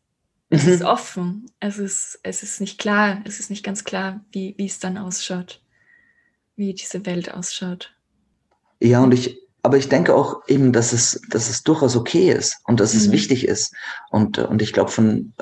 es 0.50 0.66
mhm. 0.66 0.74
ist 0.74 0.84
offen. 0.84 1.52
Es 1.60 1.78
ist, 1.78 2.20
es 2.24 2.44
ist 2.44 2.60
nicht 2.60 2.80
klar, 2.80 3.22
es 3.26 3.40
ist 3.40 3.50
nicht 3.50 3.64
ganz 3.64 3.84
klar, 3.84 4.22
wie, 4.32 4.56
wie 4.58 4.66
es 4.66 4.80
dann 4.80 4.98
ausschaut, 4.98 5.62
wie 6.56 6.74
diese 6.74 7.06
Welt 7.06 7.34
ausschaut. 7.34 7.94
Ja, 8.80 9.02
und 9.02 9.14
ich, 9.14 9.40
aber 9.62 9.78
ich 9.78 9.90
denke 9.90 10.16
auch 10.16 10.48
eben, 10.48 10.74
dass 10.74 10.94
es, 10.94 11.22
dass 11.30 11.50
es 11.50 11.64
durchaus 11.64 11.96
okay 11.96 12.32
ist 12.32 12.58
und 12.66 12.80
dass 12.80 12.94
mhm. 12.94 13.00
es 13.00 13.12
wichtig 13.12 13.48
ist. 13.48 13.76
Und, 14.10 14.40
und 14.40 14.62
ich 14.62 14.74
glaube 14.74 14.92
von 14.92 15.34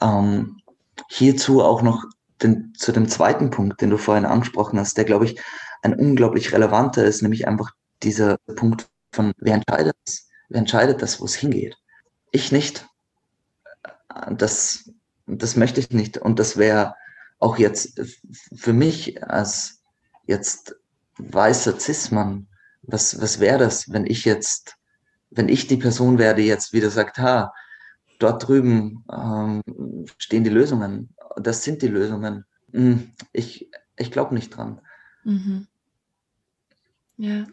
ähm, 0.00 0.60
hierzu 1.08 1.62
auch 1.62 1.82
noch 1.82 2.04
den, 2.42 2.72
zu 2.76 2.92
dem 2.92 3.08
zweiten 3.08 3.50
Punkt, 3.50 3.80
den 3.80 3.90
du 3.90 3.98
vorhin 3.98 4.24
angesprochen 4.24 4.78
hast, 4.78 4.96
der, 4.96 5.04
glaube 5.04 5.26
ich, 5.26 5.40
ein 5.82 5.94
unglaublich 5.94 6.52
relevanter 6.52 7.04
ist, 7.04 7.22
nämlich 7.22 7.46
einfach 7.46 7.70
dieser 8.02 8.38
Punkt 8.56 8.88
von 9.12 9.32
wer 9.38 9.54
entscheidet 9.54 9.96
das? 10.04 10.28
Wer 10.48 10.60
entscheidet 10.60 11.02
das, 11.02 11.20
wo 11.20 11.24
es 11.24 11.34
hingeht? 11.34 11.76
Ich 12.32 12.52
nicht. 12.52 12.86
Das, 14.30 14.90
das 15.26 15.56
möchte 15.56 15.80
ich 15.80 15.90
nicht. 15.90 16.18
Und 16.18 16.38
das 16.38 16.56
wäre 16.56 16.94
auch 17.38 17.58
jetzt 17.58 18.00
für 18.54 18.72
mich 18.72 19.22
als 19.24 19.82
jetzt 20.26 20.76
weißer 21.18 21.78
Cis-Mann, 21.78 22.48
was, 22.82 23.20
was 23.20 23.40
wäre 23.40 23.58
das, 23.58 23.92
wenn 23.92 24.06
ich 24.06 24.24
jetzt, 24.24 24.76
wenn 25.30 25.48
ich 25.48 25.66
die 25.66 25.76
Person 25.76 26.18
wäre, 26.18 26.34
die 26.34 26.46
jetzt 26.46 26.72
wieder 26.72 26.90
sagt, 26.90 27.18
ha, 27.18 27.52
dort 28.18 28.46
drüben 28.46 29.04
ähm, 29.12 29.62
stehen 30.18 30.44
die 30.44 30.50
Lösungen, 30.50 31.14
das 31.36 31.64
sind 31.64 31.82
die 31.82 31.88
Lösungen. 31.88 32.44
Hm, 32.72 33.12
ich, 33.32 33.70
ich 33.96 34.10
glaube 34.10 34.34
nicht 34.34 34.56
dran. 34.56 34.80
Mhm. 35.24 35.66
Ja. 37.16 37.46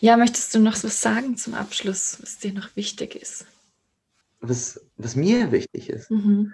Ja, 0.00 0.16
möchtest 0.16 0.54
du 0.54 0.58
noch 0.58 0.82
was 0.82 1.00
sagen 1.00 1.36
zum 1.36 1.54
Abschluss, 1.54 2.18
was 2.20 2.38
dir 2.38 2.52
noch 2.52 2.76
wichtig 2.76 3.14
ist? 3.14 3.46
Was, 4.46 4.78
was 4.96 5.16
mir 5.16 5.52
wichtig 5.52 5.88
ist? 5.88 6.10
Mhm. 6.10 6.52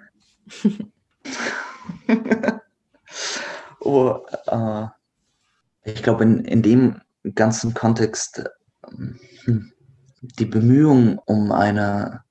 oh, 3.81 4.19
äh, 4.47 4.87
ich 5.83 6.01
glaube, 6.01 6.23
in, 6.23 6.45
in 6.45 6.61
dem 6.61 7.01
ganzen 7.35 7.73
Kontext 7.73 8.43
hm, 8.87 9.73
die 10.21 10.45
Bemühung 10.45 11.19
um 11.25 11.51
eine 11.51 12.23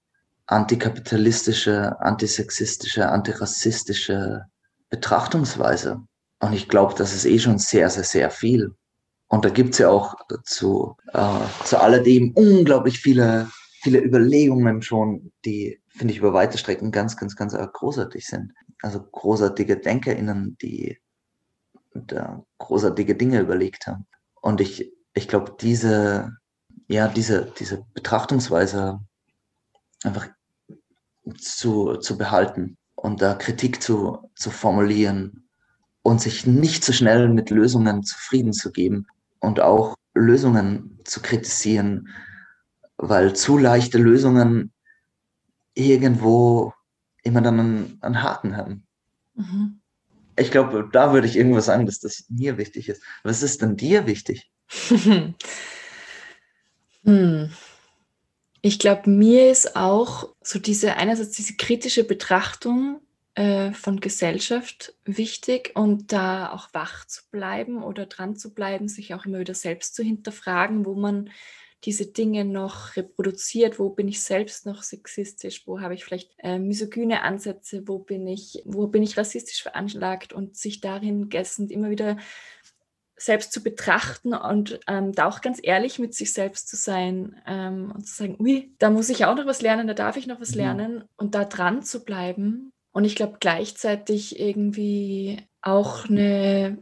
antikapitalistische, 0.47 2.01
antisexistische, 2.01 3.09
antirassistische 3.09 4.47
Betrachtungsweise. 4.89 6.01
Und 6.41 6.53
ich 6.55 6.69
glaube, 6.69 6.95
das 6.97 7.15
ist 7.15 7.27
eh 7.27 7.39
schon 7.39 7.59
sehr, 7.59 7.91
sehr, 7.91 8.05
sehr 8.05 8.31
viel. 8.31 8.75
Und 9.29 9.45
da 9.45 9.51
gibt's 9.51 9.79
ja 9.79 9.91
auch 9.91 10.17
zu, 10.45 10.97
äh, 11.13 11.65
zu 11.65 11.79
alledem 11.79 12.33
unglaublich 12.33 12.99
viele, 12.99 13.49
viele 13.81 14.03
Überlegungen 14.03 14.83
schon, 14.83 15.33
die, 15.45 15.81
finde 15.89 16.13
ich, 16.13 16.19
über 16.19 16.33
weite 16.33 16.59
Strecken 16.59 16.91
ganz, 16.91 17.17
ganz, 17.17 17.37
ganz 17.37 17.55
großartig 17.55 18.27
sind. 18.27 18.53
Also 18.83 19.03
großartige 19.03 19.79
DenkerInnen, 19.79 20.57
die 20.61 20.99
da 21.95 22.45
großartige 22.59 23.15
Dinge 23.15 23.41
überlegt 23.41 23.87
haben. 23.87 24.07
Und 24.41 24.61
ich, 24.61 24.93
ich 25.15 25.29
glaube, 25.29 25.57
diese, 25.61 26.33
ja, 26.89 27.09
diese, 27.09 27.53
diese 27.59 27.85
Betrachtungsweise 27.95 29.01
einfach 30.05 30.29
zu, 31.39 31.97
zu 31.97 32.17
behalten 32.17 32.77
und 32.95 33.23
da 33.23 33.35
Kritik 33.35 33.83
zu, 33.83 34.31
zu 34.35 34.51
formulieren 34.51 35.49
und 36.03 36.21
sich 36.21 36.47
nicht 36.47 36.85
zu 36.85 36.93
so 36.93 36.99
schnell 36.99 37.29
mit 37.29 37.51
Lösungen 37.51 38.03
zufrieden 38.03 38.53
zu 38.53 38.73
geben, 38.73 39.07
und 39.41 39.61
auch 39.61 39.97
Lösungen 40.15 40.99
zu 41.05 41.21
kritisieren, 41.21 42.09
weil 43.01 43.35
zu 43.35 43.59
leichte 43.59 43.99
Lösungen 43.99 44.73
irgendwo 45.75 46.73
immer 47.23 47.41
dann 47.41 47.61
einen, 47.61 47.99
einen 48.01 48.23
Haken 48.23 48.57
haben. 48.57 48.87
Mhm. 49.35 49.81
Ich 50.37 50.51
glaube, 50.51 50.89
da 50.91 51.13
würde 51.13 51.27
ich 51.27 51.37
irgendwas 51.37 51.67
sagen, 51.67 51.87
dass 51.87 52.01
das 52.01 52.25
mir 52.29 52.57
wichtig 52.59 52.89
ist. 52.89 53.03
Was 53.23 53.43
ist 53.43 53.63
denn 53.63 53.77
dir 53.77 54.07
wichtig? 54.07 54.51
hm. 57.05 57.51
Ich 58.63 58.79
glaube, 58.79 59.09
mir 59.09 59.51
ist 59.51 59.77
auch 59.77 60.29
so 60.43 60.59
diese, 60.59 60.97
einerseits 60.97 61.33
diese 61.33 61.57
kritische 61.57 62.05
Betrachtung 62.05 63.01
äh, 63.35 63.73
von 63.73 64.01
Gesellschaft 64.01 64.95
wichtig 65.05 65.73
und 65.75 66.13
da 66.13 66.53
auch 66.53 66.69
wach 66.73 67.07
zu 67.07 67.23
bleiben 67.31 67.83
oder 67.83 68.07
dran 68.07 68.37
zu 68.37 68.53
bleiben, 68.53 68.89
sich 68.89 69.15
auch 69.15 69.25
immer 69.25 69.41
wieder 69.41 69.55
selbst 69.55 69.95
zu 69.95 70.03
hinterfragen, 70.03 70.85
wo 70.85 70.95
man 70.95 71.31
diese 71.85 72.07
Dinge 72.07 72.45
noch 72.45 72.97
reproduziert, 72.97 73.79
wo 73.79 73.91
bin 73.91 74.09
ich 74.09 74.21
selbst 74.21 74.67
noch 74.67 74.83
sexistisch, 74.83 75.67
wo 75.67 75.81
habe 75.81 75.95
ich 75.95 76.05
vielleicht 76.05 76.33
äh, 76.39 76.59
misogyne 76.59 77.23
Ansätze, 77.23 77.89
wo 77.89 77.99
bin 77.99 78.27
ich, 78.27 78.63
wo 78.67 78.87
bin 78.87 79.03
ich 79.03 79.17
rassistisch 79.17 79.63
veranlagt 79.63 80.33
und 80.33 80.57
sich 80.57 80.81
darin 80.81 81.29
gessend 81.29 81.71
immer 81.71 81.91
wieder 81.91 82.19
selbst 83.17 83.53
zu 83.53 83.63
betrachten 83.63 84.35
und 84.35 84.81
ähm, 84.87 85.13
da 85.13 85.29
auch 85.29 85.43
ganz 85.43 85.61
ehrlich 85.63 85.99
mit 85.99 86.15
sich 86.15 86.33
selbst 86.33 86.69
zu 86.69 86.77
sein 86.77 87.37
ähm, 87.47 87.93
und 87.95 88.07
zu 88.07 88.15
sagen, 88.15 88.37
ui, 88.39 88.75
da 88.79 88.91
muss 88.91 89.11
ich 89.11 89.27
auch 89.27 89.37
noch 89.37 89.47
was 89.47 89.61
lernen, 89.61 89.87
da 89.87 89.95
darf 89.95 90.17
ich 90.17 90.27
noch 90.27 90.41
was 90.41 90.53
mhm. 90.53 90.57
lernen 90.57 91.05
und 91.17 91.35
da 91.35 91.45
dran 91.45 91.83
zu 91.83 92.05
bleiben. 92.05 92.73
Und 92.93 93.05
ich 93.05 93.15
glaube 93.15 93.37
gleichzeitig 93.39 94.41
irgendwie 94.41 95.47
auch 95.61 96.09
eine, 96.09 96.79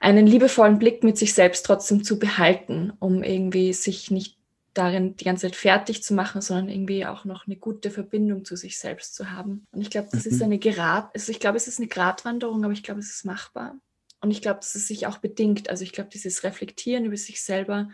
einen 0.00 0.26
liebevollen 0.26 0.78
Blick 0.78 1.04
mit 1.04 1.18
sich 1.18 1.34
selbst 1.34 1.64
trotzdem 1.66 2.02
zu 2.02 2.18
behalten, 2.18 2.92
um 2.98 3.22
irgendwie 3.22 3.72
sich 3.74 4.10
nicht 4.10 4.38
darin 4.72 5.16
die 5.16 5.24
ganze 5.24 5.46
Zeit 5.46 5.56
fertig 5.56 6.02
zu 6.02 6.14
machen, 6.14 6.40
sondern 6.40 6.68
irgendwie 6.68 7.04
auch 7.04 7.24
noch 7.24 7.46
eine 7.46 7.56
gute 7.56 7.90
Verbindung 7.90 8.44
zu 8.44 8.56
sich 8.56 8.78
selbst 8.78 9.14
zu 9.14 9.30
haben. 9.30 9.66
Und 9.72 9.82
ich 9.82 9.90
glaube, 9.90 10.08
das 10.10 10.24
mhm. 10.24 10.32
ist 10.32 10.42
eine 10.42 10.58
Gerad, 10.58 11.10
also 11.14 11.30
ich 11.30 11.38
glaube, 11.38 11.58
es 11.58 11.68
ist 11.68 11.78
eine 11.78 11.88
Gratwanderung, 11.88 12.64
aber 12.64 12.72
ich 12.72 12.82
glaube, 12.82 13.00
es 13.00 13.10
ist 13.10 13.24
machbar. 13.24 13.76
Und 14.22 14.30
ich 14.30 14.42
glaube, 14.42 14.60
dass 14.60 14.74
es 14.74 14.86
sich 14.86 15.06
auch 15.06 15.18
bedingt. 15.18 15.70
Also 15.70 15.82
ich 15.82 15.92
glaube, 15.92 16.10
dieses 16.10 16.44
Reflektieren 16.44 17.04
über 17.04 17.16
sich 17.16 17.42
selber 17.42 17.90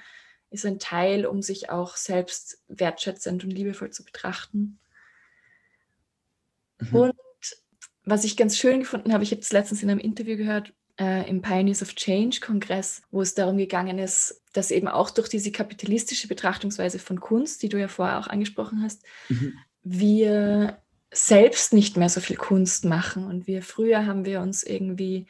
ist 0.51 0.67
ein 0.67 0.79
Teil, 0.79 1.27
um 1.27 1.43
sich 1.43 1.71
auch 1.71 1.97
selbst 1.97 2.63
wertschätzend 2.69 3.45
und 3.45 3.51
liebevoll 3.51 3.91
zu 3.91 4.05
betrachten. 4.05 4.79
Mhm. 6.79 6.95
Und 6.95 7.15
was 8.05 8.25
ich 8.25 8.37
ganz 8.37 8.57
schön 8.57 8.81
gefunden 8.81 9.13
habe, 9.13 9.25
ich 9.25 9.33
habe 9.33 9.41
es 9.41 9.53
letztens 9.53 9.83
in 9.83 9.91
einem 9.91 10.01
Interview 10.01 10.37
gehört, 10.37 10.73
äh, 10.99 11.28
im 11.28 11.42
Pioneers 11.42 11.82
of 11.82 11.94
Change 11.94 12.40
Kongress, 12.40 13.03
wo 13.11 13.22
es 13.22 13.34
darum 13.34 13.57
gegangen 13.57 13.99
ist, 13.99 14.42
dass 14.53 14.70
eben 14.70 14.88
auch 14.88 15.11
durch 15.11 15.28
diese 15.28 15.53
kapitalistische 15.53 16.28
Betrachtungsweise 16.28 16.99
von 16.99 17.20
Kunst, 17.20 17.62
die 17.62 17.68
du 17.68 17.78
ja 17.78 17.88
vorher 17.88 18.18
auch 18.18 18.28
angesprochen 18.28 18.82
hast, 18.82 19.03
mhm. 19.28 19.55
wir 19.82 20.78
selbst 21.12 21.72
nicht 21.72 21.97
mehr 21.97 22.09
so 22.09 22.20
viel 22.20 22.36
Kunst 22.36 22.84
machen. 22.84 23.26
Und 23.26 23.47
wir 23.47 23.62
früher 23.62 24.07
haben 24.07 24.24
wir 24.24 24.40
uns 24.40 24.62
irgendwie 24.62 25.26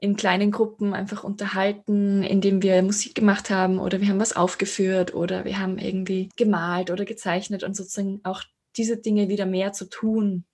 in 0.00 0.16
kleinen 0.16 0.50
Gruppen 0.50 0.94
einfach 0.94 1.22
unterhalten, 1.22 2.24
indem 2.24 2.60
wir 2.62 2.82
Musik 2.82 3.14
gemacht 3.14 3.50
haben 3.50 3.78
oder 3.78 4.00
wir 4.00 4.08
haben 4.08 4.18
was 4.18 4.34
aufgeführt 4.34 5.14
oder 5.14 5.44
wir 5.44 5.60
haben 5.60 5.78
irgendwie 5.78 6.28
gemalt 6.36 6.90
oder 6.90 7.04
gezeichnet 7.04 7.62
und 7.62 7.76
sozusagen 7.76 8.20
auch 8.24 8.42
diese 8.76 8.96
Dinge 8.96 9.28
wieder 9.28 9.46
mehr 9.46 9.72
zu 9.72 9.88
tun 9.88 10.44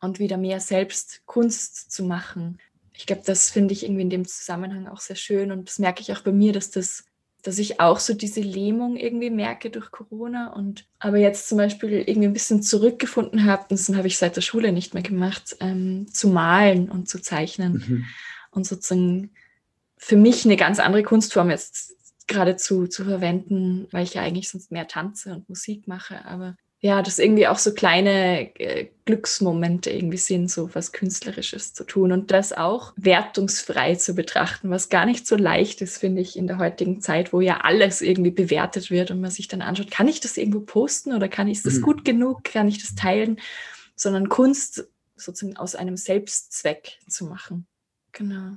und 0.00 0.18
wieder 0.18 0.38
mehr 0.38 0.60
selbst 0.60 1.22
Kunst 1.26 1.90
zu 1.90 2.04
machen. 2.04 2.58
Ich 2.98 3.06
glaube, 3.06 3.22
das 3.24 3.48
finde 3.48 3.72
ich 3.72 3.84
irgendwie 3.84 4.02
in 4.02 4.10
dem 4.10 4.26
Zusammenhang 4.26 4.88
auch 4.88 5.00
sehr 5.00 5.16
schön 5.16 5.52
und 5.52 5.68
das 5.68 5.78
merke 5.78 6.02
ich 6.02 6.12
auch 6.12 6.22
bei 6.22 6.32
mir, 6.32 6.52
dass 6.52 6.70
das 6.70 7.04
dass 7.42 7.58
ich 7.58 7.78
auch 7.78 8.00
so 8.00 8.14
diese 8.14 8.40
Lähmung 8.40 8.96
irgendwie 8.96 9.30
merke 9.30 9.70
durch 9.70 9.92
Corona 9.92 10.52
und 10.52 10.86
aber 10.98 11.18
jetzt 11.18 11.48
zum 11.48 11.58
Beispiel 11.58 12.02
irgendwie 12.04 12.26
ein 12.26 12.32
bisschen 12.32 12.62
zurückgefunden 12.62 13.44
habe, 13.44 13.64
das 13.68 13.88
habe 13.94 14.08
ich 14.08 14.18
seit 14.18 14.34
der 14.34 14.40
Schule 14.40 14.72
nicht 14.72 14.92
mehr 14.92 15.04
gemacht, 15.04 15.56
ähm, 15.60 16.08
zu 16.12 16.28
malen 16.28 16.90
und 16.90 17.08
zu 17.08 17.20
zeichnen 17.22 17.84
mhm. 17.86 18.04
und 18.50 18.66
sozusagen 18.66 19.30
für 19.96 20.16
mich 20.16 20.44
eine 20.44 20.56
ganz 20.56 20.80
andere 20.80 21.04
Kunstform 21.04 21.50
jetzt 21.50 21.94
geradezu 22.26 22.88
zu 22.88 23.04
verwenden, 23.04 23.86
weil 23.92 24.04
ich 24.04 24.14
ja 24.14 24.22
eigentlich 24.22 24.48
sonst 24.48 24.72
mehr 24.72 24.88
tanze 24.88 25.32
und 25.32 25.48
Musik 25.48 25.86
mache, 25.86 26.24
aber 26.24 26.56
ja, 26.80 27.02
das 27.02 27.18
irgendwie 27.18 27.48
auch 27.48 27.58
so 27.58 27.74
kleine 27.74 28.54
äh, 28.60 28.88
Glücksmomente 29.04 29.90
irgendwie 29.90 30.16
sind, 30.18 30.48
so 30.48 30.72
was 30.74 30.92
Künstlerisches 30.92 31.74
zu 31.74 31.82
tun 31.82 32.12
und 32.12 32.30
das 32.30 32.52
auch 32.52 32.92
wertungsfrei 32.96 33.96
zu 33.96 34.14
betrachten, 34.14 34.70
was 34.70 34.88
gar 34.88 35.04
nicht 35.04 35.26
so 35.26 35.34
leicht 35.34 35.82
ist, 35.82 35.98
finde 35.98 36.22
ich, 36.22 36.36
in 36.36 36.46
der 36.46 36.58
heutigen 36.58 37.00
Zeit, 37.00 37.32
wo 37.32 37.40
ja 37.40 37.62
alles 37.62 38.00
irgendwie 38.00 38.30
bewertet 38.30 38.90
wird 38.92 39.10
und 39.10 39.20
man 39.20 39.32
sich 39.32 39.48
dann 39.48 39.60
anschaut, 39.60 39.90
kann 39.90 40.06
ich 40.06 40.20
das 40.20 40.36
irgendwo 40.36 40.60
posten 40.60 41.14
oder 41.14 41.28
kann 41.28 41.48
ich 41.48 41.62
das 41.64 41.74
mhm. 41.74 41.82
gut 41.82 42.04
genug, 42.04 42.44
kann 42.44 42.68
ich 42.68 42.80
das 42.80 42.94
teilen, 42.94 43.40
sondern 43.96 44.28
Kunst 44.28 44.88
sozusagen 45.16 45.56
aus 45.56 45.74
einem 45.74 45.96
Selbstzweck 45.96 47.00
zu 47.08 47.24
machen. 47.24 47.66
Genau. 48.12 48.52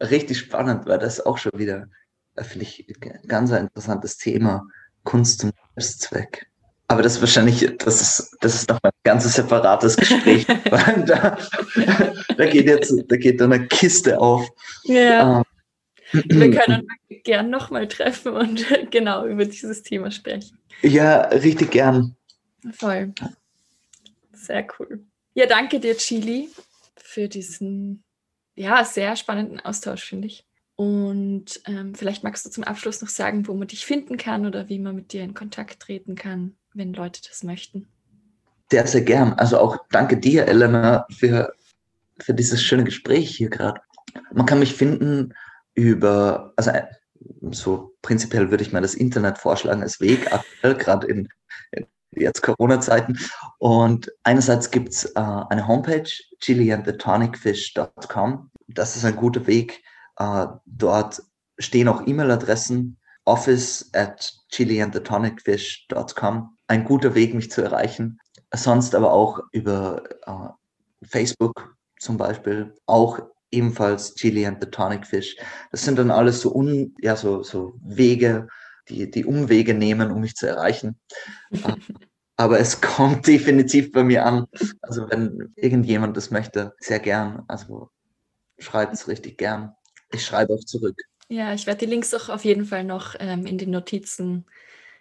Richtig 0.00 0.38
spannend, 0.38 0.86
weil 0.86 1.00
das 1.00 1.20
auch 1.20 1.36
schon 1.36 1.52
wieder, 1.56 1.88
äh, 2.36 2.44
finde 2.44 2.66
ich, 2.66 2.86
ganz 3.26 3.50
ein 3.50 3.64
interessantes 3.64 4.18
Thema, 4.18 4.68
Kunst 5.02 5.40
zum 5.40 5.50
Selbstzweck. 5.74 6.49
Aber 6.90 7.02
das 7.02 7.14
ist 7.14 7.20
wahrscheinlich, 7.20 7.64
das 7.78 8.00
ist, 8.00 8.36
das 8.40 8.52
ist 8.52 8.68
noch 8.68 8.80
ein 8.82 8.90
ganz 9.04 9.32
separates 9.32 9.96
Gespräch. 9.96 10.44
da, 11.06 11.38
da, 12.36 12.46
geht 12.46 12.66
jetzt, 12.66 12.92
da 13.06 13.16
geht 13.16 13.40
dann 13.40 13.52
eine 13.52 13.68
Kiste 13.68 14.18
auf. 14.18 14.50
Ja. 14.82 15.44
Ähm, 16.12 16.22
Wir 16.24 16.50
können 16.50 16.80
uns 16.80 17.22
gern 17.22 17.48
nochmal 17.48 17.86
treffen 17.86 18.32
und 18.32 18.66
genau 18.90 19.24
über 19.24 19.44
dieses 19.44 19.84
Thema 19.84 20.10
sprechen. 20.10 20.58
Ja, 20.82 21.20
richtig 21.28 21.70
gern. 21.70 22.16
Voll. 22.72 23.14
Sehr 24.32 24.66
cool. 24.80 25.04
Ja, 25.34 25.46
danke 25.46 25.78
dir, 25.78 25.96
Chili, 25.96 26.48
für 26.96 27.28
diesen 27.28 28.02
ja, 28.56 28.84
sehr 28.84 29.14
spannenden 29.14 29.60
Austausch, 29.60 30.02
finde 30.02 30.26
ich. 30.26 30.44
Und 30.74 31.60
ähm, 31.66 31.94
vielleicht 31.94 32.24
magst 32.24 32.44
du 32.46 32.50
zum 32.50 32.64
Abschluss 32.64 33.00
noch 33.00 33.10
sagen, 33.10 33.46
wo 33.46 33.54
man 33.54 33.68
dich 33.68 33.86
finden 33.86 34.16
kann 34.16 34.44
oder 34.44 34.68
wie 34.68 34.80
man 34.80 34.96
mit 34.96 35.12
dir 35.12 35.22
in 35.22 35.34
Kontakt 35.34 35.78
treten 35.78 36.16
kann 36.16 36.56
wenn 36.74 36.92
Leute 36.92 37.20
das 37.28 37.42
möchten. 37.42 37.88
Sehr, 38.70 38.86
sehr 38.86 39.02
gern. 39.02 39.32
Also 39.34 39.58
auch 39.58 39.78
danke 39.90 40.16
dir, 40.16 40.46
Elena, 40.46 41.06
für, 41.10 41.52
für 42.20 42.34
dieses 42.34 42.62
schöne 42.62 42.84
Gespräch 42.84 43.36
hier 43.36 43.50
gerade. 43.50 43.80
Man 44.32 44.46
kann 44.46 44.60
mich 44.60 44.74
finden 44.74 45.34
über, 45.74 46.52
also 46.56 46.70
äh, 46.70 46.86
so 47.50 47.96
prinzipiell 48.02 48.50
würde 48.50 48.62
ich 48.62 48.72
mal 48.72 48.82
das 48.82 48.94
Internet 48.94 49.38
vorschlagen 49.38 49.82
als 49.82 50.00
Weg, 50.00 50.32
aktuell 50.32 50.76
gerade 50.76 51.08
in, 51.08 51.28
in 51.72 51.86
jetzt 52.12 52.42
Corona-Zeiten. 52.42 53.18
Und 53.58 54.12
einerseits 54.22 54.70
gibt 54.70 54.90
es 54.90 55.04
äh, 55.04 55.14
eine 55.16 55.66
Homepage, 55.66 56.08
chiliandthetonicfish.com. 56.40 58.50
Das 58.68 58.94
ist 58.96 59.04
ein 59.04 59.16
guter 59.16 59.46
Weg. 59.46 59.82
Äh, 60.16 60.46
dort 60.66 61.22
stehen 61.58 61.88
auch 61.88 62.06
E-Mail-Adressen, 62.06 62.96
office 63.24 63.90
at 63.92 64.32
chiliandthetonicfish.com 64.50 66.56
ein 66.70 66.84
guter 66.84 67.16
Weg, 67.16 67.34
mich 67.34 67.50
zu 67.50 67.62
erreichen. 67.62 68.20
Sonst 68.54 68.94
aber 68.94 69.12
auch 69.12 69.40
über 69.50 70.04
äh, 70.24 71.06
Facebook 71.06 71.76
zum 71.98 72.16
Beispiel, 72.16 72.72
auch 72.86 73.18
ebenfalls 73.50 74.14
Chili 74.14 74.46
and 74.46 74.62
the 74.62 74.70
Tonic 74.70 75.04
Fish. 75.04 75.36
Das 75.72 75.84
sind 75.84 75.98
dann 75.98 76.12
alles 76.12 76.40
so, 76.40 76.54
un, 76.54 76.94
ja, 77.00 77.16
so, 77.16 77.42
so 77.42 77.74
Wege, 77.82 78.46
die, 78.88 79.10
die 79.10 79.24
Umwege 79.24 79.74
nehmen, 79.74 80.12
um 80.12 80.20
mich 80.20 80.36
zu 80.36 80.46
erreichen. 80.46 80.98
Aber 82.36 82.60
es 82.60 82.80
kommt 82.80 83.26
definitiv 83.26 83.90
bei 83.90 84.04
mir 84.04 84.24
an. 84.24 84.46
Also 84.80 85.10
wenn 85.10 85.52
irgendjemand 85.56 86.16
das 86.16 86.30
möchte, 86.30 86.72
sehr 86.78 87.00
gern. 87.00 87.42
Also 87.48 87.90
schreibt 88.58 88.94
es 88.94 89.08
richtig 89.08 89.38
gern. 89.38 89.74
Ich 90.12 90.24
schreibe 90.24 90.54
auch 90.54 90.64
zurück. 90.64 90.96
Ja, 91.28 91.52
ich 91.52 91.66
werde 91.66 91.80
die 91.80 91.90
Links 91.90 92.14
auch 92.14 92.28
auf 92.28 92.44
jeden 92.44 92.64
Fall 92.64 92.84
noch 92.84 93.16
ähm, 93.18 93.44
in 93.44 93.58
den 93.58 93.70
Notizen 93.70 94.46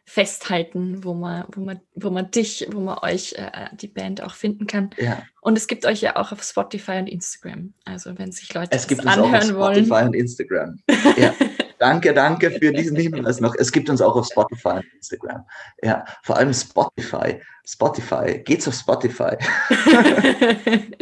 festhalten, 0.09 1.03
wo 1.03 1.13
man, 1.13 1.45
wo 1.53 1.61
man, 1.61 1.81
wo 1.93 2.09
man 2.09 2.31
dich, 2.31 2.67
wo 2.71 2.79
man 2.79 2.97
euch, 2.97 3.33
äh, 3.33 3.67
die 3.73 3.87
Band 3.87 4.23
auch 4.23 4.33
finden 4.33 4.65
kann. 4.65 4.89
Ja. 4.97 5.21
Und 5.39 5.55
es 5.55 5.67
gibt 5.67 5.85
euch 5.85 6.01
ja 6.01 6.15
auch 6.15 6.31
auf 6.31 6.41
Spotify 6.41 6.93
und 6.93 7.05
Instagram. 7.05 7.73
Also 7.85 8.17
wenn 8.17 8.31
sich 8.31 8.51
Leute 8.51 8.71
es 8.71 8.87
gibt 8.87 9.05
anhören 9.05 9.33
uns 9.33 9.53
auch 9.53 9.67
auf 9.67 9.73
Spotify 9.75 9.89
wollen. 9.91 10.07
und 10.07 10.13
Instagram. 10.15 10.79
Ja. 11.15 11.35
danke, 11.77 12.11
danke 12.15 12.49
für 12.49 12.73
diesen 12.73 12.97
Hinweis 12.97 13.39
noch. 13.39 13.53
Es 13.59 13.71
gibt 13.71 13.87
uns 13.87 14.01
auch 14.01 14.15
auf 14.15 14.25
Spotify 14.25 14.77
und 14.77 14.93
Instagram. 14.95 15.45
Ja, 15.83 16.03
vor 16.23 16.37
allem 16.37 16.55
Spotify. 16.55 17.39
Spotify. 17.63 18.39
Geht's 18.43 18.67
auf 18.67 18.73
Spotify. 18.73 19.37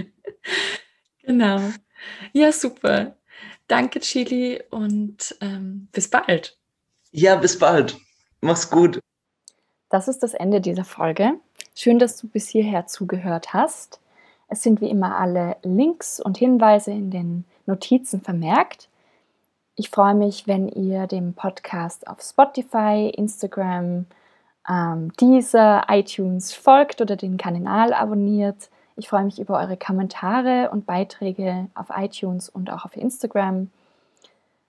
genau. 1.23 1.61
Ja, 2.33 2.51
super. 2.51 3.15
Danke, 3.67 4.01
Chili, 4.01 4.61
und 4.69 5.33
ähm, 5.39 5.87
bis 5.93 6.09
bald. 6.09 6.57
Ja, 7.11 7.37
bis 7.37 7.57
bald. 7.57 7.97
Mach's 8.41 8.69
gut. 8.69 8.99
Das 9.89 10.07
ist 10.07 10.21
das 10.23 10.33
Ende 10.33 10.61
dieser 10.61 10.83
Folge. 10.83 11.33
Schön, 11.75 11.99
dass 11.99 12.17
du 12.17 12.27
bis 12.27 12.49
hierher 12.49 12.87
zugehört 12.87 13.53
hast. 13.53 13.99
Es 14.47 14.63
sind 14.63 14.81
wie 14.81 14.89
immer 14.89 15.17
alle 15.17 15.57
Links 15.63 16.19
und 16.19 16.37
Hinweise 16.37 16.91
in 16.91 17.11
den 17.11 17.45
Notizen 17.65 18.21
vermerkt. 18.21 18.89
Ich 19.75 19.89
freue 19.89 20.15
mich, 20.15 20.47
wenn 20.47 20.67
ihr 20.69 21.07
dem 21.07 21.33
Podcast 21.33 22.07
auf 22.07 22.21
Spotify, 22.21 23.11
Instagram, 23.15 24.05
ähm, 24.67 25.13
Deezer, 25.19 25.85
iTunes 25.89 26.53
folgt 26.53 27.01
oder 27.01 27.15
den 27.15 27.37
Kanal 27.37 27.93
abonniert. 27.93 28.69
Ich 28.95 29.09
freue 29.09 29.23
mich 29.23 29.39
über 29.39 29.59
eure 29.59 29.77
Kommentare 29.77 30.69
und 30.71 30.85
Beiträge 30.85 31.67
auf 31.75 31.87
iTunes 31.95 32.49
und 32.49 32.71
auch 32.71 32.85
auf 32.85 32.97
Instagram. 32.97 33.69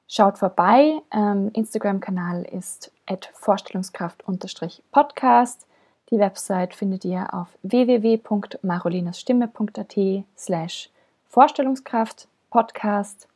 Schaut 0.09 0.39
vorbei. 0.39 1.01
Ähm, 1.13 1.51
Instagram-Kanal 1.53 2.43
ist 2.45 2.91
vorstellungskraft-podcast. 3.35 5.67
Die 6.11 6.19
Website 6.19 6.75
findet 6.75 7.05
ihr 7.05 7.33
auf 7.35 7.49
www.marolinasstimme.at 7.63 10.25
slash 10.37 10.91
Vorstellungskraft 11.29 12.27
Podcast. 12.51 13.29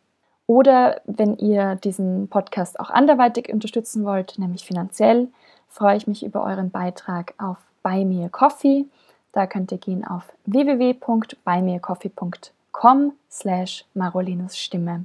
Oder 0.47 1.03
wenn 1.05 1.37
ihr 1.37 1.75
diesen 1.77 2.29
Podcast 2.29 2.81
auch 2.81 2.89
anderweitig 2.89 3.53
unterstützen 3.53 4.07
wollt, 4.07 4.39
nämlich 4.39 4.64
finanziell, 4.64 5.29
freue 5.68 5.99
ich 5.99 6.07
mich 6.07 6.25
über 6.25 6.43
euren 6.43 6.70
Beitrag 6.70 7.35
auf 7.37 7.59
Buy 7.83 8.07
Me 8.07 8.31
Coffee. 8.31 8.87
Da 9.33 9.47
könnt 9.47 9.70
ihr 9.73 9.79
gehen 9.79 10.07
auf 10.07 10.33
www.buymeacoffee.com 10.47 13.12
slash 13.31 13.85
Marolinas 13.93 14.59
Stimme. 14.59 15.05